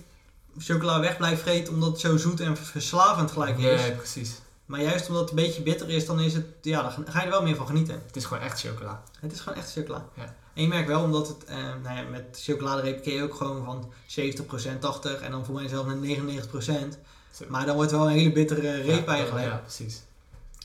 chocola 0.58 1.00
weg 1.00 1.18
blijft 1.18 1.42
vreten 1.42 1.74
omdat 1.74 1.90
het 1.90 2.00
zo 2.00 2.18
zoet 2.18 2.40
en 2.40 2.58
verslavend 2.58 3.32
gelijk 3.32 3.58
is. 3.58 3.82
Nee, 3.82 3.92
precies. 3.92 4.42
Maar 4.66 4.82
juist 4.82 5.08
omdat 5.08 5.22
het 5.22 5.30
een 5.30 5.46
beetje 5.46 5.62
bitter 5.62 5.90
is, 5.90 6.06
dan, 6.06 6.20
is 6.20 6.34
het, 6.34 6.46
ja, 6.62 6.82
dan 6.82 6.92
ga 7.08 7.20
je 7.20 7.26
er 7.26 7.32
wel 7.32 7.44
meer 7.44 7.56
van 7.56 7.68
genieten. 7.68 8.02
Het 8.06 8.16
is 8.16 8.26
gewoon 8.26 8.44
echt 8.44 8.60
chocola. 8.60 9.04
Het 9.20 9.32
is 9.32 9.40
gewoon 9.40 9.58
echt 9.58 9.72
chocola. 9.72 10.10
Ja. 10.16 10.36
En 10.54 10.62
je 10.62 10.68
merkt 10.68 10.88
wel, 10.88 11.04
omdat 11.04 11.28
het, 11.28 11.44
eh, 11.44 11.58
nou 11.58 11.98
ja, 11.98 12.04
met 12.10 12.40
chocoladereep 12.42 13.04
kun 13.04 13.14
je 13.14 13.24
ook 13.24 13.36
gewoon 13.36 13.66
van 13.66 13.92
70%, 14.06 14.82
80% 14.82 15.22
en 15.22 15.32
dan 15.32 15.46
voor 15.46 15.54
mij 15.54 15.68
zelfs 15.68 15.88
naar 15.88 15.98
99%. 15.98 16.98
Zo. 17.32 17.46
Maar 17.48 17.66
dan 17.66 17.76
wordt 17.76 17.92
wel 17.92 18.06
een 18.06 18.18
hele 18.18 18.32
bittere 18.32 18.82
reep 18.82 19.06
ja, 19.06 19.14
eigenlijk. 19.14 19.46
Ja, 19.46 19.58
precies. 19.58 20.02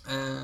Eh, 0.05 0.43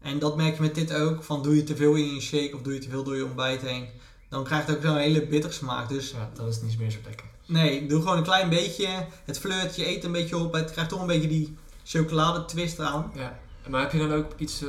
en 0.00 0.18
dat 0.18 0.36
merk 0.36 0.54
je 0.54 0.62
met 0.62 0.74
dit 0.74 0.94
ook, 0.94 1.22
van 1.22 1.42
doe 1.42 1.56
je 1.56 1.62
te 1.62 1.76
veel 1.76 1.94
in 1.94 2.14
je 2.14 2.20
shake 2.20 2.54
of 2.54 2.62
doe 2.62 2.74
je 2.74 2.80
te 2.80 2.88
veel 2.88 3.02
door 3.02 3.16
je 3.16 3.24
ontbijt 3.24 3.60
heen. 3.60 3.88
Dan 4.30 4.44
krijgt 4.44 4.66
het 4.66 4.76
ook 4.76 4.82
zo'n 4.82 4.96
hele 4.96 5.26
bittere 5.26 5.52
smaak. 5.52 5.88
Dus 5.88 6.10
Ja, 6.10 6.30
dan 6.34 6.46
is 6.48 6.60
niet 6.62 6.78
meer 6.78 6.90
zo 6.90 6.98
lekker. 7.04 7.26
nee, 7.46 7.86
doe 7.86 8.00
gewoon 8.00 8.16
een 8.16 8.22
klein 8.22 8.48
beetje. 8.48 8.88
Het 9.24 9.38
flirt, 9.38 9.76
je 9.76 9.86
eet 9.88 10.04
een 10.04 10.12
beetje 10.12 10.36
op. 10.36 10.52
Het 10.52 10.70
krijgt 10.70 10.90
toch 10.90 11.00
een 11.00 11.06
beetje 11.06 11.28
die 11.28 11.56
chocolade 11.84 12.44
twist 12.44 12.78
eraan. 12.78 13.12
Ja. 13.14 13.38
Maar 13.68 13.80
heb 13.80 13.92
je 13.92 13.98
dan 13.98 14.12
ook 14.12 14.32
iets 14.36 14.62
eh, 14.62 14.68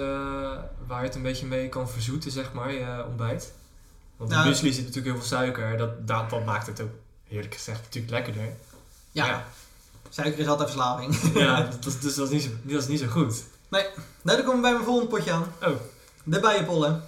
waar 0.88 1.00
je 1.02 1.06
het 1.08 1.16
een 1.16 1.22
beetje 1.22 1.46
mee 1.46 1.70
kan 1.70 1.90
verzoeten, 1.90 2.32
zeg 2.32 2.54
maar, 2.54 2.72
je 2.72 3.06
ontbijt? 3.08 3.54
Want 4.18 4.30
in 4.32 4.36
Nou, 4.36 4.50
muesli 4.50 4.72
zit 4.74 4.86
natuurlijk 4.86 5.06
heel 5.16 5.16
veel 5.26 5.38
suiker. 5.38 5.78
Dat, 5.78 6.08
dat, 6.08 6.30
dat 6.30 6.46
maakt 6.46 6.68
het 6.68 6.82
ook, 6.82 6.90
eerlijk 7.30 7.54
gezegd, 7.54 7.82
natuurlijk 7.84 8.14
lekkerder. 8.14 8.54
Ja, 9.12 9.28
Maar 9.28 9.46
suiker 10.10 10.40
is 10.40 10.48
altijd 10.48 10.70
verslaving. 10.70 11.16
ja, 11.46 11.62
dat, 11.82 11.98
dus 12.02 12.16
dat 12.16 12.26
is, 12.26 12.34
niet 12.34 12.44
zo, 12.44 12.50
dat 12.64 12.82
is 12.82 12.88
niet 12.88 13.00
zo 13.00 13.08
goed. 13.08 13.44
nou, 13.70 13.84
dan 14.24 14.36
komen 14.38 14.56
we 14.56 14.62
bij 14.62 14.72
mijn 14.72 14.84
volgende 14.86 15.10
potje 15.10 15.32
aan. 15.32 15.46
Oh, 15.64 15.76
De 16.24 16.40
bijenpollen. 16.40 17.04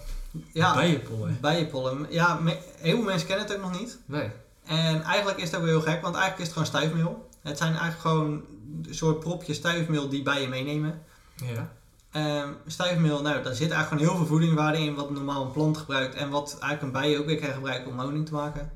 Ja, 0.54 0.74
bijenpollen. 0.76 1.38
bijenpollen. 1.42 2.06
Ja, 2.10 2.40
heel 2.78 2.96
veel 2.96 3.04
mensen 3.04 3.28
kennen 3.28 3.46
het 3.46 3.56
ook 3.56 3.62
nog 3.62 3.80
niet. 3.80 4.00
Nee. 4.06 4.30
En 4.66 5.02
eigenlijk 5.02 5.38
is 5.38 5.44
het 5.44 5.56
ook 5.56 5.62
weer 5.62 5.72
heel 5.72 5.82
gek, 5.82 6.02
want 6.02 6.16
eigenlijk 6.16 6.38
is 6.38 6.44
het 6.44 6.54
gewoon 6.54 6.68
stuifmeel. 6.68 7.30
Het 7.42 7.58
zijn 7.58 7.70
eigenlijk 7.70 8.02
gewoon 8.02 8.44
een 8.84 8.96
soort 8.96 9.20
propjes 9.20 9.58
stuifmeel 9.58 10.10
die 10.10 10.24
bijen 10.24 10.50
meenemen. 10.50 11.02
Ja. 11.36 11.72
Ehm 12.12 12.50
stuifmeel, 12.68 13.22
nou, 13.22 13.44
daar 13.44 13.54
zit 13.54 13.72
eigenlijk 13.72 13.88
gewoon 13.88 14.04
heel 14.04 14.16
veel 14.16 14.26
voedingswaarde 14.26 14.80
in 14.80 14.96
wat 14.96 15.12
normaal 15.12 15.46
een 15.46 15.52
plant 15.52 15.78
gebruikt 15.78 16.16
en 16.16 16.30
wat 16.30 16.58
eigenlijk 16.60 16.82
een 16.82 17.02
bij 17.02 17.18
ook 17.20 17.26
weer 17.26 17.40
kan 17.40 17.54
gebruiken 17.54 17.92
om 17.92 18.00
honing 18.00 18.26
te 18.26 18.34
maken. 18.34 18.72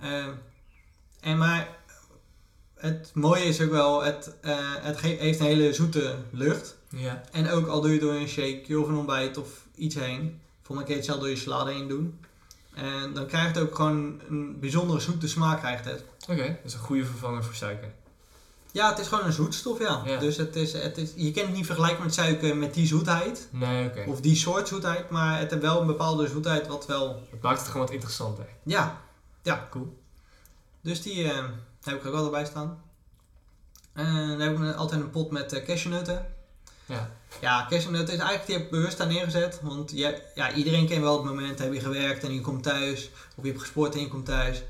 Ehm, 0.00 0.30
en 1.20 1.38
maar 1.38 1.68
het 2.74 3.10
mooie 3.14 3.44
is 3.44 3.60
ook 3.60 3.70
wel, 3.70 4.02
het, 4.02 4.36
eh, 4.40 4.58
het 4.80 5.00
heeft 5.00 5.40
een 5.40 5.46
hele 5.46 5.72
zoete 5.72 6.14
lucht. 6.30 6.76
Ja. 6.88 7.22
En 7.32 7.50
ook 7.50 7.66
al 7.66 7.80
doe 7.80 7.92
je 7.92 8.00
door 8.00 8.14
een 8.14 8.28
shake 8.28 8.80
of 8.80 8.88
een 8.88 8.96
ontbijt 8.96 9.38
of 9.38 9.66
iets 9.74 9.94
heen, 9.94 10.40
voor 10.62 10.74
mij 10.74 10.84
kun 10.84 10.92
je 10.94 10.98
het 11.00 11.08
zelf 11.08 11.20
door 11.20 11.28
je 11.28 11.36
salade 11.36 11.72
heen 11.72 11.88
doen. 11.88 12.20
En 12.74 13.12
dan 13.14 13.26
krijgt 13.26 13.54
het 13.54 13.64
ook 13.64 13.74
gewoon 13.74 14.20
een 14.28 14.60
bijzondere 14.60 15.00
zoete 15.00 15.28
smaak 15.28 15.58
krijgt 15.58 15.84
het. 15.84 16.04
Oké, 16.28 16.46
dat 16.46 16.56
is 16.64 16.74
een 16.74 16.80
goede 16.80 17.04
vervanger 17.04 17.44
voor 17.44 17.54
suiker. 17.54 17.92
Ja, 18.72 18.88
het 18.90 18.98
is 18.98 19.08
gewoon 19.08 19.24
een 19.24 19.32
zoetstof, 19.32 19.78
ja. 19.78 20.02
Ja. 20.04 20.18
Dus 20.18 20.36
het 20.36 20.56
is, 20.56 20.72
het 20.72 20.98
is, 20.98 21.12
je 21.16 21.30
kan 21.30 21.44
het 21.44 21.52
niet 21.52 21.66
vergelijken 21.66 22.02
met 22.02 22.14
suiker 22.14 22.56
met 22.56 22.74
die 22.74 22.86
zoetheid. 22.86 23.48
Nee, 23.50 23.88
oké. 23.88 24.04
Of 24.06 24.20
die 24.20 24.36
soort 24.36 24.68
zoetheid, 24.68 25.10
maar 25.10 25.38
het 25.38 25.50
heeft 25.50 25.62
wel 25.62 25.80
een 25.80 25.86
bepaalde 25.86 26.28
zoetheid 26.28 26.66
wat 26.66 26.86
wel... 26.86 27.26
Het 27.30 27.42
maakt 27.42 27.58
het 27.58 27.66
gewoon 27.68 27.82
wat 27.82 27.94
interessanter. 27.94 28.46
Ja, 28.62 29.00
Cool. 29.70 29.98
dus 30.80 31.02
die 31.02 31.30
eh, 31.32 31.44
heb 31.82 31.96
ik 31.96 32.06
ook 32.06 32.14
altijd 32.14 32.32
bij 32.32 32.44
staan. 32.44 32.82
En 33.92 34.28
dan 34.28 34.40
heb 34.40 34.58
ik 34.58 34.74
altijd 34.74 35.00
een 35.00 35.10
pot 35.10 35.30
met 35.30 35.52
eh, 35.52 35.64
cashewnoten. 35.64 36.34
Ja. 36.86 37.10
Ja, 37.40 37.66
cashewnoten 37.70 38.14
is 38.14 38.18
eigenlijk, 38.20 38.46
die 38.46 38.54
heb 38.56 38.64
ik 38.64 38.70
bewust 38.70 38.98
daar 38.98 39.06
neergezet. 39.06 39.60
Want 39.62 39.90
je, 39.90 40.22
ja, 40.34 40.52
iedereen 40.52 40.86
kent 40.86 41.00
wel 41.02 41.16
het 41.16 41.24
moment, 41.24 41.58
heb 41.58 41.72
je 41.72 41.80
gewerkt 41.80 42.24
en 42.24 42.34
je 42.34 42.40
komt 42.40 42.62
thuis. 42.62 43.10
Of 43.36 43.44
je 43.44 43.48
hebt 43.48 43.60
gesport 43.60 43.94
en 43.94 44.00
je 44.00 44.08
komt 44.08 44.24
thuis. 44.24 44.62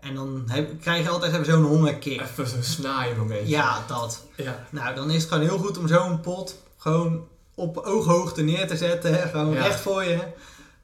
En 0.00 0.14
dan 0.14 0.42
heb, 0.46 0.80
krijg 0.80 1.02
je 1.04 1.08
altijd 1.10 1.46
zo'n 1.46 1.62
hongerkick. 1.64 2.20
Even 2.20 2.46
zo'n 2.48 2.62
snaaien 2.62 3.16
momentje. 3.16 3.48
Ja, 3.48 3.84
dat. 3.86 4.24
Ja. 4.36 4.66
Nou, 4.70 4.94
dan 4.94 5.10
is 5.10 5.22
het 5.22 5.32
gewoon 5.32 5.48
heel 5.48 5.58
goed 5.58 5.78
om 5.78 5.88
zo'n 5.88 6.20
pot 6.20 6.58
gewoon 6.76 7.28
op 7.54 7.76
ooghoogte 7.76 8.42
neer 8.42 8.66
te 8.66 8.76
zetten. 8.76 9.14
hè, 9.14 9.28
Gewoon 9.28 9.52
Ja. 9.52 9.62
recht 9.62 9.80
voor 9.80 10.04
je. 10.04 10.18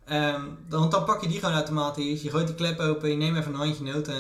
Ehm, 0.05 0.43
dan, 0.69 0.91
dan 0.91 1.05
pak 1.05 1.21
je 1.23 1.29
die 1.29 1.39
gewoon 1.41 1.55
automatisch. 1.55 2.23
Je 2.23 2.31
gooit 2.31 2.47
die 2.47 2.57
klep 2.57 2.79
open, 2.81 3.11
je 3.11 3.17
neemt 3.17 3.37
even 3.39 3.53
een 3.53 3.59
handje 3.59 3.85
noten. 3.85 4.17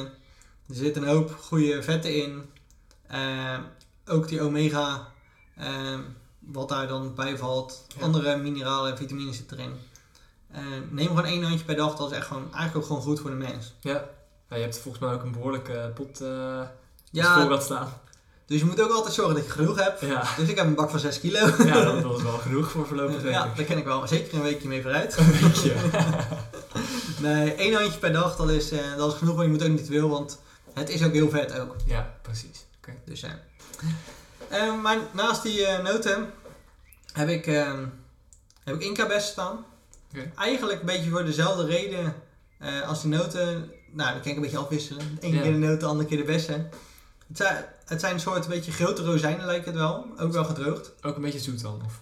Er 0.68 0.74
zit 0.74 0.96
een 0.96 1.06
hoop 1.06 1.36
goede 1.40 1.82
vetten 1.82 2.14
in. 2.22 2.42
Ehm, 3.08 3.60
ook 4.06 4.28
die 4.28 4.42
omega, 4.42 5.08
ehm, 5.56 6.00
wat 6.52 6.68
daar 6.68 6.88
dan 6.88 7.14
bij 7.14 7.36
valt. 7.38 7.84
Ja. 7.96 8.02
Andere 8.04 8.36
mineralen 8.36 8.90
en 8.90 8.96
vitamines 8.96 9.36
zitten 9.36 9.58
erin. 9.58 9.74
Ehm, 10.52 10.82
neem 10.90 11.06
gewoon 11.06 11.24
één 11.24 11.42
handje 11.42 11.64
per 11.64 11.76
dag. 11.76 11.96
Dat 11.96 12.10
is 12.10 12.16
echt 12.16 12.26
gewoon, 12.26 12.42
eigenlijk 12.42 12.76
ook 12.76 12.86
gewoon 12.86 13.02
goed 13.02 13.20
voor 13.20 13.30
de 13.30 13.36
mens. 13.36 13.74
Ja. 13.80 14.04
Ja, 14.48 14.56
je 14.56 14.62
hebt 14.62 14.78
volgens 14.78 15.04
mij 15.04 15.12
ook 15.12 15.22
een 15.22 15.32
behoorlijke 15.32 15.92
pot 15.94 16.20
als 16.20 16.66
Ja, 17.10 17.40
voorraad 17.40 17.62
staan. 17.62 17.92
dus 18.46 18.58
je 18.60 18.64
moet 18.64 18.80
ook 18.80 18.90
altijd 18.90 19.14
zorgen 19.14 19.34
dat 19.34 19.44
je 19.44 19.50
genoeg 19.50 19.84
hebt. 19.84 20.00
Ja. 20.00 20.24
Dus 20.36 20.48
ik 20.48 20.56
heb 20.56 20.66
een 20.66 20.74
bak 20.74 20.90
van 20.90 20.98
6 20.98 21.20
kilo. 21.20 21.38
ja, 21.64 21.84
dat, 21.84 22.16
is 22.16 22.22
wel 22.22 22.38
genoeg 22.38 22.70
voor 22.70 22.86
voorlopig 22.86 23.22
Ja, 23.22 23.52
daar 23.56 23.64
ken 23.64 23.78
ik 23.78 23.84
wel 23.84 24.06
zeker 24.06 24.34
een 24.34 24.42
weekje 24.42 24.68
mee 24.68 24.82
vooruit. 24.82 25.16
Een 25.16 25.30
beetje. 25.40 25.74
Nee, 27.20 27.54
één 27.54 27.74
handje 27.74 27.98
per 27.98 28.12
dag, 28.12 28.36
dat 28.36 28.50
is, 28.50 28.70
eh, 28.70 28.96
dat 28.96 29.12
is 29.12 29.18
genoeg, 29.18 29.36
maar 29.36 29.44
je 29.44 29.50
moet 29.50 29.62
ook 29.62 29.68
niet 29.68 29.84
te 29.84 29.92
veel, 29.92 30.08
want 30.08 30.38
het 30.72 30.88
is 30.88 31.04
ook 31.04 31.12
heel 31.12 31.30
vet 31.30 31.58
ook. 31.58 31.74
ja, 31.86 32.14
precies. 32.22 32.64
Oké. 32.78 32.92
Dus, 33.04 33.22
eh. 33.22 33.30
Eh, 34.48 34.80
maar 34.82 34.98
naast 35.12 35.42
die 35.42 35.66
eh, 35.66 35.84
noten 35.84 36.32
heb 37.20 37.28
ik, 37.28 37.46
eh, 37.46 37.78
heb 38.64 38.74
ik 38.74 38.83
Inca-bessen 38.83 39.33
staan. 39.33 39.64
Eigenlijk 40.37 40.80
een 40.80 40.87
beetje 40.87 41.11
voor 41.11 41.24
dezelfde 41.24 41.64
reden 41.66 42.14
eh, 42.59 42.88
als 42.88 43.02
die 43.02 43.11
noten. 43.11 43.70
Nou, 43.92 44.12
dan 44.12 44.20
kan 44.20 44.30
ik 44.30 44.37
een 44.37 44.42
beetje 44.42 44.59
afwisselen. 44.59 45.18
Eén 45.20 45.35
Ja. 45.35 45.42
keer 45.42 45.52
de 45.52 45.59
noten, 45.59 45.78
de 45.78 45.85
andere 45.87 46.09
keer 46.09 46.18
de 46.18 46.24
bessen. 46.24 46.70
Het 47.28 47.37
zijn, 47.37 47.64
het 47.85 48.00
zijn 48.00 48.14
een 48.14 48.20
soort 48.20 48.48
beetje 48.48 48.72
grote 48.72 49.04
rozijnen 49.04 49.46
lijkt 49.46 49.66
het 49.66 49.74
wel. 49.74 50.06
Ook 50.18 50.33
wel 50.33 50.44
gedroogd. 50.44 50.92
Ook 51.02 51.16
een 51.16 51.22
beetje 51.22 51.38
zoet 51.38 51.62
dan? 51.62 51.83
Of? 51.85 52.00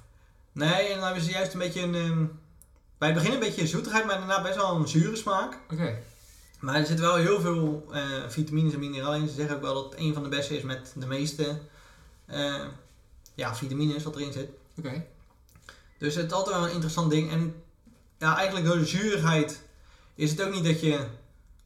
Nee, 0.52 0.86
en 0.88 0.94
dan 0.94 1.04
hebben 1.04 1.22
ze 1.22 1.30
juist 1.30 1.52
een 1.52 1.58
beetje 1.58 1.82
een... 1.82 1.94
ehm, 1.94 2.24
bij 2.98 3.08
het 3.08 3.16
begin 3.18 3.32
een 3.32 3.40
beetje 3.40 3.66
zoetigheid, 3.66 4.04
maar 4.06 4.18
daarna 4.18 4.42
best 4.42 4.56
wel 4.56 4.76
een 4.76 4.88
zure 4.88 5.16
smaak. 5.16 5.58
Oké. 5.72 5.98
Maar 6.60 6.74
er 6.74 6.86
zit 6.86 7.00
wel 7.00 7.14
heel 7.14 7.40
veel 7.40 7.86
eh, 7.92 8.02
vitamines 8.28 8.72
en 8.72 8.78
mineralen 8.78 9.20
in. 9.20 9.28
Ze 9.28 9.34
zeggen 9.34 9.56
ook 9.56 9.62
wel 9.62 9.74
dat 9.74 9.84
het 9.90 10.00
een 10.00 10.14
van 10.14 10.22
de 10.22 10.28
beste 10.28 10.56
is 10.56 10.62
met 10.62 10.92
de 10.96 11.06
meeste 11.06 11.58
eh, 12.26 12.64
ja, 13.34 13.54
vitamines 13.54 14.02
wat 14.02 14.16
erin 14.16 14.32
zit. 14.32 14.48
Oké. 14.78 15.04
Dus 15.98 16.14
het 16.14 16.26
is 16.26 16.32
altijd 16.32 16.56
wel 16.56 16.64
een 16.66 16.72
interessant 16.72 17.10
ding. 17.10 17.30
En 17.30 17.62
ja, 18.18 18.36
eigenlijk 18.36 18.66
door 18.66 18.78
de 18.78 18.86
zuurigheid 18.86 19.60
is 20.14 20.30
het 20.30 20.42
ook 20.42 20.52
niet 20.52 20.64
dat 20.64 20.80
je 20.80 21.06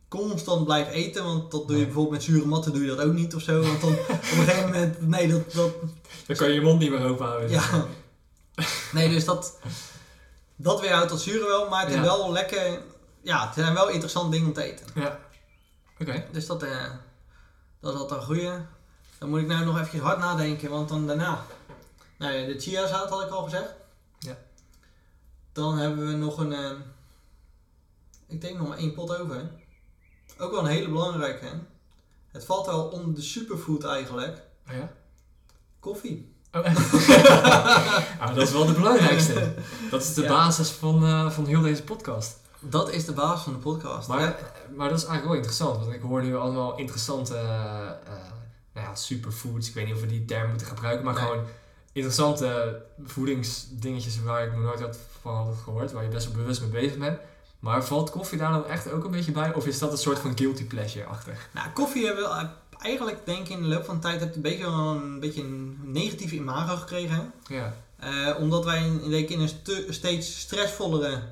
constant 0.09 0.64
blijft 0.64 0.90
eten. 0.90 1.25
Want 1.25 1.51
dat 1.51 1.61
doe 1.61 1.70
je 1.70 1.77
Nee. 1.77 1.85
bijvoorbeeld 1.85 2.14
met 2.14 2.22
zure 2.22 2.46
matten 2.46 2.72
doe 2.72 2.83
je 2.83 2.88
dat 2.88 3.01
ook 3.01 3.12
niet 3.12 3.35
of 3.35 3.42
zo. 3.42 3.62
Want 3.62 3.81
dan 3.81 3.90
op 3.92 4.09
een 4.09 4.18
gegeven 4.20 4.64
moment, 4.64 5.01
nee, 5.09 5.29
dat, 5.29 5.53
dat, 5.53 5.72
Dan 6.27 6.37
kan 6.37 6.48
je 6.48 6.55
je 6.55 6.61
mond 6.61 6.79
niet 6.81 6.90
meer 6.90 7.05
open 7.05 7.27
houden. 7.27 7.51
ja. 7.51 7.87
Nee, 8.92 9.09
dus 9.09 9.25
dat, 9.25 9.59
dat 10.57 10.81
weerhoudt 10.81 11.11
dat 11.11 11.20
zure 11.20 11.46
wel. 11.46 11.68
Maar 11.68 11.81
het 11.81 11.88
is 11.90 11.94
Ja. 11.96 12.03
wel 12.03 12.33
lekker, 12.33 12.81
ja, 13.22 13.44
het 13.46 13.55
zijn 13.55 13.75
wel 13.75 13.88
interessante 13.88 14.31
dingen 14.31 14.46
om 14.46 14.53
te 14.53 14.62
eten. 14.62 14.87
Ja. 14.94 15.18
Oké. 15.98 16.25
Dus 16.33 16.46
dat, 16.46 16.62
eh, 16.62 16.90
dat 17.81 17.94
is 17.94 18.01
altijd 18.01 18.20
een 18.20 18.27
goeie. 18.27 18.51
Dan 19.18 19.29
moet 19.31 19.40
ik 19.40 19.46
nou 19.46 19.64
nog 19.64 19.81
even 19.81 20.01
hard 20.01 20.18
nadenken, 20.18 20.70
want 20.70 20.88
dan 20.88 21.07
daarna. 21.07 21.44
Nou 22.23 22.35
ja, 22.35 22.47
de 22.47 22.59
chiazaad 22.61 23.09
had 23.11 23.23
ik 23.23 23.31
al 23.31 23.43
gezegd. 23.43 23.75
Ja. 24.19 24.37
Dan 25.53 25.79
hebben 25.79 26.07
we 26.07 26.13
nog 26.13 26.39
een. 26.39 26.53
eh, 26.53 26.71
ik 28.27 28.41
denk 28.41 28.59
nog 28.59 28.69
maar 28.69 28.79
één 28.79 28.93
pot 28.95 29.19
over. 29.19 29.51
Ook 30.39 30.51
wel 30.51 30.61
een 30.61 30.67
hele 30.71 30.89
belangrijke. 30.89 31.45
hè. 31.45 31.53
Het 32.33 32.45
valt 32.45 32.67
wel 32.67 32.85
onder 32.85 33.15
de 33.15 33.23
superfood 33.23 33.85
eigenlijk. 33.85 34.41
Oh 34.71 34.75
ja? 34.77 34.93
Koffie. 35.81 36.35
Oh. 36.53 36.65
ah, 38.21 38.35
dat 38.35 38.47
is 38.47 38.53
wel 38.53 38.67
de 38.67 38.73
belangrijkste. 38.73 39.55
Dat 39.91 40.03
is 40.03 40.15
de 40.15 40.23
Ja. 40.23 40.29
basis 40.29 40.69
van, 40.71 41.05
eh, 41.05 41.31
van 41.31 41.47
heel 41.47 41.61
deze 41.61 41.83
podcast. 41.83 42.37
Dat 42.61 42.91
is 42.91 43.05
de 43.05 43.13
basis 43.13 43.43
van 43.43 43.53
de 43.53 43.59
podcast. 43.59 44.09
Maar, 44.09 44.21
Ja. 44.21 44.37
maar 44.77 44.89
dat 44.89 44.99
is 44.99 45.05
eigenlijk 45.05 45.25
wel 45.25 45.35
interessant, 45.35 45.79
want 45.79 45.93
ik 45.93 46.01
hoor 46.03 46.23
nu 46.23 46.37
allemaal 46.37 46.77
interessante 46.79 47.35
eh, 47.37 47.89
eh, 47.89 48.31
nou 48.75 48.87
ja, 48.87 48.95
superfoods. 48.95 49.69
Ik 49.69 49.75
weet 49.75 49.85
niet 49.87 49.95
of 49.95 50.01
we 50.01 50.07
die 50.07 50.25
term 50.25 50.49
moeten 50.49 50.67
gebruiken, 50.67 51.05
maar 51.05 51.15
Nee. 51.15 51.23
gewoon 51.23 51.45
interessante 51.93 52.83
voedingsdingetjes 53.05 54.23
waar 54.23 54.47
ik 54.47 54.53
nog 54.53 54.63
nooit 54.63 54.81
had 54.81 54.99
van 55.21 55.35
had 55.35 55.57
gehoord, 55.65 55.93
waar 55.93 56.03
je 56.03 56.09
best 56.09 56.27
wel 56.27 56.37
bewust 56.37 56.61
mee 56.61 56.71
bezig 56.71 56.99
bent. 56.99 57.19
Maar 57.59 57.85
valt 57.85 58.11
koffie 58.11 58.39
daar 58.39 58.51
nou 58.51 58.67
echt 58.67 58.91
ook 58.91 59.05
een 59.05 59.11
beetje 59.11 59.33
bij? 59.33 59.55
Of 59.55 59.67
is 59.67 59.79
dat 59.79 59.93
een 59.93 59.99
soort 59.99 60.19
van 60.19 60.39
guilty 60.39 60.65
pleasure 60.65 61.05
achter? 61.05 61.49
Nou, 61.53 61.69
koffie 61.71 62.07
hebben 62.07 62.25
we 62.25 62.49
eigenlijk, 62.83 63.19
denk 63.25 63.39
ik, 63.39 63.49
in 63.49 63.63
de 63.63 63.69
loop 63.69 63.85
van 63.85 63.95
de 63.95 64.01
tijd 64.01 64.35
een 64.35 64.43
beetje, 64.43 64.65
een 64.65 65.21
beetje 65.21 65.43
een 65.43 65.79
negatief 65.83 66.33
imago 66.33 66.77
gekregen. 66.77 67.33
Ja, 67.49 67.75
Eh, 67.99 68.37
omdat 68.39 68.65
wij 68.65 68.87
in, 68.87 69.41
een 69.41 69.51
steeds 69.89 70.41
stressvollere 70.41 71.23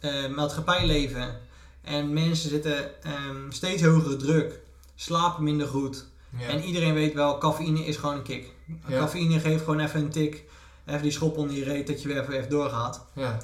eh, 0.00 0.28
maatschappij 0.28 0.86
leven. 0.86 1.40
En 1.82 2.12
mensen 2.12 2.50
zitten 2.50 3.02
ehm, 3.02 3.50
steeds 3.50 3.82
hogere 3.82 4.16
druk, 4.16 4.58
slapen 4.94 5.44
minder 5.44 5.66
goed. 5.66 6.04
ja. 6.38 6.48
En 6.48 6.62
iedereen 6.62 6.94
weet 6.94 7.14
wel, 7.14 7.38
cafeïne 7.38 7.84
is 7.86 7.96
gewoon 7.96 8.14
een 8.14 8.22
kick. 8.22 8.54
Ja. 8.86 8.98
Cafeïne 8.98 9.40
geeft 9.40 9.64
gewoon 9.64 9.80
even 9.80 10.00
een 10.00 10.10
tik. 10.10 10.44
Even 10.86 11.02
die 11.02 11.10
schop 11.10 11.36
onder 11.36 11.56
je 11.56 11.64
reet 11.64 11.86
dat 11.86 12.02
je 12.02 12.08
weer 12.08 12.20
even, 12.20 12.32
even 12.34 12.50
doorgaat. 12.50 13.06
ja. 13.12 13.38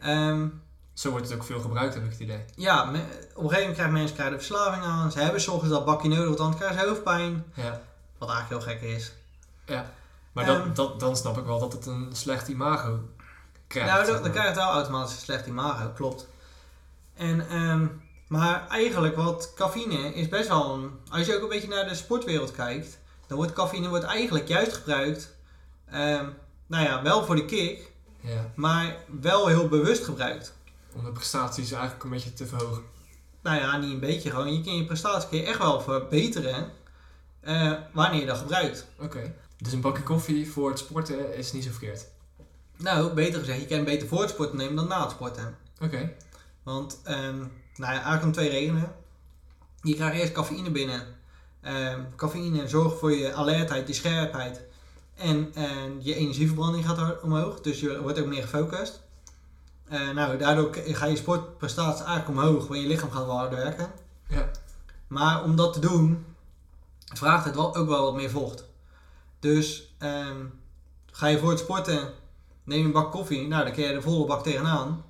Ehm, 0.00 0.46
Zo 0.92 1.10
wordt 1.10 1.28
het 1.28 1.36
ook 1.36 1.44
veel 1.44 1.60
gebruikt, 1.60 1.94
heb 1.94 2.04
ik 2.04 2.10
het 2.10 2.20
idee. 2.20 2.44
ja, 2.56 2.84
me- 2.84 2.98
op 2.98 3.02
een 3.02 3.48
gegeven 3.48 3.50
moment 3.58 3.72
krijgen 3.72 3.92
mensen 3.92 4.14
krijgen 4.14 4.34
er 4.36 4.42
verslaving 4.44 4.84
aan. 4.84 5.12
Ze 5.12 5.18
hebben 5.20 5.40
soms 5.40 5.68
dat 5.68 5.84
bakje 5.84 6.08
nodig, 6.08 6.26
want 6.26 6.40
anders 6.40 6.56
krijgen 6.60 6.80
ze 6.80 6.86
hoofdpijn. 6.88 7.44
Ja. 7.54 7.80
Wat 8.18 8.30
eigenlijk 8.30 8.64
heel 8.64 8.74
gek 8.74 8.82
is. 8.96 9.12
Maar 10.32 10.48
Ehm. 10.48 10.64
dat, 10.64 10.76
dat, 10.76 11.00
dan 11.00 11.16
snap 11.16 11.38
ik 11.38 11.44
wel 11.44 11.58
dat 11.58 11.72
het 11.72 11.86
een 11.86 12.08
slecht 12.12 12.48
imago 12.48 12.98
krijgt. 13.66 13.90
Nou, 13.90 14.04
zeg 14.04 14.14
dan, 14.14 14.22
dan 14.22 14.22
maar. 14.22 14.30
krijg 14.40 14.54
je 14.54 14.60
het 14.60 14.64
wel 14.68 14.72
automatisch 14.74 15.14
een 15.14 15.20
slecht 15.20 15.46
imago, 15.46 15.88
klopt. 15.94 16.28
En, 17.14 17.48
ehm, 17.48 17.86
maar 18.28 18.68
eigenlijk 18.68 19.16
wat 19.16 19.52
cafeïne 19.54 20.14
is 20.14 20.28
best 20.28 20.48
wel 20.48 20.74
een... 20.74 20.90
Als 21.10 21.26
je 21.26 21.36
ook 21.36 21.42
een 21.42 21.48
beetje 21.48 21.68
naar 21.68 21.88
de 21.88 21.94
sportwereld 21.94 22.52
kijkt, 22.52 22.98
dan 23.30 23.38
wordt 23.38 23.52
cafeïne 23.52 23.88
wordt 23.88 24.04
eigenlijk 24.04 24.48
juist 24.48 24.72
gebruikt, 24.72 25.36
ehm, 25.86 26.28
nou 26.66 26.84
ja, 26.84 27.02
wel 27.02 27.24
voor 27.24 27.36
de 27.36 27.44
kick, 27.44 27.90
Ja, 28.20 28.50
maar 28.54 28.96
wel 29.20 29.46
heel 29.46 29.68
bewust 29.68 30.04
gebruikt. 30.04 30.54
om 30.94 31.04
de 31.04 31.12
prestaties 31.12 31.72
eigenlijk 31.72 32.04
een 32.04 32.10
beetje 32.10 32.32
te 32.32 32.46
verhogen. 32.46 32.82
Nou 33.42 33.56
ja, 33.60 33.76
niet 33.76 33.92
een 33.92 34.00
beetje 34.00 34.30
gewoon. 34.30 34.54
Je 34.54 34.60
kan 34.64 34.76
je 34.76 34.84
prestatie 34.84 35.28
kun 35.28 35.38
je 35.38 35.44
echt 35.44 35.58
wel 35.58 35.80
verbeteren 35.80 36.72
eh, 37.40 37.72
wanneer 37.92 38.20
je 38.20 38.26
dat 38.26 38.38
gebruikt. 38.38 38.86
Oké. 38.98 39.34
Dus 39.58 39.72
een 39.72 39.80
bakje 39.80 40.02
koffie 40.02 40.50
voor 40.50 40.68
het 40.70 40.78
sporten 40.78 41.36
is 41.36 41.52
niet 41.52 41.64
zo 41.64 41.70
verkeerd. 41.70 42.06
Nou, 42.76 43.12
beter 43.14 43.38
gezegd, 43.40 43.60
je 43.60 43.66
kan 43.66 43.84
beter 43.84 44.08
voor 44.08 44.20
het 44.20 44.30
sporten 44.30 44.56
nemen 44.56 44.74
dan 44.76 44.88
na 44.88 45.02
het 45.02 45.10
sporten. 45.10 45.56
Oké. 45.80 46.12
Want, 46.62 47.00
ehm, 47.04 47.38
nou 47.38 47.48
ja, 47.76 47.88
eigenlijk 47.92 48.24
om 48.24 48.32
twee 48.32 48.48
redenen. 48.50 48.94
Je 49.82 49.94
krijgt 49.94 50.16
eerst 50.20 50.32
cafeïne 50.32 50.70
binnen. 50.70 51.06
Ehm, 51.60 52.00
cafeïne 52.16 52.68
zorgt 52.68 52.98
voor 52.98 53.12
je 53.12 53.34
alertheid, 53.34 53.86
je 53.86 53.92
scherpheid. 53.92 54.60
En, 55.14 55.50
en 55.54 55.98
je 55.98 56.14
energieverbranding 56.14 56.86
gaat 56.86 57.20
omhoog. 57.20 57.60
Dus 57.60 57.80
je 57.80 58.02
wordt 58.02 58.20
ook 58.20 58.26
meer 58.26 58.42
gefocust. 58.42 59.00
Eh, 59.88 60.10
nou, 60.10 60.38
daardoor 60.38 60.74
ga 60.74 61.06
je 61.06 61.16
sportprestatie 61.16 62.04
eigenlijk 62.04 62.38
omhoog. 62.38 62.66
Want 62.66 62.80
je 62.80 62.86
lichaam 62.86 63.10
gaat 63.10 63.26
wel 63.26 63.38
harder 63.38 63.58
werken. 63.58 63.90
Ja. 64.28 64.50
Maar 65.06 65.44
om 65.44 65.56
dat 65.56 65.72
te 65.72 65.80
doen, 65.80 66.24
vraagt 67.14 67.44
het 67.44 67.54
wel, 67.54 67.76
ook 67.76 67.88
wel 67.88 68.04
wat 68.04 68.14
meer 68.14 68.30
vocht. 68.30 68.64
Dus 69.38 69.94
ehm, 69.98 70.46
ga 71.12 71.26
je 71.26 71.38
voor 71.38 71.50
het 71.50 71.58
sporten, 71.58 72.12
neem 72.64 72.78
je 72.78 72.84
een 72.84 72.92
bak 72.92 73.10
koffie, 73.10 73.48
nou 73.48 73.64
dan 73.64 73.72
kun 73.72 73.84
je 73.84 73.92
de 73.92 74.02
volle 74.02 74.26
bak 74.26 74.42
tegenaan. 74.42 75.04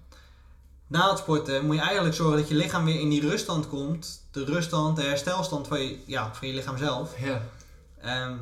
Na 0.90 1.09
het 1.11 1.18
sporten 1.18 1.66
moet 1.66 1.74
je 1.74 1.81
eigenlijk 1.81 2.14
zorgen 2.14 2.37
dat 2.38 2.48
je 2.48 2.55
lichaam 2.55 2.85
weer 2.85 3.00
in 3.00 3.09
die 3.09 3.29
ruststand 3.29 3.68
komt. 3.68 4.22
De 4.31 4.44
ruststand, 4.44 4.96
de 4.96 5.03
herstelstand 5.03 5.66
van 5.68 5.81
je, 5.81 5.98
ja, 6.07 6.35
van 6.35 6.48
je 6.48 6.55
lichaam 6.55 6.79
zelf. 6.79 7.14
Ja. 7.20 7.42
Ehm, 8.00 8.35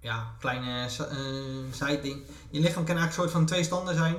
ja, 0.00 0.26
kleine 0.40 0.88
si- 0.88 1.02
eh, 1.02 1.16
side 1.72 2.00
ding. 2.00 2.22
Je 2.50 2.60
lichaam 2.60 2.84
kan 2.84 2.96
eigenlijk 2.96 3.06
een 3.06 3.12
soort 3.12 3.30
van 3.30 3.46
twee 3.46 3.62
standen 3.64 3.94
zijn. 3.94 4.16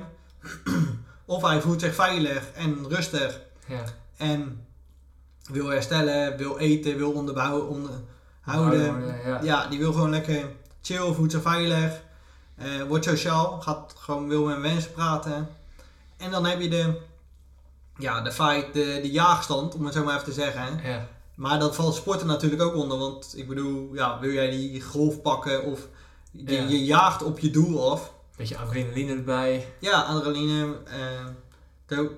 of 1.24 1.42
hij 1.42 1.60
voelt 1.60 1.80
zich 1.80 1.94
veilig 1.94 2.50
en 2.54 2.88
rustig 2.88 3.40
Ja. 3.66 3.84
en 4.16 4.66
wil 5.50 5.66
herstellen, 5.66 6.36
wil 6.36 6.58
eten, 6.58 6.96
wil 6.96 7.12
onderbouwen, 7.12 7.68
onderhouden. 7.68 9.16
Ja. 9.26 9.40
Ja, 9.42 9.66
die 9.66 9.78
wil 9.78 9.92
gewoon 9.92 10.10
lekker 10.10 10.44
chill, 10.82 11.12
voelt 11.12 11.30
zich 11.32 11.42
veilig, 11.42 12.00
eh, 12.56 12.82
wordt 12.88 13.04
sociaal, 13.04 13.60
gaat 13.60 13.94
gewoon 13.96 14.28
wil 14.28 14.44
met 14.44 14.58
mensen 14.58 14.92
praten. 14.92 15.48
En 16.16 16.30
dan 16.30 16.44
heb 16.46 16.60
je 16.60 16.68
de, 16.68 17.00
ja, 18.00 18.20
de 18.20 18.32
fight, 18.32 18.72
de, 18.72 18.98
de 19.02 19.10
jaagstand, 19.10 19.74
om 19.74 19.84
het 19.84 19.94
zo 19.94 20.04
maar 20.04 20.14
even 20.14 20.26
te 20.26 20.32
zeggen. 20.32 20.80
Ja. 20.84 21.08
Maar 21.34 21.58
dat 21.58 21.74
valt 21.74 21.94
sporten 21.94 22.26
natuurlijk 22.26 22.62
ook 22.62 22.74
onder, 22.74 22.98
want 22.98 23.32
ik 23.36 23.48
bedoel, 23.48 23.90
ja, 23.94 24.18
wil 24.20 24.30
jij 24.32 24.50
die 24.50 24.80
golf 24.82 25.22
pakken 25.22 25.64
of 25.64 25.88
je, 26.30 26.52
Ja. 26.54 26.62
je 26.68 26.84
jaagt 26.84 27.22
op 27.22 27.38
je 27.38 27.50
doel 27.50 27.90
af. 27.92 28.12
Beetje 28.36 28.56
adrenaline 28.58 29.12
erbij. 29.14 29.66
Ja, 29.78 30.00
adrenaline. 30.02 30.76
eh, 30.86 31.26
de- 31.86 32.10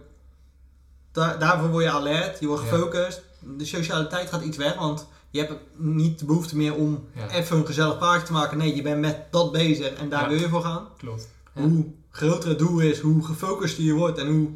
daar, 1.12 1.38
daarvoor 1.38 1.68
word 1.70 1.84
je 1.84 1.90
alert, 1.90 2.40
je 2.40 2.46
wordt 2.46 2.62
Ja. 2.62 2.68
gefocust. 2.68 3.22
De 3.56 3.64
socialiteit 3.64 4.28
gaat 4.28 4.42
iets 4.42 4.56
weg, 4.56 4.74
want 4.74 5.06
je 5.30 5.38
hebt 5.40 5.52
niet 5.76 6.18
de 6.18 6.24
behoefte 6.24 6.56
meer 6.56 6.74
om 6.74 7.04
Ja. 7.14 7.28
even 7.30 7.56
een 7.56 7.66
gezellig 7.66 7.98
praatje 7.98 8.26
te 8.26 8.32
maken. 8.32 8.58
Nee, 8.58 8.76
je 8.76 8.82
bent 8.82 9.00
met 9.00 9.18
dat 9.30 9.52
bezig 9.52 9.92
en 9.92 10.08
daar 10.08 10.22
Ja. 10.22 10.28
wil 10.28 10.38
je 10.38 10.48
voor 10.48 10.62
gaan. 10.62 10.88
Klopt. 10.98 11.28
Ja. 11.54 11.62
Hoe 11.62 11.86
groter 12.10 12.48
het 12.48 12.58
doel 12.58 12.78
is, 12.80 13.00
hoe 13.00 13.24
gefocuster 13.24 13.82
je 13.84 13.92
wordt 13.92 14.18
en 14.18 14.26
hoe 14.26 14.48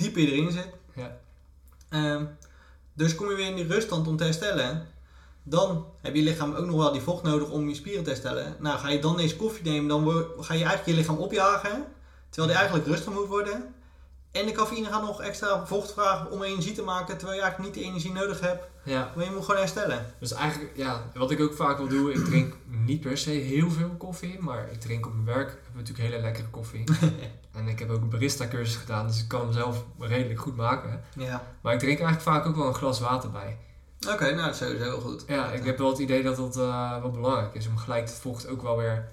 dieper 0.00 0.20
je 0.20 0.32
erin 0.32 0.50
zit. 0.50 0.68
Ja. 0.94 1.18
Ehm, 1.88 2.24
dus 2.92 3.14
kom 3.14 3.30
je 3.30 3.36
weer 3.36 3.48
in 3.48 3.56
die 3.56 3.66
ruststand 3.66 4.08
om 4.08 4.16
te 4.16 4.24
herstellen. 4.24 4.86
Dan 5.42 5.86
heb 6.00 6.14
je 6.14 6.22
lichaam 6.22 6.54
ook 6.54 6.66
nog 6.66 6.76
wel 6.76 6.92
die 6.92 7.00
vocht 7.00 7.22
nodig 7.22 7.50
om 7.50 7.68
je 7.68 7.74
spieren 7.74 8.02
te 8.02 8.10
herstellen. 8.10 8.56
Nou, 8.58 8.78
ga 8.78 8.88
je 8.88 8.98
dan 8.98 9.16
deze 9.16 9.36
koffie 9.36 9.64
nemen, 9.64 9.88
dan 9.88 10.24
ga 10.38 10.54
je 10.54 10.64
eigenlijk 10.64 10.86
je 10.86 10.94
lichaam 10.94 11.16
opjagen. 11.16 11.84
Terwijl 12.28 12.52
die 12.52 12.56
eigenlijk 12.58 12.86
rustig 12.86 13.12
moet 13.12 13.26
worden. 13.26 13.74
En 14.30 14.46
de 14.46 14.52
cafeïne 14.52 14.86
gaat 14.86 15.02
nog 15.02 15.22
extra 15.22 15.66
vocht 15.66 15.92
vragen 15.92 16.30
om 16.30 16.42
energie 16.42 16.72
te 16.72 16.82
maken. 16.82 17.16
Terwijl 17.16 17.38
je 17.38 17.44
eigenlijk 17.44 17.74
niet 17.74 17.84
de 17.84 17.90
energie 17.90 18.12
nodig 18.12 18.40
hebt. 18.40 18.64
Ja. 18.84 19.12
Maar 19.16 19.24
je 19.24 19.30
moet 19.30 19.44
gewoon 19.44 19.60
herstellen. 19.60 20.06
Dus 20.18 20.32
eigenlijk, 20.32 20.76
ja, 20.76 21.10
wat 21.14 21.30
ik 21.30 21.40
ook 21.40 21.54
vaak 21.54 21.78
wil 21.78 21.88
doen, 21.88 22.10
ik 22.10 22.24
drink 22.24 22.56
niet 22.66 23.00
per 23.00 23.18
se 23.18 23.30
heel 23.30 23.70
veel 23.70 23.94
koffie, 23.98 24.38
maar 24.40 24.68
ik 24.72 24.80
drink 24.80 25.06
op 25.06 25.12
mijn 25.12 25.24
werk, 25.24 25.48
heb 25.48 25.74
natuurlijk 25.74 26.08
hele 26.08 26.22
lekkere 26.22 26.48
koffie. 26.48 26.84
en 27.52 27.68
ik 27.68 27.78
heb 27.78 27.90
ook 27.90 28.00
een 28.00 28.08
barista 28.08 28.48
cursus 28.48 28.76
gedaan, 28.76 29.06
dus 29.06 29.20
ik 29.22 29.28
kan 29.28 29.40
hem 29.40 29.52
zelf 29.52 29.84
redelijk 29.98 30.40
goed 30.40 30.56
maken. 30.56 31.02
Ja. 31.16 31.42
Maar 31.60 31.72
ik 31.72 31.78
drink 31.78 32.00
eigenlijk 32.00 32.28
vaak 32.28 32.46
ook 32.46 32.56
wel 32.56 32.66
een 32.66 32.74
glas 32.74 33.00
water 33.00 33.30
bij. 33.30 33.58
Oké, 34.12 34.24
nou 34.24 34.36
dat 34.36 34.50
is 34.50 34.58
sowieso 34.58 34.84
heel 34.84 35.00
goed. 35.00 35.24
Ja, 35.26 35.50
ik 35.50 35.64
heb 35.64 35.78
wel 35.78 35.88
het 35.88 35.98
idee 35.98 36.22
dat 36.22 36.36
dat 36.36 36.56
eh, 36.56 37.00
wel 37.00 37.10
belangrijk 37.10 37.54
is 37.54 37.66
om 37.66 37.76
gelijk 37.76 38.08
het 38.08 38.18
vocht 38.18 38.46
ook 38.48 38.62
wel 38.62 38.76
weer 38.76 39.08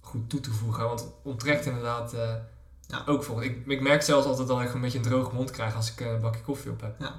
goed 0.00 0.30
toe 0.30 0.40
te 0.40 0.50
voegen. 0.50 0.84
Want 0.84 1.00
het 1.00 1.10
onttrekt 1.22 1.66
inderdaad 1.66 2.12
eh, 2.12 2.34
Ja. 2.86 3.02
ook 3.06 3.24
vocht. 3.24 3.44
Ik, 3.44 3.66
ik 3.66 3.80
merk 3.80 4.02
zelfs 4.02 4.26
altijd 4.26 4.48
dat 4.48 4.60
ik 4.60 4.74
een 4.74 4.80
beetje 4.80 4.98
een 4.98 5.04
droge 5.04 5.34
mond 5.34 5.50
krijg 5.50 5.74
als 5.74 5.92
ik 5.92 6.00
eh, 6.00 6.12
een 6.12 6.20
bakje 6.20 6.42
koffie 6.42 6.70
op 6.70 6.80
heb. 6.80 7.12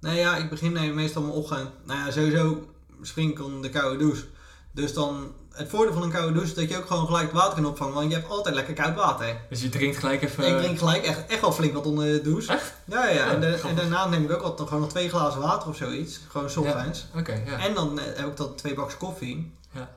Nee, 0.00 0.18
ja, 0.18 0.36
ik 0.36 0.50
begin 0.50 0.72
nee, 0.72 0.92
meestal 0.92 1.22
mijn 1.22 1.34
ochtend. 1.34 1.70
Nou 1.84 1.98
ja, 1.98 2.10
sowieso 2.10 2.68
spring 3.02 3.30
ik 3.30 3.42
onder 3.44 3.62
de 3.62 3.70
koude 3.70 3.96
douche. 3.96 4.24
Dus 4.72 4.94
dan, 4.94 5.32
het 5.56 5.68
voordeel 5.68 5.92
van 5.92 6.02
een 6.02 6.10
koude 6.10 6.32
douche 6.32 6.48
is 6.50 6.54
dat 6.54 6.68
je 6.68 6.76
ook 6.76 6.86
gewoon 6.86 7.06
gelijk 7.06 7.24
het 7.24 7.32
water 7.32 7.54
kan 7.54 7.66
opvangen. 7.66 7.94
Want 7.94 8.10
je 8.10 8.16
hebt 8.16 8.28
altijd 8.30 8.54
lekker 8.54 8.74
koud 8.74 8.94
water. 8.94 9.36
Dus 9.48 9.62
je 9.62 9.68
drinkt 9.68 9.96
gelijk 9.96 10.22
even... 10.22 10.46
ik 10.46 10.58
drink 10.58 10.78
gelijk 10.78 11.02
echt, 11.04 11.26
echt 11.26 11.40
wel 11.40 11.52
flink 11.52 11.74
wat 11.74 11.86
onder 11.86 12.04
de 12.04 12.20
douche. 12.20 12.52
Echt? 12.52 12.72
Ja, 12.84 13.08
ja. 13.08 13.30
En, 13.30 13.40
de- 13.40 13.46
Ja, 13.62 13.68
en 13.68 13.74
daarna 13.76 14.06
neem 14.08 14.24
ik 14.24 14.32
ook 14.32 14.42
altijd 14.42 14.68
gewoon 14.68 14.82
nog 14.82 14.90
twee 14.92 15.08
glazen 15.08 15.40
water 15.40 15.68
of 15.68 15.76
zoiets. 15.76 16.20
Gewoon 16.28 16.50
softhands. 16.50 17.06
Oké, 17.16 17.42
ja. 17.46 17.58
En 17.58 17.74
dan 17.74 17.98
eh, 17.98 18.04
heb 18.16 18.26
ik 18.26 18.36
dan 18.36 18.54
twee 18.54 18.74
bakjes 18.74 18.96
koffie. 18.96 19.54
Ja. 19.70 19.90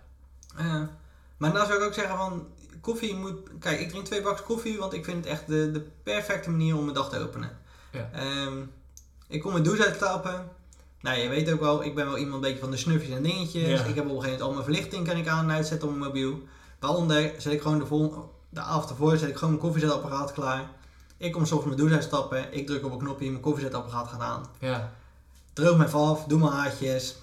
Eh, 0.58 0.66
Maar 1.38 1.52
nou 1.54 1.66
zou 1.66 1.80
ik 1.80 1.86
ook 1.86 1.94
zeggen 1.94 2.18
van, 2.18 2.48
koffie 2.82 3.16
moet... 3.16 3.36
Kijk, 3.60 3.80
ik 3.80 3.90
drink 3.90 4.06
twee 4.06 4.22
bakjes 4.22 4.46
koffie, 4.46 4.78
want 4.78 4.94
ik 4.94 5.06
vind 5.06 5.18
het 5.24 5.34
echt 5.34 5.48
de, 5.48 5.72
de 5.72 5.88
perfecte 6.04 6.50
manier 6.50 6.76
om 6.76 6.82
mijn 6.84 6.96
dag 6.96 7.10
te 7.10 7.20
openen. 7.20 7.58
Ja. 7.92 8.10
Ehm, 8.14 8.58
ik 9.28 9.42
kom 9.42 9.52
mijn 9.52 9.64
douche 9.64 9.86
uitstappen. 9.86 10.48
Nou, 11.02 11.20
je 11.20 11.28
weet 11.30 11.52
ook 11.52 11.60
wel, 11.60 11.84
ik 11.84 11.96
ben 11.96 12.06
wel 12.06 12.18
iemand 12.18 12.34
een 12.36 12.42
beetje 12.42 12.60
van 12.60 12.72
de 12.72 12.78
snufjes 12.78 13.16
en 13.16 13.24
dingetjes. 13.24 13.80
Ja. 13.80 13.84
Ik 13.86 13.96
heb 13.96 14.06
op 14.06 14.16
een 14.16 14.22
gegeven 14.22 14.22
moment 14.24 14.42
al 14.42 14.52
mijn 14.52 14.64
verlichting 14.64 15.08
kan 15.08 15.18
ik 15.18 15.28
aan 15.28 15.50
en 15.50 15.56
uitzetten 15.56 15.88
op 15.88 15.94
mijn 15.96 16.06
mobiel. 16.08 16.40
Waaronder 16.80 17.34
zet 17.38 17.54
ik 17.54 17.62
gewoon 17.62 17.80
de, 17.80 17.86
vol, 17.86 18.30
de 18.50 18.60
avond 18.60 18.90
ervoor 18.90 19.18
zet 19.18 19.30
ik 19.30 19.36
gewoon 19.36 19.50
mijn 19.50 19.64
koffiezetapparaat 19.64 20.34
klaar. 20.34 20.64
Ik 21.18 21.32
kom 21.32 21.46
soms 21.46 21.64
mijn 21.66 21.78
douche 21.78 21.96
uitstappen, 21.96 22.54
ik 22.54 22.68
druk 22.68 22.86
op 22.86 22.92
een 22.92 22.98
knopje, 22.98 23.30
mijn 23.30 23.42
koffiezetapparaat 23.42 24.08
gaat 24.08 24.22
aan. 24.22 24.46
Ja. 24.60 24.92
Droog 25.54 25.78
me 25.78 25.86
even 25.86 26.00
af, 26.00 26.24
doe 26.24 26.40
mijn 26.40 26.52
haartjes, 26.52 27.16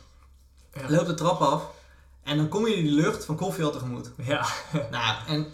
Ja. 0.72 0.90
loop 0.90 1.06
de 1.06 1.14
trap 1.14 1.40
af. 1.40 1.62
En 2.22 2.36
dan 2.36 2.48
kom 2.48 2.66
je 2.66 2.74
die 2.74 2.90
lucht 2.92 3.24
van 3.24 3.36
koffie 3.36 3.64
al 3.64 3.70
tegemoet. 3.70 4.10
Ja. 4.24 4.46
Nou, 4.90 5.16
en 5.26 5.46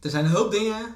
er 0.00 0.10
zijn 0.10 0.24
een 0.24 0.30
hoop 0.30 0.50
dingen, 0.50 0.94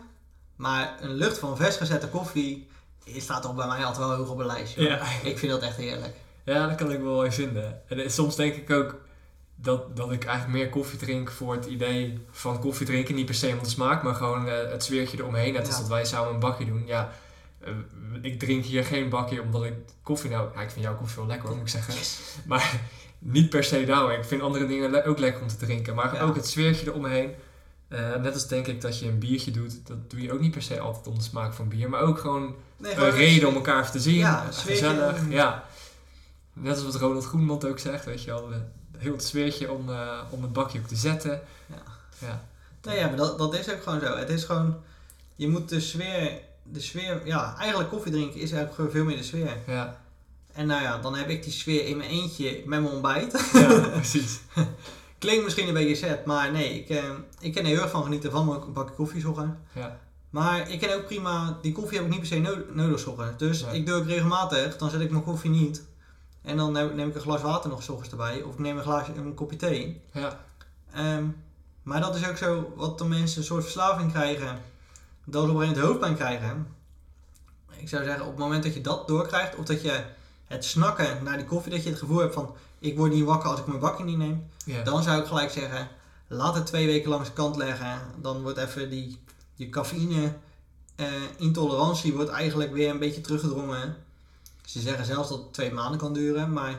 maar 0.57 0.97
een 1.01 1.15
lucht 1.15 1.39
van 1.39 1.57
vers 1.57 1.77
gezette 1.77 2.09
koffie 2.09 2.69
die 3.05 3.21
staat 3.21 3.43
toch 3.43 3.55
bij 3.55 3.67
mij 3.67 3.85
altijd 3.85 4.07
wel 4.07 4.17
hoog 4.17 4.29
op 4.29 4.39
een 4.39 4.47
lijstje. 4.47 4.83
Ja. 4.83 5.01
Ik 5.23 5.39
vind 5.39 5.53
dat 5.53 5.63
echt 5.63 5.77
heerlijk. 5.77 6.17
Ja, 6.47 6.67
dat 6.67 6.77
kan 6.77 6.93
ik 6.93 7.01
wel 7.01 7.25
even 7.25 7.45
vinden. 7.45 7.81
En 7.89 7.99
eh, 7.99 8.09
soms 8.09 8.37
denk 8.37 8.55
ik 8.55 8.71
ook 8.71 9.01
dat, 9.57 9.97
dat 9.97 10.13
ik 10.13 10.25
eigenlijk 10.25 10.59
meer 10.59 10.69
koffie 10.69 10.99
drink 10.99 11.31
voor 11.31 11.55
het 11.55 11.65
idee 11.67 12.19
van 12.31 12.59
koffie 12.61 12.87
drinken. 12.87 13.15
Niet 13.15 13.27
per 13.27 13.35
se 13.35 13.49
om 13.49 13.63
de 13.63 13.69
smaak, 13.69 14.03
maar 14.03 14.15
gewoon 14.15 14.49
eh, 14.49 14.71
het 14.71 14.83
sfeertje 14.85 15.19
eromheen. 15.19 15.53
Net 15.53 15.67
als 15.67 15.75
Ja. 15.75 15.81
dat 15.81 15.89
wij 15.91 16.05
samen 16.05 16.33
een 16.35 16.41
bakje 16.41 16.65
doen. 16.65 16.83
Ja, 16.87 17.13
eh, 17.61 17.71
ik 18.23 18.39
drink 18.39 18.65
hier 18.65 18.85
geen 18.85 19.09
bakje 19.09 19.43
omdat 19.43 19.65
ik 19.65 19.73
koffie 20.03 20.31
nou... 20.31 20.49
Ja, 20.55 20.61
ik 20.61 20.71
vind 20.71 20.85
jouw 20.85 20.97
koffie 20.97 21.17
wel 21.17 21.27
lekker 21.27 21.49
hoor, 21.49 21.57
moet 21.57 21.67
ik 21.67 21.73
zeggen. 21.73 21.95
Maar 22.49 22.81
niet 23.19 23.51
per 23.51 23.65
se 23.65 23.85
daarom. 23.85 24.11
Ik 24.11 24.25
vind 24.25 24.43
andere 24.43 24.67
dingen 24.67 24.91
le- 24.91 25.05
ook 25.05 25.19
lekker 25.19 25.43
om 25.43 25.49
te 25.49 25.57
drinken. 25.57 25.95
Maar 25.95 26.15
Ja. 26.15 26.21
ook 26.21 26.35
het 26.37 26.47
sfeertje 26.47 26.87
eromheen. 26.87 27.35
Eh, 27.89 28.15
net 28.17 28.35
als 28.35 28.49
denk 28.49 28.67
ik 28.67 28.81
dat 28.81 28.99
je 28.99 29.07
een 29.09 29.19
biertje 29.19 29.51
doet. 29.51 29.87
Dat 29.87 30.11
doe 30.11 30.23
je 30.23 30.33
ook 30.33 30.41
niet 30.41 30.51
per 30.53 30.63
se 30.63 30.81
altijd 30.81 31.07
om 31.07 31.15
de 31.15 31.21
smaak 31.25 31.53
van 31.55 31.69
bier. 31.69 31.89
Maar 31.91 32.01
ook 32.01 32.19
gewoon 32.19 32.55
Nee, 32.77 32.95
een 32.95 33.11
reden 33.11 33.49
om 33.49 33.55
elkaar 33.55 33.91
te 33.91 34.01
zien. 34.01 34.15
Ja, 34.15 34.47
gezellig. 34.53 35.19
Ja. 35.29 35.65
Net 36.61 36.75
als 36.75 36.85
wat 36.85 36.95
Ronald 36.95 37.25
Groenmond 37.25 37.65
ook 37.65 37.79
zegt, 37.79 38.05
weet 38.05 38.23
je 38.23 38.31
wel. 38.31 38.49
Heel 38.99 39.13
het 39.13 39.25
sfeertje 39.25 39.73
om, 39.73 39.91
eh, 39.91 40.19
om 40.31 40.43
het 40.43 40.53
bakje 40.53 40.79
ook 40.79 40.87
te 40.87 40.97
zetten. 40.97 41.41
Ja. 41.67 41.83
Ja. 42.19 42.45
Nee, 42.83 42.99
ja, 42.99 43.07
maar 43.07 43.17
dat, 43.17 43.39
dat 43.39 43.55
is 43.55 43.71
ook 43.73 43.83
gewoon 43.83 44.01
zo. 44.01 44.17
Het 44.17 44.29
is 44.31 44.45
gewoon, 44.45 44.77
je 45.37 45.49
moet 45.49 45.69
de 45.69 45.81
sfeer, 45.81 46.41
de 46.63 46.81
sfeer, 46.81 47.21
ja, 47.27 47.57
eigenlijk 47.59 47.91
koffie 47.91 48.13
drinken 48.13 48.35
is 48.41 48.51
eigenlijk 48.51 48.75
gewoon 48.75 48.91
veel 48.91 49.05
meer 49.05 49.17
de 49.17 49.23
sfeer. 49.23 49.57
Ja, 49.67 50.01
En 50.53 50.67
nou 50.67 50.83
ja, 50.83 50.99
dan 50.99 51.15
heb 51.17 51.29
ik 51.29 51.43
die 51.43 51.53
sfeer 51.53 51.87
in 51.87 51.97
mijn 51.97 52.11
eentje 52.11 52.51
met 52.67 52.81
mijn 52.81 52.93
ontbijt. 52.93 53.51
ja 53.53 53.79
precies. 53.89 54.41
Klinkt 55.19 55.45
misschien 55.45 55.69
een 55.69 55.75
beetje 55.75 55.95
zet, 55.95 56.25
maar 56.25 56.53
nee, 56.53 56.79
ik, 56.81 56.89
eh, 56.89 57.05
ik 57.41 57.55
kan 57.55 57.63
er 57.63 57.69
heel 57.69 57.81
erg 57.83 57.91
van 57.91 58.03
genieten 58.03 58.31
van 58.31 58.49
een 58.53 58.73
bakje 58.73 58.95
koffie 58.95 59.29
ochtends. 59.29 59.53
Ja. 59.73 59.99
Maar 60.31 60.71
ik 60.71 60.79
ken 60.81 60.95
ook 60.95 61.07
prima, 61.07 61.59
die 61.63 61.73
koffie 61.73 61.97
heb 61.97 62.07
ik 62.07 62.13
niet 62.13 62.21
per 62.21 62.29
se 62.29 62.39
no- 62.39 62.65
nodig 62.73 63.07
ochtends. 63.07 63.39
Dus 63.39 63.63
Nee. 63.65 63.75
ik 63.75 63.87
doe 63.87 63.95
ook 63.95 64.07
regelmatig, 64.07 64.77
dan 64.77 64.91
zet 64.91 65.01
ik 65.01 65.11
mijn 65.11 65.25
koffie 65.25 65.51
niet. 65.51 65.83
En 66.47 66.57
dan 66.57 66.73
neem, 66.73 67.09
ik 67.09 67.15
een 67.15 67.21
glas 67.21 67.43
water 67.43 67.71
nog 67.71 67.83
's 67.83 67.89
ochtends 67.89 68.11
erbij. 68.11 68.43
Of 68.43 68.53
ik 68.53 68.59
neem 68.59 68.77
een, 68.77 68.83
glaasje, 68.83 69.15
een 69.15 69.35
kopje 69.35 69.57
thee. 69.57 70.03
Ja, 70.13 70.45
Ehm, 70.93 71.25
maar 71.83 72.01
dat 72.01 72.17
is 72.17 72.29
ook 72.29 72.37
zo 72.37 72.73
wat 72.77 72.99
de 72.99 73.05
mensen 73.05 73.39
een 73.39 73.45
soort 73.45 73.63
verslaving 73.63 74.13
krijgen. 74.13 74.61
Dat 75.25 75.43
ze 75.45 75.51
op 75.51 75.55
een 75.55 75.61
gegeven 75.61 75.67
moment 75.67 75.79
hoofdpijn 75.79 76.15
krijgen. 76.15 76.67
Ik 77.77 77.89
zou 77.89 78.05
zeggen, 78.05 78.23
op 78.23 78.31
het 78.31 78.39
moment 78.39 78.63
dat 78.63 78.75
je 78.75 78.81
dat 78.81 79.09
doorkrijgt, 79.09 79.57
of 79.57 79.65
dat 79.65 79.83
je 79.83 80.05
het 80.47 80.65
snakken 80.65 81.23
naar 81.23 81.37
die 81.37 81.47
koffie, 81.47 81.73
dat 81.73 81.83
je 81.83 81.91
het 81.91 81.99
gevoel 81.99 82.19
hebt 82.19 82.35
van 82.35 82.55
ik 82.79 82.97
word 82.97 83.13
niet 83.13 83.25
wakker 83.25 83.51
als 83.51 83.61
ik 83.61 83.67
mijn 83.67 83.79
bakje 83.81 84.05
niet 84.05 84.19
neem. 84.19 84.47
ja. 84.65 84.83
Dan 84.83 85.03
zou 85.03 85.21
ik 85.21 85.27
gelijk 85.27 85.51
zeggen, 85.51 85.89
laat 86.27 86.55
het 86.55 86.67
twee 86.67 86.87
weken 86.87 87.11
langs 87.11 87.29
de 87.29 87.35
kant 87.35 87.57
leggen. 87.57 88.01
Dan 88.21 88.43
wordt 88.43 88.59
even 88.59 88.91
die, 88.91 89.21
je 89.55 89.69
cafeïne 89.69 90.33
eh, 90.97 91.07
intolerantie 91.37 92.15
wordt 92.15 92.31
eigenlijk 92.31 92.73
weer 92.73 92.91
een 92.91 92.99
beetje 92.99 93.21
teruggedrongen. 93.21 93.97
Ze 94.67 94.81
zeggen 94.81 95.05
zelfs 95.05 95.29
dat 95.29 95.39
het 95.39 95.53
twee 95.53 95.73
maanden 95.73 95.99
kan 95.99 96.13
duren, 96.13 96.53
maar 96.53 96.79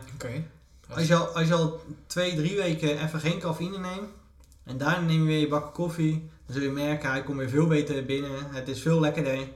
als 0.89 1.07
je, 1.07 1.15
al, 1.15 1.27
als 1.27 1.47
je 1.47 1.53
al 1.53 1.81
twee, 2.07 2.35
drie 2.35 2.55
weken 2.57 3.03
even 3.03 3.19
geen 3.19 3.39
cafeïne 3.39 3.77
neemt 3.77 4.09
en 4.63 4.77
daarna 4.77 4.99
neem 5.05 5.19
je 5.21 5.25
weer 5.27 5.39
je 5.39 5.47
bakken 5.47 5.71
koffie, 5.71 6.29
dan 6.45 6.55
zul 6.55 6.63
je 6.63 6.69
merken, 6.69 7.09
hij 7.09 7.23
komt 7.23 7.37
weer 7.37 7.49
veel 7.49 7.67
beter 7.67 8.05
binnen. 8.05 8.51
Het 8.51 8.67
is 8.67 8.81
veel 8.81 8.99
lekkerder. 8.99 9.47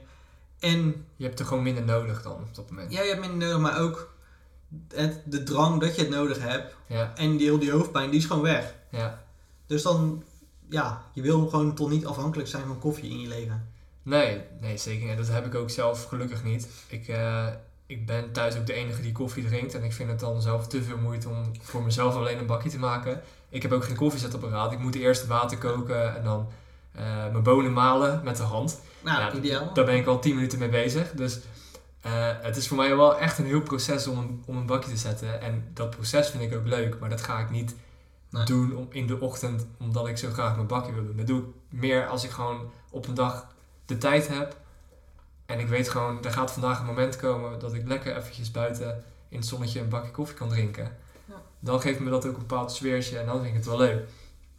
En 0.58 1.06
Je 1.16 1.24
hebt 1.24 1.38
er 1.38 1.46
gewoon 1.46 1.62
minder 1.62 1.84
nodig 1.84 2.22
dan 2.22 2.32
op 2.32 2.54
dat 2.54 2.70
moment. 2.70 2.92
ja, 2.92 3.02
je 3.02 3.08
hebt 3.08 3.20
minder 3.20 3.48
nodig, 3.48 3.60
maar 3.62 3.80
ook 3.80 4.14
het, 4.94 5.20
de 5.24 5.42
drang 5.42 5.80
dat 5.80 5.94
je 5.94 6.00
het 6.00 6.10
nodig 6.10 6.38
hebt 6.38 6.74
Ja, 6.86 7.12
en 7.16 7.36
die, 7.36 7.58
die 7.58 7.70
hoofdpijn, 7.70 8.10
die 8.10 8.18
is 8.18 8.26
gewoon 8.26 8.42
weg. 8.42 8.74
ja. 8.90 9.24
Dus 9.66 9.82
dan, 9.82 10.24
ja, 10.68 11.02
je 11.12 11.22
wil 11.22 11.48
gewoon 11.48 11.74
toch 11.74 11.90
niet 11.90 12.06
afhankelijk 12.06 12.48
zijn 12.48 12.66
van 12.66 12.78
koffie 12.78 13.10
in 13.10 13.20
je 13.20 13.28
leven. 13.28 13.68
Nee, 14.02 14.40
nee, 14.60 14.76
zeker 14.76 15.06
niet. 15.08 15.16
Dat 15.16 15.28
heb 15.28 15.46
ik 15.46 15.54
ook 15.54 15.70
zelf 15.70 16.04
gelukkig 16.04 16.44
niet. 16.44 16.68
Ik, 16.88 17.08
eh, 17.08 17.46
ik 17.86 18.06
ben 18.06 18.32
thuis 18.32 18.56
ook 18.56 18.66
de 18.66 18.72
enige 18.72 19.02
die 19.02 19.12
koffie 19.12 19.44
drinkt. 19.46 19.74
En 19.74 19.84
ik 19.84 19.92
vind 19.92 20.10
het 20.10 20.20
dan 20.20 20.42
zelf 20.42 20.66
te 20.66 20.82
veel 20.82 20.98
moeite 20.98 21.28
om 21.28 21.52
voor 21.60 21.82
mezelf 21.82 22.14
alleen 22.14 22.38
een 22.38 22.46
bakje 22.46 22.70
te 22.70 22.78
maken. 22.78 23.20
Ik 23.48 23.62
heb 23.62 23.72
ook 23.72 23.84
geen 23.84 23.96
koffiezetapparaat. 23.96 24.72
Ik 24.72 24.78
moet 24.78 24.94
eerst 24.94 25.26
water 25.26 25.58
koken 25.58 26.16
en 26.16 26.24
dan 26.24 26.48
eh, 26.92 27.02
mijn 27.04 27.42
bonen 27.42 27.72
malen 27.72 28.20
met 28.24 28.36
de 28.36 28.42
hand. 28.42 28.80
Nou, 29.00 29.20
Ja, 29.20 29.32
ideaal. 29.32 29.74
Daar 29.74 29.84
ben 29.84 29.96
ik 29.96 30.06
al 30.06 30.18
10 30.18 30.34
minuten 30.34 30.58
mee 30.58 30.68
bezig. 30.68 31.10
Dus 31.10 31.40
eh, 32.00 32.12
het 32.40 32.56
is 32.56 32.68
voor 32.68 32.76
mij 32.76 32.96
wel 32.96 33.18
echt 33.18 33.38
een 33.38 33.46
heel 33.46 33.62
proces 33.62 34.06
om 34.06 34.18
een, 34.18 34.42
om 34.46 34.56
een 34.56 34.66
bakje 34.66 34.90
te 34.90 34.96
zetten. 34.96 35.40
En 35.40 35.70
dat 35.74 35.90
proces 35.90 36.28
vind 36.30 36.42
ik 36.42 36.54
ook 36.58 36.66
leuk. 36.66 36.98
Maar 36.98 37.10
dat 37.10 37.22
ga 37.22 37.38
ik 37.38 37.50
niet 37.50 37.74
Nee. 38.30 38.44
doen 38.44 38.76
om, 38.76 38.86
in 38.90 39.06
de 39.06 39.20
ochtend 39.20 39.66
omdat 39.78 40.08
ik 40.08 40.18
zo 40.18 40.30
graag 40.30 40.54
mijn 40.54 40.66
bakje 40.66 40.92
wil 40.92 41.04
doen. 41.06 41.16
Dat 41.16 41.26
doe 41.26 41.38
ik 41.40 41.44
meer 41.68 42.06
als 42.06 42.24
ik 42.24 42.30
gewoon 42.30 42.70
op 42.90 43.06
een 43.06 43.14
dag 43.14 43.46
de 43.86 43.98
tijd 43.98 44.28
heb. 44.28 44.56
En 45.52 45.58
ik 45.58 45.68
weet 45.68 45.88
gewoon, 45.88 46.24
er 46.24 46.32
gaat 46.32 46.52
vandaag 46.52 46.80
een 46.80 46.86
moment 46.86 47.16
komen 47.16 47.58
dat 47.58 47.74
ik 47.74 47.86
lekker 47.88 48.16
eventjes 48.16 48.50
buiten 48.50 49.04
in 49.28 49.38
het 49.38 49.46
zonnetje 49.46 49.80
een 49.80 49.88
bakje 49.88 50.10
koffie 50.10 50.36
kan 50.36 50.48
drinken. 50.48 50.96
Ja. 51.28 51.34
Dan 51.60 51.80
geeft 51.80 52.00
me 52.00 52.10
dat 52.10 52.26
ook 52.26 52.32
een 52.32 52.38
bepaald 52.38 52.72
sfeertje 52.72 53.18
en 53.18 53.26
dan 53.26 53.34
vind 53.36 53.48
ik 53.48 53.54
het 53.54 53.64
wel 53.66 53.76
leuk. 53.76 54.08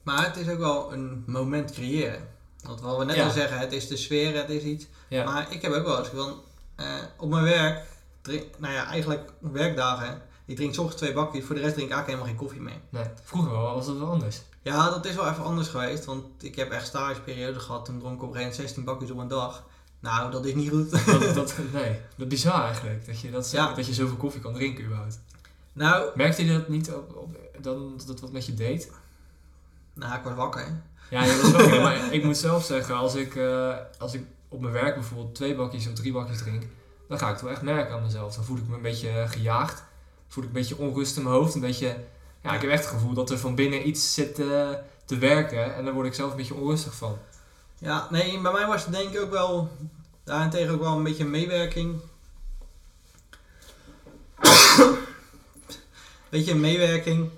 Maar 0.03 0.25
het 0.25 0.37
is 0.37 0.49
ook 0.49 0.57
wel 0.59 0.93
een 0.93 1.23
moment 1.27 1.71
creëren. 1.71 2.27
Want 2.63 2.81
wat 2.81 2.97
we 2.97 3.05
net 3.05 3.15
Ja. 3.15 3.23
al 3.25 3.31
zeggen, 3.31 3.57
het 3.59 3.71
is 3.71 3.87
de 3.87 3.97
sfeer, 3.97 4.35
het 4.35 4.49
is 4.49 4.63
iets. 4.63 4.85
Ja, 5.07 5.23
Maar 5.23 5.51
ik 5.51 5.61
heb 5.61 5.71
ook 5.73 5.85
wel 5.85 5.99
eens 5.99 6.07
van, 6.07 6.41
eh, 6.75 6.85
op 7.17 7.29
mijn 7.29 7.43
werk, 7.43 7.83
drink, 8.21 8.43
nou 8.57 8.73
ja, 8.73 8.85
eigenlijk 8.87 9.31
werkdagen, 9.39 10.21
ik 10.45 10.55
drink 10.55 10.73
's 10.73 10.77
ochtends 10.77 11.01
twee 11.01 11.13
bakjes, 11.13 11.45
voor 11.45 11.55
de 11.55 11.61
rest 11.61 11.73
drink 11.73 11.89
ik 11.89 11.95
eigenlijk 11.95 12.21
helemaal 12.21 12.27
geen 12.27 12.47
koffie 12.59 12.61
meer. 12.61 13.01
nee. 13.03 13.13
Vroeger 13.23 13.51
wel, 13.51 13.73
was 13.73 13.85
dat 13.85 13.97
wel 13.97 14.09
anders. 14.09 14.41
Ja, 14.61 14.89
dat 14.89 15.05
is 15.05 15.15
wel 15.15 15.29
even 15.29 15.43
anders 15.43 15.67
geweest, 15.67 16.05
want 16.05 16.25
ik 16.43 16.55
heb 16.55 16.71
echt 16.71 16.87
stageperiode 16.87 17.59
gehad, 17.59 17.85
toen 17.85 17.99
dronk 17.99 18.15
ik 18.15 18.21
op 18.21 18.27
een 18.29 18.35
gegeven 18.35 18.51
moment 18.55 18.69
16 18.69 18.83
bakjes 18.83 19.11
op 19.11 19.17
een 19.17 19.27
dag. 19.27 19.63
Nou, 20.03 20.31
dat 20.31 20.45
is 20.45 20.53
niet 20.53 20.69
goed. 20.69 20.91
Dat, 20.91 21.35
dat, 21.35 21.55
nee, 21.73 21.89
dat 21.91 22.17
is 22.17 22.27
bizar 22.27 22.63
eigenlijk, 22.65 23.05
dat 23.05 23.19
je, 23.19 23.31
dat, 23.31 23.51
Ja. 23.51 23.73
dat 23.73 23.85
je 23.85 23.93
zoveel 23.93 24.15
koffie 24.15 24.41
kan 24.41 24.53
drinken 24.53 24.83
überhaupt. 24.83 25.19
nou, 25.73 26.09
Merkte 26.15 26.45
je 26.45 26.53
dat 26.53 26.67
niet 26.67 26.91
op, 26.91 27.15
op, 27.15 27.35
dan, 27.61 28.01
dat 28.05 28.19
wat 28.19 28.31
met 28.31 28.45
je 28.45 28.53
deed? 28.53 28.91
nou, 29.93 30.15
ik 30.17 30.23
was 30.23 30.35
wakker. 30.35 30.67
Ja, 31.09 31.23
je 31.23 31.39
was 31.41 31.51
wel, 31.67 31.81
maar 31.81 32.13
ik 32.13 32.23
moet 32.23 32.37
zelf 32.37 32.65
zeggen, 32.65 32.95
als 32.95 33.15
ik, 33.15 33.35
eh, 33.35 33.75
als 33.97 34.13
ik 34.13 34.23
op 34.47 34.61
mijn 34.61 34.73
werk 34.73 34.93
bijvoorbeeld 34.95 35.35
twee 35.35 35.55
bakjes 35.55 35.87
of 35.87 35.93
drie 35.93 36.11
bakjes 36.13 36.37
drink, 36.37 36.63
dan 37.07 37.17
ga 37.17 37.25
ik 37.27 37.33
het 37.33 37.41
wel 37.41 37.51
echt 37.51 37.61
merken 37.61 37.95
aan 37.95 38.01
mezelf. 38.03 38.35
Dan 38.35 38.43
voel 38.43 38.57
ik 38.57 38.67
me 38.67 38.75
een 38.75 38.81
beetje 38.81 39.09
eh, 39.09 39.29
gejaagd, 39.29 39.83
voel 40.27 40.43
ik 40.43 40.49
een 40.49 40.55
beetje 40.55 40.77
onrust 40.77 41.17
in 41.17 41.23
mijn 41.23 41.35
hoofd, 41.35 41.55
een 41.55 41.61
beetje, 41.61 41.97
ja, 42.41 42.53
ik 42.53 42.61
heb 42.61 42.69
echt 42.69 42.83
het 42.85 42.93
gevoel 42.93 43.13
dat 43.13 43.29
er 43.29 43.37
van 43.37 43.55
binnen 43.55 43.87
iets 43.87 44.13
zit 44.13 44.39
eh, 44.39 44.69
te 45.05 45.17
werken 45.17 45.75
en 45.75 45.85
daar 45.85 45.93
word 45.93 46.07
ik 46.07 46.13
zelf 46.13 46.31
een 46.31 46.37
beetje 46.37 46.55
onrustig 46.55 46.95
van. 46.95 47.17
Ja, 47.83 48.07
nee, 48.09 48.41
bij 48.41 48.51
mij 48.51 48.65
was 48.65 48.85
het 48.85 48.93
denk 48.93 49.13
ik 49.13 49.21
ook 49.21 49.31
wel, 49.31 49.69
daarentegen 50.23 50.73
ook 50.73 50.81
wel 50.81 50.95
een 50.95 51.03
beetje 51.03 51.23
een 51.23 51.29
meewerking. 51.29 52.01
beetje 56.29 56.51
een 56.51 56.59
meewerking 56.59 57.29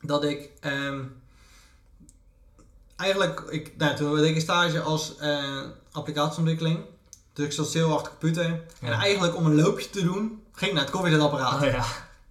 dat 0.00 0.24
ik 0.24 0.50
ehm, 0.60 1.02
eigenlijk, 2.96 3.40
ik, 3.40 3.76
nou, 3.76 3.96
toen 3.96 4.16
deed 4.16 4.28
ik 4.28 4.34
een 4.34 4.40
stage 4.40 4.80
als 4.80 5.16
eh, 5.16 5.60
applicatieontwikkeling. 5.92 6.80
Dus 7.32 7.46
ik 7.46 7.52
zat 7.52 7.66
stil 7.66 7.92
achter 7.92 8.12
de 8.12 8.18
computer. 8.18 8.50
Ja. 8.80 8.88
En 8.88 8.92
eigenlijk 8.92 9.36
om 9.36 9.46
een 9.46 9.54
loopje 9.54 9.90
te 9.90 10.02
doen, 10.02 10.42
ging 10.52 10.70
ik 10.70 10.76
naar 10.76 10.84
het 10.84 10.92
koffiezetapparaat. 10.92 11.62
Oh 11.62 11.68
ja, 11.68 11.84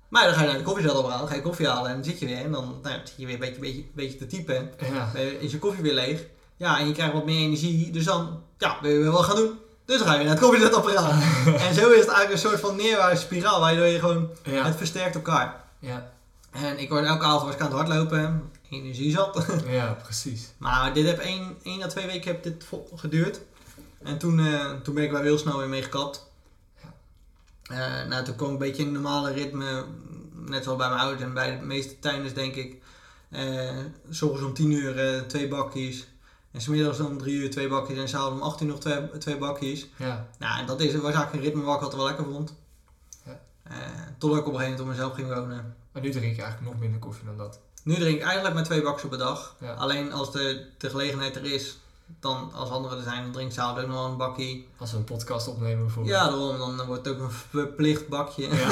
Maar 0.07 0.25
dan 0.25 0.33
ga 0.33 0.39
je 0.39 0.45
naar 0.45 0.55
het 0.55 0.65
koffiezetapparaat, 0.65 1.29
ga 1.29 1.35
je 1.35 1.41
koffie 1.41 1.67
halen 1.67 1.89
en 1.89 1.95
dan 1.95 2.03
zit 2.03 2.19
je 2.19 2.25
weer. 2.25 2.37
En 2.37 2.51
dan 2.51 2.79
nou, 2.81 2.99
zit 3.03 3.13
je 3.17 3.25
weer 3.25 3.33
een 3.33 3.39
beetje, 3.39 3.59
beetje, 3.59 3.85
beetje 3.93 4.17
te 4.17 4.27
typen. 4.27 4.73
ja, 4.79 5.11
is 5.15 5.51
je 5.51 5.59
koffie 5.59 5.83
weer 5.83 5.93
leeg. 5.93 6.31
Ja, 6.57 6.79
en 6.79 6.87
je 6.87 6.93
krijgt 6.93 7.13
wat 7.13 7.25
meer 7.25 7.39
energie. 7.39 7.91
Dus 7.91 8.03
dan 8.05 8.41
ja, 8.57 8.77
wil 8.81 8.91
je 8.91 8.97
weer 8.99 9.11
wat 9.11 9.23
gaan 9.23 9.35
doen. 9.35 9.59
Dus 9.85 9.97
dan 9.97 10.07
ga 10.07 10.13
je 10.13 10.23
naar 10.23 10.33
het 10.33 10.39
koffiezetapparaat. 10.43 11.11
en 11.67 11.73
zo 11.73 11.89
is 11.89 11.99
het 11.99 12.09
eigenlijk 12.09 12.31
een 12.31 12.37
soort 12.37 12.59
van 12.59 12.75
neerwaartse 12.75 13.23
spiraal. 13.25 13.59
Waardoor 13.59 13.85
je 13.85 13.99
gewoon, 13.99 14.29
ja, 14.43 14.63
het 14.63 14.75
versterkt 14.75 15.15
elkaar. 15.15 15.63
ja, 15.79 16.11
En 16.51 16.79
ik 16.79 16.89
word 16.89 17.05
elke 17.05 17.25
avond 17.25 17.43
was 17.43 17.53
ik 17.53 17.59
aan 17.61 17.67
het 17.67 17.75
hardlopen. 17.75 18.51
Energie 18.69 19.11
zat. 19.11 19.45
ja, 19.67 19.97
precies. 20.03 20.53
maar 20.57 20.93
dit 20.93 21.05
heb 21.05 21.19
één, 21.19 21.57
één 21.63 21.83
à 21.83 21.87
twee 21.87 22.05
weken 22.05 22.31
heb 22.31 22.43
dit 22.43 22.65
geduurd. 22.95 23.41
En 24.03 24.17
toen, 24.17 24.39
eh, 24.39 24.71
toen 24.83 24.93
ben 24.93 25.03
ik 25.03 25.11
wel 25.11 25.21
heel 25.21 25.37
snel 25.37 25.57
weer 25.57 25.69
mee 25.69 25.83
gekapt. 25.83 26.31
Eh, 27.63 28.03
nou, 28.09 28.23
toen 28.23 28.35
kwam 28.35 28.47
ik 28.47 28.53
een 28.53 28.67
beetje 28.67 28.81
in 28.81 28.87
een 28.87 28.93
normale 28.93 29.31
ritme. 29.31 29.85
Net 30.33 30.63
zoals 30.63 30.77
bij 30.77 30.87
mijn 30.89 31.01
ouders 31.01 31.21
en 31.21 31.33
bij 31.33 31.59
de 31.59 31.65
meeste 31.65 31.99
tuinders 31.99 32.33
denk 32.33 32.55
ik. 32.55 32.81
Ochtends 34.09 34.41
om 34.41 34.53
10 34.53 34.71
uur 34.71 35.23
twee 35.27 35.47
bakjes. 35.47 36.07
En 36.53 36.61
smiddags 36.61 36.99
om 36.99 37.17
3 37.17 37.35
uur 37.35 37.51
twee 37.51 37.67
bakjes. 37.67 37.97
En 37.97 38.07
s'avonds 38.07 38.41
om 38.41 38.47
8 38.47 38.61
uur 38.61 38.67
nog 38.67 38.79
twee, 38.79 39.17
twee 39.17 39.37
bakjes. 39.37 39.87
Ja, 39.95 40.27
Nou, 40.39 40.59
en 40.59 40.65
dat 40.65 40.79
is, 40.79 40.93
was 40.93 41.03
eigenlijk 41.03 41.33
een 41.33 41.41
ritme 41.41 41.63
wat 41.63 41.75
ik 41.75 41.81
altijd 41.81 42.01
wel 42.01 42.09
lekker 42.09 42.25
vond. 42.25 42.53
Ja. 43.25 43.39
Eh, 43.63 43.77
totdat 44.17 44.39
ik 44.39 44.47
op 44.47 44.53
een 44.53 44.59
gegeven 44.59 44.79
moment 44.79 44.79
op 44.79 44.87
mezelf 44.87 45.13
ging 45.13 45.27
wonen. 45.27 45.75
maar 45.91 46.01
nu 46.01 46.09
drink 46.09 46.35
je 46.35 46.41
eigenlijk 46.41 46.71
nog 46.71 46.81
minder 46.81 46.99
koffie 46.99 47.25
dan 47.25 47.37
dat. 47.37 47.59
Nu 47.83 47.95
drink 47.95 48.15
ik 48.15 48.23
eigenlijk 48.23 48.55
maar 48.55 48.63
twee 48.63 48.81
bakjes 48.81 49.03
op 49.03 49.11
een 49.11 49.17
dag. 49.17 49.55
Ja. 49.59 49.73
Alleen 49.73 50.11
als 50.11 50.31
de, 50.31 50.65
de 50.77 50.89
gelegenheid 50.89 51.35
er 51.35 51.45
is, 51.53 51.77
dan 52.19 52.53
als 52.53 52.69
anderen 52.69 52.97
er 52.97 53.03
zijn, 53.03 53.23
dan 53.23 53.31
drink 53.31 53.47
ik 53.47 53.55
s'avonds 53.55 53.81
ook 53.81 53.87
nog 53.87 53.97
wel 53.97 54.11
een 54.11 54.17
bakje. 54.17 54.63
Als 54.77 54.91
we 54.91 54.97
een 54.97 55.03
podcast 55.03 55.47
opnemen 55.47 55.83
bijvoorbeeld. 55.83 56.15
Ja, 56.15 56.29
daarom. 56.29 56.77
Dan 56.77 56.87
wordt 56.87 57.05
het 57.05 57.15
ook 57.15 57.21
een 57.21 57.31
verplicht 57.31 58.07
bakje. 58.07 58.47
Ja. 58.47 58.69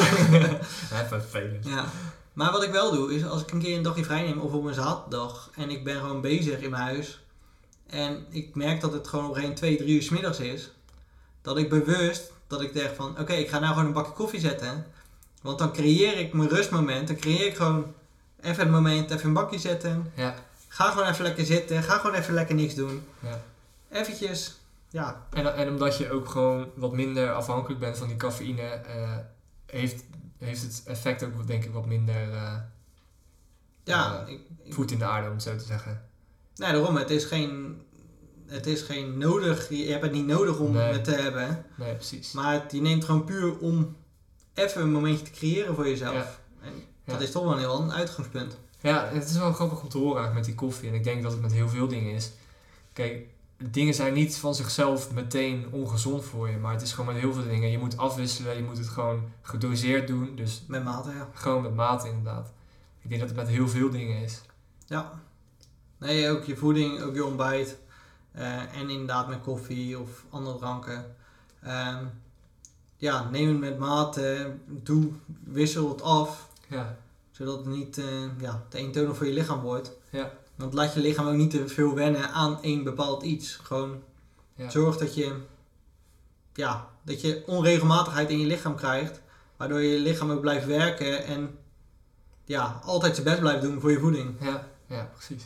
ja, 0.91 1.05
vervelend. 1.07 1.65
Ja. 1.65 1.85
Maar 2.33 2.51
wat 2.51 2.63
ik 2.63 2.71
wel 2.71 2.91
doe, 2.91 3.13
is 3.13 3.25
als 3.25 3.41
ik 3.41 3.51
een 3.51 3.61
keer 3.61 3.77
een 3.77 3.83
dagje 3.83 4.03
vrij 4.03 4.21
neem 4.21 4.39
of 4.39 4.53
op 4.53 4.65
een 4.65 4.73
zaterdag 4.73 5.49
en 5.55 5.69
ik 5.69 5.83
ben 5.83 5.99
gewoon 5.99 6.21
bezig 6.21 6.59
in 6.59 6.69
mijn 6.69 6.83
huis 6.83 7.19
en 7.91 8.25
ik 8.29 8.55
merk 8.55 8.81
dat 8.81 8.93
het 8.93 9.07
gewoon 9.07 9.29
op 9.29 9.35
een 9.35 9.55
2, 9.55 9.77
3 9.77 9.95
uur 9.95 10.01
's 10.01 10.09
middags 10.09 10.39
is, 10.39 10.71
dat 11.41 11.57
ik 11.57 11.69
bewust 11.69 12.31
dat 12.47 12.61
ik 12.61 12.73
denk 12.73 12.95
van 12.95 13.19
oké, 13.19 13.33
ik 13.33 13.49
ga 13.49 13.59
nou 13.59 13.71
gewoon 13.73 13.85
een 13.87 13.93
bakje 13.93 14.11
koffie 14.13 14.39
zetten. 14.39 14.85
Want 15.41 15.59
dan 15.59 15.73
creëer 15.73 16.17
ik 16.17 16.33
mijn 16.33 16.49
rustmoment, 16.49 17.07
dan 17.07 17.15
creëer 17.17 17.45
ik 17.47 17.55
gewoon 17.55 17.93
even 18.41 18.65
een 18.65 18.71
moment, 18.71 19.11
even 19.11 19.27
een 19.27 19.33
bakje 19.33 19.59
zetten. 19.59 20.11
Ja. 20.15 20.35
Ga 20.67 20.91
gewoon 20.91 21.07
even 21.07 21.23
lekker 21.23 21.45
zitten, 21.45 21.83
ga 21.83 21.97
gewoon 21.97 22.15
even 22.15 22.33
lekker 22.33 22.55
niks 22.55 22.75
doen. 22.75 23.03
Ja. 23.19 23.41
Eventjes, 23.91 24.59
ja, 24.89 25.25
En, 25.33 25.55
en 25.55 25.69
omdat 25.69 25.97
je 25.97 26.11
ook 26.11 26.29
gewoon 26.29 26.69
wat 26.75 26.91
minder 26.93 27.33
afhankelijk 27.33 27.79
bent 27.79 27.97
van 27.97 28.07
die 28.07 28.15
cafeïne, 28.17 28.61
eh, 28.61 29.17
heeft, 29.65 30.03
heeft 30.37 30.61
het 30.61 30.81
effect 30.85 31.23
ook 31.23 31.47
denk 31.47 31.63
ik 31.63 31.73
wat 31.73 31.85
minder 31.85 32.31
eh, 32.33 32.55
ja. 33.83 34.25
Ik, 34.27 34.39
ik- 34.63 34.73
voet 34.73 34.91
in 34.91 34.97
de 34.99 35.05
aarde 35.05 35.27
om 35.27 35.33
het 35.33 35.43
zo 35.43 35.55
te 35.55 35.63
zeggen. 35.65 36.09
Nee, 36.55 36.71
daarom, 36.71 36.95
het 36.95 37.09
is 37.09 37.23
geen, 37.25 37.81
het 38.47 38.65
is 38.67 38.81
geen 38.81 39.17
nodig, 39.17 39.69
je 39.69 39.91
hebt 39.91 40.03
het 40.03 40.11
niet 40.11 40.25
nodig 40.25 40.59
om 40.59 40.71
Nee. 40.71 40.91
het 40.93 41.03
te 41.03 41.11
hebben. 41.11 41.65
Nee, 41.75 41.95
precies. 41.95 42.31
Maar 42.31 42.53
het, 42.53 42.71
je 42.71 42.81
neemt 42.81 43.03
gewoon 43.05 43.23
puur 43.25 43.57
om 43.57 43.95
even 44.53 44.81
een 44.81 44.91
momentje 44.91 45.25
te 45.25 45.31
creëren 45.31 45.75
voor 45.75 45.87
jezelf. 45.87 46.13
Ja. 46.13 46.35
En 46.61 46.71
dat 47.05 47.15
Ja. 47.19 47.21
is 47.25 47.31
toch 47.31 47.43
wel 47.43 47.51
een 47.53 47.59
heel 47.59 47.71
ander 47.73 47.95
uitgangspunt. 47.95 48.57
Ja, 48.81 49.07
het 49.13 49.29
is 49.29 49.37
wel 49.37 49.53
grappig 49.53 49.81
om 49.81 49.89
te 49.89 49.97
horen 49.97 50.33
met 50.33 50.45
die 50.45 50.55
koffie. 50.55 50.89
En 50.89 50.95
ik 50.95 51.03
denk 51.03 51.23
dat 51.23 51.31
het 51.31 51.41
met 51.41 51.51
heel 51.53 51.69
veel 51.69 51.87
dingen 51.87 52.13
is. 52.13 52.31
Kijk, 52.93 53.25
dingen 53.57 53.93
zijn 53.93 54.13
niet 54.13 54.37
van 54.37 54.55
zichzelf 54.55 55.11
meteen 55.13 55.65
ongezond 55.71 56.23
voor 56.25 56.49
je. 56.49 56.57
Maar 56.57 56.71
het 56.73 56.81
is 56.81 56.93
gewoon 56.93 57.13
met 57.13 57.21
heel 57.23 57.33
veel 57.33 57.43
dingen. 57.43 57.69
Je 57.71 57.77
moet 57.77 57.97
afwisselen, 57.97 58.55
je 58.55 58.63
moet 58.63 58.77
het 58.77 58.87
gewoon 58.87 59.23
gedoseerd 59.41 60.07
doen. 60.07 60.35
Dus 60.35 60.63
Met 60.67 60.83
mate, 60.83 61.09
ja. 61.09 61.29
gewoon 61.33 61.61
met 61.61 61.75
mate 61.75 62.07
inderdaad. 62.07 62.51
Ik 63.01 63.09
denk 63.09 63.21
dat 63.21 63.29
het 63.29 63.39
met 63.39 63.47
heel 63.47 63.67
veel 63.67 63.89
dingen 63.89 64.23
is. 64.23 64.41
Ja. 64.85 65.21
Nee, 66.01 66.29
ook 66.29 66.43
je 66.43 66.55
voeding, 66.55 67.01
ook 67.01 67.15
je 67.15 67.25
ontbijt. 67.25 67.77
eh, 68.31 68.75
en 68.75 68.89
inderdaad 68.89 69.27
met 69.27 69.41
koffie 69.41 69.99
of 69.99 70.25
andere 70.29 70.57
dranken. 70.57 71.15
Ehm, 71.63 72.05
ja, 72.97 73.29
neem 73.29 73.47
het 73.47 73.59
met 73.59 73.77
mate. 73.77 74.55
Doe, 74.67 75.11
wissel 75.43 75.89
het 75.89 76.01
af. 76.01 76.47
Ja, 76.67 76.97
Zodat 77.31 77.57
het 77.57 77.65
niet 77.65 77.97
eh, 77.97 78.05
ja, 78.39 78.63
te 78.69 78.77
eentonig 78.77 79.17
voor 79.17 79.25
je 79.25 79.33
lichaam 79.33 79.59
wordt. 79.61 79.91
Ja. 80.09 80.31
Want 80.55 80.73
laat 80.73 80.93
je 80.93 80.99
lichaam 80.99 81.27
ook 81.27 81.33
niet 81.35 81.51
te 81.51 81.67
veel 81.67 81.93
wennen 81.93 82.29
aan 82.31 82.61
één 82.61 82.83
bepaald 82.83 83.23
iets. 83.23 83.55
Gewoon 83.55 84.03
ja. 84.55 84.69
Zorg 84.69 84.97
dat 84.97 85.15
je, 85.15 85.35
ja, 86.53 86.87
dat 87.03 87.21
je 87.21 87.43
onregelmatigheid 87.45 88.29
in 88.29 88.39
je 88.39 88.45
lichaam 88.45 88.75
krijgt. 88.75 89.21
Waardoor 89.57 89.81
je 89.81 89.99
lichaam 89.99 90.31
ook 90.31 90.41
blijft 90.41 90.65
werken 90.65 91.25
en 91.25 91.57
ja, 92.45 92.79
altijd 92.83 93.13
zijn 93.15 93.27
best 93.27 93.39
blijft 93.39 93.61
doen 93.61 93.79
voor 93.79 93.91
je 93.91 93.99
voeding. 93.99 94.35
Ja, 94.39 94.67
ja 94.87 95.09
precies. 95.13 95.43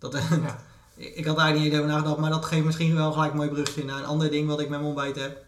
Dat, 0.00 0.12
Ja. 0.12 0.58
ik 1.18 1.24
had 1.26 1.36
daar 1.36 1.44
eigenlijk 1.44 1.72
niet 1.72 1.80
over 1.82 1.92
nagedacht, 1.94 2.16
maar 2.18 2.30
dat 2.30 2.44
geeft 2.44 2.64
misschien 2.64 2.94
wel 2.94 3.12
gelijk 3.12 3.30
een 3.30 3.36
mooi 3.36 3.48
brugje 3.48 3.84
naar 3.84 3.98
een 3.98 4.04
ander 4.04 4.30
ding 4.30 4.48
wat 4.48 4.60
ik 4.60 4.68
met 4.68 4.78
mijn 4.80 4.92
ontbijt 4.94 5.16
heb. 5.16 5.44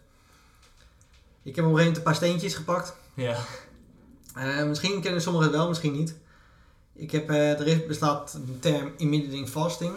Ik 1.43 1.55
heb 1.55 1.65
op 1.65 1.71
een 1.71 1.77
gegeven 1.77 1.77
moment 1.77 1.97
een 1.97 2.03
paar 2.03 2.15
steentjes 2.15 2.55
gepakt. 2.55 2.95
Ja, 3.13 3.37
Eh, 4.35 4.63
misschien 4.63 5.01
kennen 5.01 5.21
sommigen 5.21 5.47
het 5.47 5.57
wel, 5.57 5.67
misschien 5.67 5.93
niet. 5.93 6.15
Ik 6.95 7.11
heb, 7.11 7.29
eh, 7.29 7.59
er 7.67 7.87
bestaat 7.87 8.33
een 8.33 8.57
term 8.59 8.93
intermittent 8.97 9.49
fasting. 9.49 9.93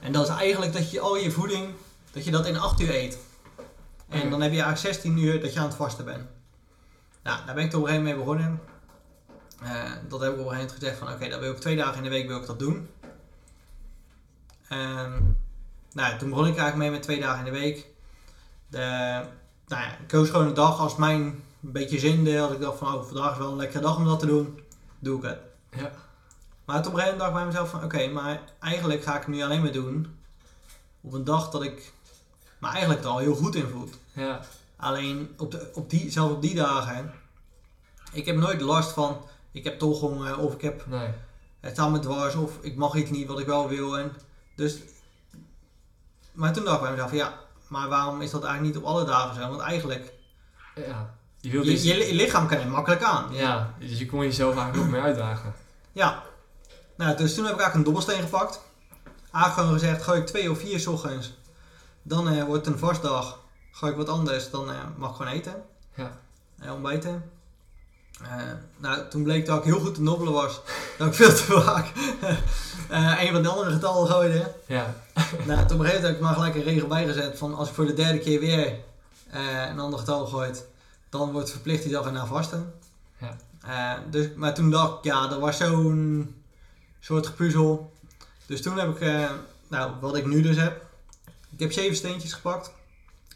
En 0.00 0.12
dat 0.12 0.28
is 0.28 0.34
eigenlijk 0.34 0.72
dat 0.72 0.90
je 0.90 1.00
al 1.00 1.16
je 1.16 1.30
voeding, 1.30 1.68
dat 2.12 2.24
je 2.24 2.30
dat 2.30 2.46
in 2.46 2.58
8 2.58 2.80
uur 2.80 2.94
eet. 2.94 3.18
En 4.08 4.18
Oké. 4.20 4.28
dan 4.30 4.40
heb 4.40 4.52
je 4.52 4.62
eigenlijk 4.62 4.94
16 4.94 5.18
uur 5.18 5.40
dat 5.40 5.52
je 5.52 5.58
aan 5.60 5.66
het 5.66 5.74
vasten 5.74 6.04
bent. 6.04 6.24
Nou, 7.22 7.46
daar 7.46 7.54
ben 7.54 7.64
ik 7.64 7.70
toch 7.70 7.80
op 7.80 7.86
een 7.86 7.92
gegeven 7.92 8.16
moment 8.16 8.26
mee 8.28 8.36
begonnen. 8.36 8.60
Eh, 9.62 9.92
dat 10.08 10.20
heb 10.20 10.32
ik 10.32 10.38
op 10.38 10.44
een 10.44 10.50
gegeven 10.50 10.56
moment 10.56 10.72
gezegd 10.72 10.98
van 10.98 11.08
oké, 11.12 11.28
dat 11.28 11.40
wil 11.40 11.52
ik 11.52 11.58
twee 11.58 11.76
dagen 11.76 11.96
in 11.96 12.02
de 12.02 12.08
week 12.08 12.26
wil 12.28 12.40
ik 12.40 12.46
dat 12.46 12.58
doen. 12.58 12.88
Ehm, 14.70 15.22
nou, 15.92 16.18
toen 16.18 16.28
begon 16.28 16.46
ik 16.46 16.56
eigenlijk 16.56 16.76
mee 16.76 16.90
met 16.90 17.02
twee 17.02 17.20
dagen 17.20 17.46
in 17.46 17.52
de 17.52 17.58
week. 17.58 17.86
De, 18.68 18.78
nou 19.66 19.82
ja, 19.82 19.98
ik 19.98 20.08
koos 20.08 20.30
gewoon 20.30 20.46
een 20.46 20.54
dag 20.54 20.78
als 20.78 20.96
mijn 20.96 21.20
een 21.62 21.72
beetje 21.72 21.98
zinde. 21.98 22.40
Als 22.40 22.52
ik 22.52 22.60
dacht 22.60 22.78
van 22.78 22.94
oh, 22.94 23.04
vandaag 23.04 23.32
is 23.32 23.38
wel 23.38 23.50
een 23.50 23.56
lekkere 23.56 23.82
dag 23.82 23.96
om 23.96 24.04
dat 24.04 24.18
te 24.18 24.26
doen, 24.26 24.60
doe 24.98 25.18
ik 25.18 25.22
het. 25.22 25.38
ja, 25.70 25.90
Maar 26.64 26.82
toen 26.82 26.92
op 26.92 26.98
een 26.98 27.04
gegeven 27.04 27.18
moment 27.18 27.18
dacht 27.18 27.28
ik 27.28 27.34
bij 27.34 27.46
mezelf 27.46 27.70
van 27.70 27.84
oké, 27.84 28.08
maar 28.08 28.40
eigenlijk 28.60 29.02
ga 29.02 29.14
ik 29.14 29.20
het 29.20 29.28
nu 29.28 29.42
alleen 29.42 29.62
maar 29.62 29.72
doen 29.72 30.18
op 31.00 31.12
een 31.12 31.24
dag 31.24 31.50
dat 31.50 31.62
ik 31.62 31.92
me 32.58 32.68
eigenlijk 32.68 33.00
er 33.00 33.08
al 33.08 33.18
heel 33.18 33.34
goed 33.34 33.54
in 33.54 33.68
voel. 33.68 33.88
ja, 34.12 34.40
Alleen 34.76 35.34
op, 35.36 35.50
de, 35.50 35.70
op 35.74 35.90
die, 35.90 36.10
zelfs 36.10 36.32
op 36.32 36.42
die 36.42 36.54
dagen, 36.54 37.12
ik 38.12 38.26
heb 38.26 38.36
nooit 38.36 38.60
last 38.60 38.92
van 38.92 39.24
ik 39.52 39.64
heb 39.64 39.78
toch 39.78 40.00
honger 40.00 40.38
of 40.38 40.54
ik 40.54 40.60
heb 40.60 40.86
nee. 40.86 41.08
het 41.60 41.72
staat 41.72 41.90
me 41.90 41.98
dwars 41.98 42.34
of 42.34 42.58
ik 42.60 42.76
mag 42.76 42.94
iets 42.94 43.10
niet 43.10 43.26
wat 43.26 43.38
ik 43.38 43.46
wel 43.46 43.68
wil. 43.68 43.98
En 43.98 44.12
dus, 44.60 44.78
maar 46.32 46.52
toen 46.52 46.64
dacht 46.64 46.76
ik 46.76 46.82
bij 46.82 46.90
mezelf, 46.90 47.12
ja, 47.12 47.34
maar 47.68 47.88
waarom 47.88 48.20
is 48.20 48.30
dat 48.30 48.44
eigenlijk 48.44 48.74
niet 48.74 48.84
op 48.84 48.88
alle 48.88 49.04
dagen 49.04 49.34
zo? 49.34 49.48
Want 49.48 49.60
eigenlijk, 49.60 50.12
Ja, 50.74 51.14
je 51.40 51.50
wilt 51.50 51.64
je, 51.64 51.70
dus... 51.70 51.82
je, 51.82 52.14
lichaam 52.14 52.46
kan 52.46 52.58
er 52.58 52.68
makkelijk 52.68 53.02
aan. 53.02 53.34
Ja, 53.34 53.74
dus 53.78 53.98
je 53.98 54.06
kon 54.06 54.20
jezelf 54.20 54.54
eigenlijk 54.54 54.82
nog 54.82 54.92
meer 54.92 55.02
uitdagen. 55.02 55.54
Ja. 55.92 56.22
Nou, 56.96 57.16
dus 57.16 57.34
toen 57.34 57.44
heb 57.44 57.54
ik 57.54 57.60
eigenlijk 57.60 57.74
een 57.74 57.94
dobbelsteen 57.94 58.28
gepakt. 58.28 58.60
Eigenlijk 59.32 59.54
gewoon 59.54 59.72
gezegd, 59.72 60.02
gooi 60.02 60.20
ik 60.20 60.26
twee 60.26 60.50
of 60.50 60.58
vier 60.58 60.80
's 60.80 60.86
ochtends. 60.86 61.32
Dan 62.02 62.28
eh, 62.28 62.44
wordt 62.44 62.64
het 62.64 62.74
een 62.74 62.80
vastdag. 62.80 63.38
Gooi 63.70 63.92
ik 63.92 63.98
wat 63.98 64.08
anders, 64.08 64.50
dan 64.50 64.70
eh, 64.70 64.76
mag 64.96 65.10
ik 65.10 65.16
gewoon 65.16 65.32
eten. 65.32 65.64
Ja. 65.94 66.18
En 66.58 66.72
ontbijten. 66.72 67.30
Eh, 68.22 68.52
nou, 68.76 69.08
toen 69.08 69.22
bleek 69.22 69.46
dat 69.46 69.58
ik 69.58 69.64
heel 69.64 69.80
goed 69.80 69.94
te 69.94 70.02
nobbelen 70.02 70.32
was. 70.32 70.60
Dat 70.98 71.06
ik 71.06 71.14
veel 71.14 71.34
te 71.34 71.42
vaak 71.42 71.92
eh, 72.88 73.22
een 73.22 73.32
van 73.32 73.42
de 73.42 73.48
andere 73.48 73.70
getallen 73.70 74.08
gooide. 74.08 74.54
Ja, 74.66 74.94
nou, 75.46 75.66
toen 75.66 75.78
op 75.78 75.84
een 75.84 75.86
gegeven 75.86 75.86
moment 75.86 76.02
heb 76.02 76.14
ik 76.14 76.20
maar 76.20 76.34
gelijk 76.34 76.54
een 76.54 76.62
regel 76.62 76.88
bijgezet 76.88 77.38
van 77.38 77.54
als 77.54 77.68
ik 77.68 77.74
voor 77.74 77.86
de 77.86 77.94
derde 77.94 78.18
keer 78.18 78.40
weer 78.40 78.74
eh, 79.30 79.68
een 79.70 79.78
ander 79.78 79.98
getal 79.98 80.26
gooit, 80.26 80.66
dan 81.08 81.32
wordt 81.32 81.50
verplicht 81.50 81.82
die 81.82 81.92
dag 81.92 82.04
erna 82.04 82.26
vasten. 82.26 82.74
Ja. 83.18 84.02
Dus, 84.10 84.28
maar 84.34 84.54
toen 84.54 84.70
dacht 84.70 84.98
ik, 84.98 85.04
ja, 85.04 85.26
dat 85.26 85.40
was 85.40 85.56
zo'n 85.56 86.34
soort 87.00 87.26
gepuzzel. 87.26 87.92
Dus 88.46 88.62
toen 88.62 88.78
heb 88.78 89.00
ik, 89.00 89.28
nou, 89.68 89.92
wat 90.00 90.16
ik 90.16 90.26
nu 90.26 90.42
dus 90.42 90.56
heb. 90.56 90.84
Ik 91.50 91.60
heb 91.60 91.72
zeven 91.72 91.96
steentjes 91.96 92.32
gepakt. 92.32 92.72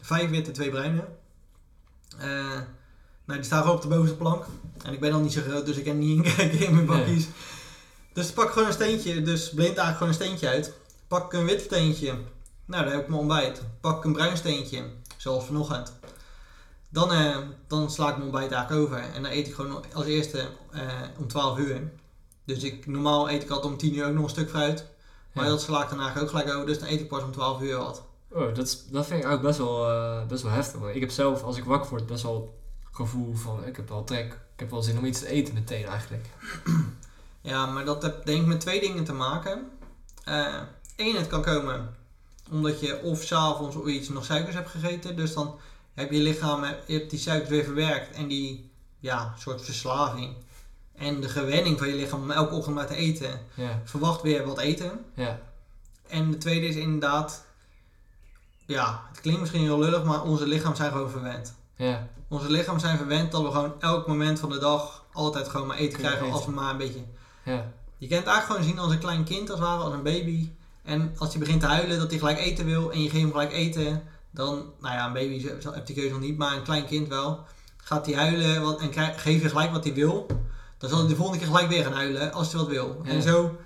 Vijf 0.01 0.29
witte, 0.29 0.51
twee 0.51 0.69
bruine. 0.69 1.05
Eh, 2.19 2.59
nou, 3.25 3.39
die 3.39 3.43
staan 3.47 3.61
gewoon 3.61 3.75
op 3.75 3.81
de 3.81 3.87
bovenste 3.87 4.15
plank. 4.15 4.45
En 4.83 4.93
ik 4.93 4.99
ben 4.99 5.13
al 5.13 5.19
niet 5.19 5.33
zo 5.33 5.41
groot, 5.41 5.65
dus 5.65 5.77
ik 5.77 5.83
kan 5.85 5.99
niet 5.99 6.15
inkijken 6.25 6.59
in 6.59 6.73
mijn 6.75 6.85
bakjes. 6.85 7.27
Dus 8.13 8.31
pak 8.31 8.51
gewoon 8.51 8.67
een 8.67 8.73
steentje, 8.73 9.21
dus 9.21 9.49
blind 9.49 9.77
eigenlijk 9.77 9.97
gewoon 9.97 10.07
een 10.07 10.13
steentje 10.13 10.47
uit. 10.47 10.73
Pak 11.07 11.33
een 11.33 11.45
wit 11.45 11.61
steentje. 11.61 12.13
Nou, 12.65 12.83
daar 12.83 12.93
heb 12.93 13.01
ik 13.01 13.07
mijn 13.07 13.19
ontbijt. 13.19 13.61
Pak 13.81 14.03
een 14.03 14.13
bruin 14.13 14.37
steentje, 14.37 14.83
zoals 15.17 15.45
vanochtend. 15.45 15.93
Dan, 16.89 17.11
eh, 17.11 17.37
dan 17.67 17.91
sla 17.91 18.05
ik 18.09 18.11
mijn 18.17 18.23
ontbijt 18.29 18.51
eigenlijk 18.51 18.85
over. 18.85 18.97
En 19.13 19.23
dan 19.23 19.31
eet 19.31 19.47
ik 19.47 19.53
gewoon 19.53 19.83
als 19.93 20.05
eerste 20.05 20.47
eh, 20.71 20.81
om 21.17 21.27
12 21.27 21.57
uur. 21.57 21.91
Dus 22.45 22.63
ik, 22.63 22.87
normaal 22.87 23.29
eet 23.29 23.43
ik 23.43 23.49
altijd 23.49 23.71
om 23.71 23.77
10 23.79 23.95
uur 23.95 24.05
ook 24.07 24.13
nog 24.13 24.23
een 24.23 24.29
stuk 24.29 24.49
fruit. 24.49 24.85
Maar 25.33 25.43
Ja. 25.43 25.49
dat 25.49 25.61
sla 25.61 25.83
ik 25.83 25.89
dan 25.89 25.99
eigenlijk 25.99 26.31
ook 26.31 26.37
gelijk 26.39 26.55
over. 26.55 26.67
Dus 26.67 26.79
dan 26.79 26.87
eet 26.87 26.99
ik 26.99 27.07
pas 27.07 27.23
om 27.23 27.31
12 27.31 27.61
uur 27.61 27.77
wat. 27.77 28.03
Oh, 28.31 28.55
dat, 28.55 28.65
is, 28.65 28.85
dat 28.87 29.05
vind 29.05 29.19
ik 29.19 29.25
eigenlijk 29.25 29.41
best 29.41 29.57
wel, 29.57 29.89
eh, 29.91 30.25
best 30.27 30.43
wel 30.43 30.51
heftig. 30.51 30.81
Ik 30.93 31.01
heb 31.01 31.11
zelf, 31.11 31.43
als 31.43 31.57
ik 31.57 31.63
wakker 31.63 31.89
word, 31.89 32.05
best 32.05 32.23
wel 32.23 32.53
gevoel 32.95 33.35
van... 33.35 33.65
Ik 33.65 33.75
heb 33.75 33.89
wel 33.89 34.03
trek. 34.03 34.33
Ik 34.33 34.59
heb 34.59 34.69
wel 34.69 34.81
zin 34.81 34.97
om 34.97 35.05
iets 35.05 35.19
te 35.19 35.27
eten 35.27 35.53
meteen 35.53 35.85
eigenlijk. 35.85 36.25
Ja, 37.41 37.65
maar 37.65 37.85
dat 37.85 38.03
heeft 38.03 38.25
denk 38.25 38.41
ik 38.41 38.47
met 38.47 38.59
twee 38.59 38.79
dingen 38.79 39.03
te 39.03 39.13
maken. 39.13 39.69
Eén, 40.95 41.15
het 41.15 41.27
kan 41.27 41.41
komen 41.41 41.95
omdat 42.51 42.79
je 42.79 43.01
of 43.01 43.21
s'avonds 43.21 43.75
of 43.75 43.85
iets 43.87 44.09
nog 44.09 44.25
suikers 44.25 44.55
hebt 44.55 44.69
gegeten. 44.69 45.15
Dus 45.15 45.33
dan 45.33 45.59
heb 45.93 46.11
je 46.11 46.19
lichaam, 46.19 46.63
eh, 46.63 46.71
je 46.85 46.97
hebt 46.97 47.09
die 47.09 47.19
suikers 47.19 47.49
weer 47.49 47.63
verwerkt. 47.63 48.15
En 48.15 48.27
die 48.27 48.69
ja, 48.99 49.33
soort 49.37 49.61
verslaving. 49.65 50.35
En 50.95 51.21
de 51.21 51.29
gewenning 51.29 51.77
van 51.77 51.87
je 51.87 51.95
lichaam 51.95 52.21
om 52.21 52.31
elke 52.31 52.55
ochtend 52.55 52.75
maar 52.75 52.87
te 52.87 52.95
eten. 52.95 53.39
Ja, 53.53 53.81
Verwacht 53.83 54.21
weer 54.21 54.45
wat 54.45 54.59
eten. 54.59 55.05
ja, 55.13 55.39
En 56.07 56.31
de 56.31 56.37
tweede 56.37 56.67
is 56.67 56.75
inderdaad... 56.75 57.45
Ja, 58.65 59.03
het 59.09 59.21
klinkt 59.21 59.39
misschien 59.39 59.61
heel 59.61 59.79
lullig, 59.79 60.03
maar 60.03 60.23
onze 60.23 60.47
lichaam 60.47 60.75
zijn 60.75 60.91
gewoon 60.91 61.09
verwend. 61.09 61.53
ja, 61.75 62.07
Onze 62.29 62.49
lichaam 62.49 62.79
zijn 62.79 62.97
verwend 62.97 63.31
dat 63.31 63.41
we 63.41 63.51
gewoon 63.51 63.73
elk 63.79 64.07
moment 64.07 64.39
van 64.39 64.49
de 64.49 64.59
dag 64.59 65.03
altijd 65.13 65.47
gewoon 65.49 65.67
maar 65.67 65.77
eten 65.77 65.99
krijgen 65.99 66.31
als 66.31 66.45
we 66.45 66.51
maar 66.51 66.71
een 66.71 66.77
beetje 66.77 67.03
ja. 67.43 67.71
Je 67.97 68.07
kan 68.07 68.17
het 68.17 68.27
eigenlijk 68.27 68.45
gewoon 68.45 68.63
zien 68.63 68.79
als 68.79 68.91
een 68.91 68.99
klein 68.99 69.23
kind, 69.23 69.49
als 69.49 69.59
het 69.59 69.67
ware, 69.67 69.83
als 69.83 69.93
een 69.93 70.03
baby. 70.03 70.49
En 70.83 71.13
als 71.17 71.29
hij 71.29 71.39
begint 71.39 71.61
te 71.61 71.67
huilen 71.67 71.99
dat 71.99 72.09
hij 72.09 72.19
gelijk 72.19 72.39
eten 72.39 72.65
wil 72.65 72.91
en 72.91 73.01
je 73.01 73.09
geeft 73.09 73.21
hem 73.21 73.31
gelijk 73.31 73.51
eten, 73.51 74.03
dan, 74.31 74.73
nou 74.79 74.93
ja, 74.95 75.05
een 75.05 75.13
baby 75.13 75.41
heeft 75.41 75.87
die 75.87 75.95
keuze 75.95 76.11
nog 76.11 76.19
niet, 76.19 76.37
maar 76.37 76.55
een 76.55 76.63
klein 76.63 76.85
kind 76.85 77.07
wel. 77.07 77.43
Gaat 77.77 78.05
hij 78.05 78.15
huilen 78.15 78.61
wat, 78.61 78.79
en 78.79 78.89
krijg, 78.89 79.21
geef 79.21 79.41
je 79.41 79.49
gelijk 79.49 79.71
wat 79.71 79.83
hij 79.83 79.93
wil, 79.93 80.25
dan 80.77 80.89
zal 80.89 80.99
hij 80.99 81.07
de 81.07 81.15
volgende 81.15 81.39
keer 81.39 81.47
gelijk 81.47 81.67
weer 81.67 81.83
gaan 81.83 81.93
huilen 81.93 82.33
als 82.33 82.51
hij 82.51 82.61
wat 82.61 82.69
wil. 82.69 83.01
Ja. 83.03 83.09
En 83.09 83.21
zo 83.21 83.57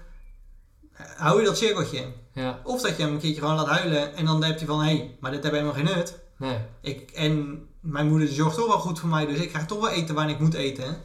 eh, 0.93 1.05
hou 1.15 1.39
je 1.39 1.45
dat 1.45 1.57
cirkeltje. 1.57 2.05
Ja, 2.33 2.59
Of 2.63 2.81
dat 2.81 2.97
je 2.97 3.03
hem 3.03 3.13
een 3.13 3.19
keertje 3.19 3.41
gewoon 3.41 3.55
laat 3.55 3.67
huilen 3.67 4.15
en 4.15 4.25
dan 4.25 4.43
heb 4.43 4.59
je 4.59 4.65
van, 4.65 4.79
hé, 4.79 4.85
hey, 4.85 5.17
maar 5.19 5.31
dit 5.31 5.43
heeft 5.43 5.55
helemaal 5.55 5.75
geen 5.75 5.95
nut. 5.95 6.19
nee. 6.37 6.57
Ik, 6.81 7.11
en 7.11 7.67
mijn 7.79 8.07
moeder 8.07 8.27
zorgt 8.27 8.55
toch 8.55 8.67
wel 8.67 8.79
goed 8.79 8.99
voor 8.99 9.09
mij, 9.09 9.25
dus 9.25 9.37
ik 9.39 9.49
krijg 9.49 9.65
toch 9.65 9.79
wel 9.79 9.89
eten 9.89 10.15
wanneer 10.15 10.33
ik 10.35 10.41
moet 10.41 10.53
eten. 10.53 11.01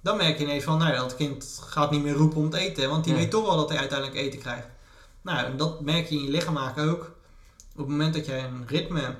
Dan 0.00 0.16
merk 0.16 0.38
je 0.38 0.44
ineens 0.44 0.64
van, 0.64 0.78
nou 0.78 0.92
ja, 0.92 0.98
dat 1.00 1.16
kind 1.16 1.58
gaat 1.66 1.90
niet 1.90 2.02
meer 2.02 2.14
roepen 2.14 2.38
om 2.38 2.50
te 2.50 2.58
eten, 2.58 2.88
want 2.88 3.04
die 3.04 3.12
Nee. 3.12 3.22
weet 3.22 3.30
toch 3.30 3.46
wel 3.46 3.56
dat 3.56 3.68
hij 3.68 3.78
uiteindelijk 3.78 4.18
eten 4.18 4.38
krijgt. 4.38 4.66
Nou, 5.22 5.44
en 5.46 5.56
dat 5.56 5.80
merk 5.80 6.08
je 6.08 6.14
in 6.16 6.22
je 6.24 6.30
lichaam 6.30 6.56
ook. 6.58 7.02
Op 7.72 7.80
het 7.80 7.88
moment 7.88 8.14
dat 8.14 8.26
jij 8.26 8.44
een 8.44 8.64
ritme 8.66 9.14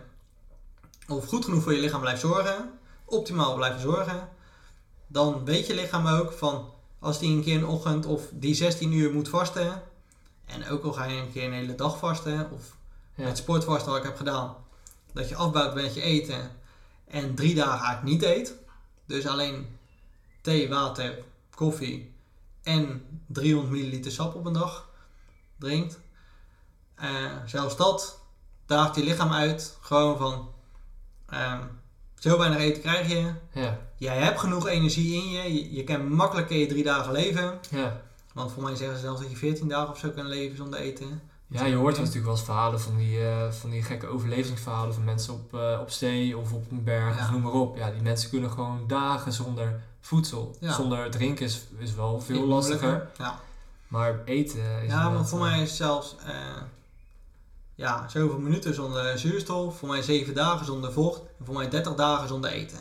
of 1.09 1.27
goed 1.27 1.45
genoeg 1.45 1.63
voor 1.63 1.73
je 1.75 1.81
lichaam 1.81 2.01
blijft 2.01 2.21
zorgen, 2.21 2.71
optimaal 3.05 3.55
blijft 3.55 3.81
zorgen, 3.81 4.29
dan 5.07 5.45
weet 5.45 5.67
je 5.67 5.75
lichaam 5.75 6.07
ook 6.07 6.33
van, 6.33 6.71
als 6.99 7.19
die 7.19 7.37
een 7.37 7.43
keer 7.43 7.57
een 7.57 7.67
ochtend 7.67 8.07
of 8.07 8.23
die 8.33 8.55
16 8.55 8.93
uur 8.93 9.13
moet 9.13 9.29
vasten, 9.29 9.83
en 10.45 10.69
ook 10.69 10.85
al 10.85 10.93
ga 10.93 11.05
je 11.05 11.21
een 11.21 11.33
keer 11.33 11.45
een 11.45 11.53
hele 11.53 11.75
dag 11.75 11.99
vasten, 11.99 12.51
of 12.53 12.77
Ja. 13.15 13.25
het 13.27 13.37
sportvasten 13.37 13.89
wat 13.91 13.99
ik 14.01 14.05
heb 14.07 14.17
gedaan, 14.17 14.55
dat 15.13 15.29
je 15.29 15.37
afbouwt 15.37 15.75
met 15.75 15.95
je 15.95 16.01
eten 16.03 16.51
en 17.07 17.35
drie 17.35 17.55
dagen 17.55 17.85
eigenlijk 17.87 18.03
niet 18.03 18.23
eet. 18.23 18.55
Dus 19.07 19.27
alleen 19.27 19.77
thee, 20.41 20.69
water, 20.69 21.19
koffie 21.55 22.15
en 22.63 23.03
300 23.27 23.73
milliliter 23.73 24.13
sap 24.13 24.35
op 24.35 24.47
een 24.47 24.53
dag 24.53 24.89
drinkt. 25.59 25.99
Eh, 26.95 27.31
zelfs 27.47 27.77
dat 27.77 28.21
daagt 28.67 28.97
je 28.97 29.05
lichaam 29.05 29.33
uit. 29.33 29.77
Gewoon 29.81 30.17
van 30.19 30.49
ehm, 31.29 31.63
zo 32.19 32.39
weinig 32.39 32.59
eten 32.59 32.83
krijg 32.83 33.09
je. 33.09 33.33
Ja, 33.53 33.79
Jij 33.97 34.19
hebt 34.19 34.41
genoeg 34.41 34.67
energie 34.67 35.15
in 35.23 35.31
je. 35.31 35.55
Je, 35.55 35.75
je 35.75 35.85
kan 35.85 36.13
makkelijk 36.13 36.49
je 36.49 36.67
drie 36.67 36.85
dagen 36.85 37.13
leven. 37.13 37.59
ja. 37.71 38.03
Want 38.35 38.53
voor 38.53 38.63
mij 38.63 38.77
zeggen 38.77 38.97
ze 38.97 39.03
zelfs 39.03 39.21
dat 39.21 39.31
je 39.31 39.37
14 39.37 39.69
dagen 39.69 39.91
of 39.91 39.99
zo 39.99 40.11
kan 40.11 40.27
leven 40.27 40.57
zonder 40.57 40.79
eten. 40.79 41.23
Ja, 41.61 41.65
je 41.65 41.75
hoort 41.75 41.97
natuurlijk 41.99 42.25
wel 42.25 42.35
eens 42.35 42.45
verhalen 42.45 42.81
van 42.81 42.97
die, 42.97 43.27
eh, 43.29 43.51
van 43.51 43.71
die 43.71 43.83
gekke 43.83 44.07
overlevingsverhalen 44.07 44.95
van 44.95 45.05
mensen 45.05 45.35
op, 45.35 45.55
eh, 45.55 45.79
op 45.81 45.91
zee 45.91 46.37
of 46.37 46.53
op 46.53 46.71
een 46.71 46.85
berg, 46.85 47.17
Ja. 47.19 47.25
of 47.25 47.31
noem 47.31 47.43
maar 47.43 47.53
op. 47.53 47.77
Ja, 47.77 47.91
die 47.91 48.03
mensen 48.03 48.31
kunnen 48.31 48.51
gewoon 48.51 48.85
dagen 48.87 49.33
zonder 49.33 49.81
voedsel. 50.01 50.57
Ja. 50.61 50.73
Zonder 50.73 51.11
drinken 51.11 51.45
is, 51.45 51.67
is 51.79 51.95
wel 51.95 52.21
veel 52.21 52.47
lastiger. 52.47 53.11
Ja. 53.19 53.41
maar 53.89 54.21
eten 54.25 54.83
is 54.83 54.91
Ja, 54.91 55.09
maar 55.11 55.27
voor 55.27 55.39
eh, 55.47 55.51
mij 55.51 55.63
is 55.63 55.77
zelfs 55.77 56.17
ja, 57.75 58.09
zoveel 58.09 58.39
minuten 58.39 58.75
zonder 58.75 59.19
zuurstof, 59.19 59.79
voor 59.79 59.89
mij 59.89 60.03
7 60.03 60.35
dagen 60.35 60.67
zonder 60.67 60.93
vocht 60.93 61.21
en 61.39 61.45
voor 61.45 61.55
mij 61.55 61.69
30 61.69 61.95
dagen 61.95 62.29
zonder 62.29 62.51
eten. 62.51 62.79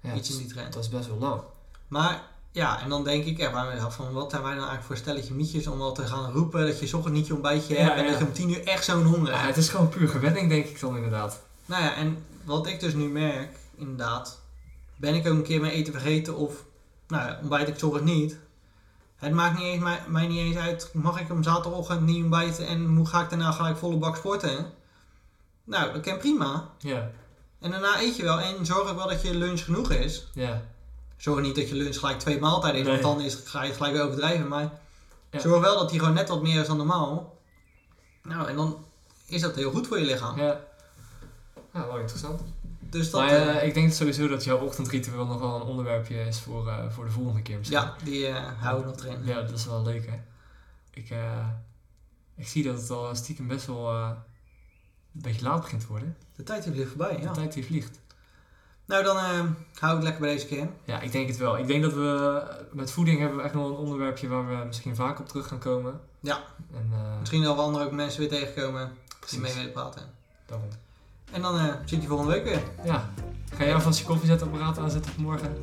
ja, 0.00 0.14
Iets 0.14 0.28
in 0.28 0.34
dat, 0.36 0.44
die 0.44 0.52
trend. 0.54 0.72
dat 0.72 0.82
is 0.82 0.88
best 0.88 1.06
wel 1.08 1.18
lang. 1.18 1.40
Maar 1.88 2.22
ja, 2.52 2.80
en 2.82 2.88
dan 2.88 3.04
denk 3.04 3.24
ik 3.24 3.38
echt 3.38 3.52
bij 3.52 3.66
mezelf 3.72 3.94
van 3.94 4.12
wat 4.12 4.30
zijn 4.30 4.42
wij 4.42 4.50
dan 4.50 4.60
eigenlijk 4.60 4.86
voor 4.88 4.96
stelletje 4.96 5.34
mietjes 5.34 5.66
om 5.66 5.78
wel 5.78 5.92
te 5.92 6.06
gaan 6.06 6.32
roepen 6.32 6.66
dat 6.66 6.80
je 6.80 6.86
's 6.86 6.92
ochtends 6.92 7.18
niet 7.18 7.26
je 7.26 7.32
ontbijtje 7.32 7.74
Ja, 7.74 7.80
hebt 7.82 7.96
en 7.96 8.06
dat 8.06 8.18
je 8.18 8.24
om 8.24 8.32
10 8.32 8.50
uur 8.50 8.64
echt 8.66 8.84
zo'n 8.84 9.04
honger 9.04 9.32
hebt. 9.32 9.46
het 9.46 9.56
is 9.56 9.68
gewoon 9.68 9.88
puur 9.88 10.08
gewenning, 10.08 10.48
denk 10.48 10.64
ik 10.66 10.80
dan 10.80 10.96
inderdaad. 10.96 11.42
Nou 11.66 11.82
ja, 11.82 11.94
en 11.94 12.24
wat 12.44 12.66
ik 12.66 12.80
dus 12.80 12.94
nu 12.94 13.08
merk, 13.08 13.56
inderdaad, 13.76 14.40
ben 14.96 15.14
ik 15.14 15.26
ook 15.26 15.32
een 15.34 15.42
keer 15.42 15.60
mijn 15.60 15.72
eten 15.72 15.92
vergeten 15.92 16.36
of 16.36 16.64
nou, 17.08 17.26
ja, 17.28 17.38
ontbijt 17.40 17.68
ik 17.68 17.78
's 17.78 17.82
ochtends 17.82 18.10
niet. 18.12 18.36
Het 19.16 19.32
maakt 19.32 19.58
niet 19.58 19.66
eens, 19.66 19.82
mij, 19.82 20.00
mij 20.08 20.26
niet 20.26 20.38
eens 20.38 20.56
uit, 20.56 20.90
mag 20.92 21.20
ik 21.20 21.30
om 21.30 21.42
zaterdagochtend 21.42 22.00
niet 22.00 22.22
ontbijten 22.22 22.66
en 22.66 22.86
hoe 22.96 23.06
ga 23.06 23.22
ik 23.22 23.30
daarna 23.30 23.50
gelijk 23.52 23.76
volle 23.76 23.96
bak 23.96 24.16
sporten? 24.16 24.66
Nou, 25.64 25.92
dat 25.92 26.02
kan 26.02 26.18
prima. 26.18 26.68
Ja, 26.78 27.10
En 27.60 27.70
daarna 27.70 28.00
eet 28.00 28.16
je 28.16 28.22
wel 28.22 28.40
en 28.40 28.66
zorg 28.66 28.88
ook 28.90 28.96
wel 28.96 29.08
dat 29.08 29.22
je 29.22 29.34
lunch 29.34 29.64
genoeg 29.64 29.90
is. 29.90 30.28
ja, 30.34 30.62
Zorg 31.22 31.40
niet 31.40 31.54
dat 31.56 31.68
je 31.68 31.74
lunch 31.74 31.98
gelijk 31.98 32.18
twee 32.18 32.38
maaltijden 32.40 32.80
is, 32.80 32.86
want 32.86 33.02
dan 33.02 33.20
is, 33.20 33.34
ga 33.44 33.60
je 33.62 33.66
het 33.68 33.76
gelijk 33.76 33.94
weer 33.94 34.02
overdrijven. 34.04 34.48
Maar 34.48 34.70
Ja. 35.30 35.40
zorg 35.40 35.60
wel 35.62 35.78
dat 35.78 35.90
die 35.90 35.98
gewoon 35.98 36.14
net 36.14 36.28
wat 36.28 36.42
meer 36.42 36.60
is 36.60 36.66
dan 36.66 36.76
normaal. 36.76 37.38
Nou, 38.22 38.48
en 38.48 38.56
dan 38.56 38.84
is 39.26 39.40
dat 39.40 39.54
heel 39.54 39.70
goed 39.70 39.86
voor 39.86 39.98
je 39.98 40.04
lichaam. 40.04 40.38
ja. 40.38 40.60
Ja, 41.74 41.86
wel 41.86 41.98
interessant. 41.98 42.40
Dus 42.80 43.10
dat, 43.10 43.20
maar 43.20 43.30
eh, 43.30 43.56
eh, 43.56 43.66
ik 43.66 43.74
denk 43.74 43.92
sowieso 43.92 44.28
dat 44.28 44.44
jouw 44.44 44.58
ochtendritueel 44.58 45.26
nog 45.26 45.40
wel 45.40 45.54
een 45.54 45.62
onderwerpje 45.62 46.26
is 46.26 46.40
voor, 46.40 46.68
eh, 46.68 46.90
voor 46.90 47.04
de 47.04 47.10
volgende 47.10 47.42
keer 47.42 47.58
misschien. 47.58 47.78
ja, 47.80 47.94
die 48.04 48.26
eh, 48.26 48.48
houden 48.60 48.86
we 48.86 48.92
nog 48.96 49.04
erin. 49.04 49.24
Ja, 49.26 49.40
dat 49.42 49.58
is 49.58 49.66
wel 49.66 49.82
leuk 49.82 50.06
hè. 50.06 50.18
Ik, 50.90 51.10
eh, 51.10 51.46
ik 52.36 52.48
zie 52.48 52.62
dat 52.64 52.80
het 52.80 52.90
al 52.90 53.14
stiekem 53.14 53.46
best 53.46 53.66
wel 53.66 53.90
eh, 53.90 54.10
een 55.14 55.22
beetje 55.22 55.42
laat 55.42 55.60
begint 55.60 55.80
te 55.80 55.86
worden. 55.86 56.16
De 56.36 56.42
tijd 56.42 56.62
die 56.64 56.72
vliegt 56.72 56.88
voorbij, 56.88 57.18
ja. 57.20 57.28
De 57.28 57.34
tijd 57.34 57.52
die 57.52 57.64
vliegt. 57.64 57.98
Nou, 58.92 59.04
dan 59.04 59.16
eh, 59.16 59.40
hou 59.78 59.96
ik 59.96 60.02
lekker 60.02 60.20
bij 60.20 60.32
deze 60.32 60.46
keer. 60.46 60.68
Ja, 60.84 61.00
ik 61.00 61.12
denk 61.12 61.28
het 61.28 61.36
wel. 61.36 61.58
Ik 61.58 61.66
denk 61.66 61.82
dat 61.82 61.92
we 61.92 62.42
met 62.72 62.90
voeding 62.90 63.18
hebben 63.18 63.36
we 63.36 63.42
echt 63.42 63.54
nog 63.54 63.68
een 63.68 63.76
onderwerpje 63.76 64.28
waar 64.28 64.48
we 64.48 64.64
misschien 64.66 64.94
vaak 64.94 65.20
op 65.20 65.28
terug 65.28 65.48
gaan 65.48 65.58
komen. 65.58 66.00
Ja. 66.20 66.38
En 66.74 66.88
eh, 66.92 67.18
Misschien 67.20 67.42
dat 67.42 67.54
we 67.56 67.60
andere 67.62 67.84
ook 67.84 67.92
mensen 67.92 68.20
weer 68.20 68.28
tegenkomen 68.28 68.92
die 69.30 69.40
mee 69.40 69.54
willen 69.54 69.72
praten. 69.72 70.02
daarom. 70.46 70.68
En 71.32 71.42
dan 71.42 71.76
zie 71.84 71.96
ik 71.96 72.02
je 72.02 72.08
volgende 72.08 72.32
week 72.32 72.44
weer. 72.44 72.62
Ja. 72.84 73.10
Ga 73.54 73.64
jij 73.64 73.74
alvast 73.74 73.98
je 73.98 74.04
koffiezetapparaat 74.04 74.78
aanzetten 74.78 75.12
voor 75.12 75.22
morgen? 75.22 75.56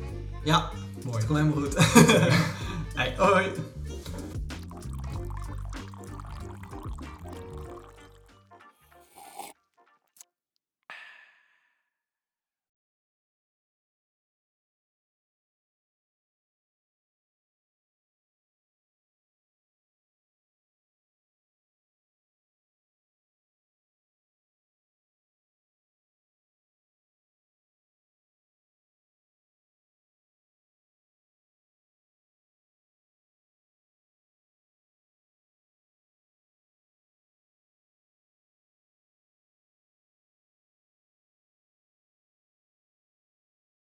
Ja, 0.44 0.70
Mooi. 1.04 1.16
het 1.16 1.26
komt 1.26 1.38
helemaal 1.38 1.62
goed. 1.62 1.74
hey, 3.00 3.14
hoi. 3.16 3.52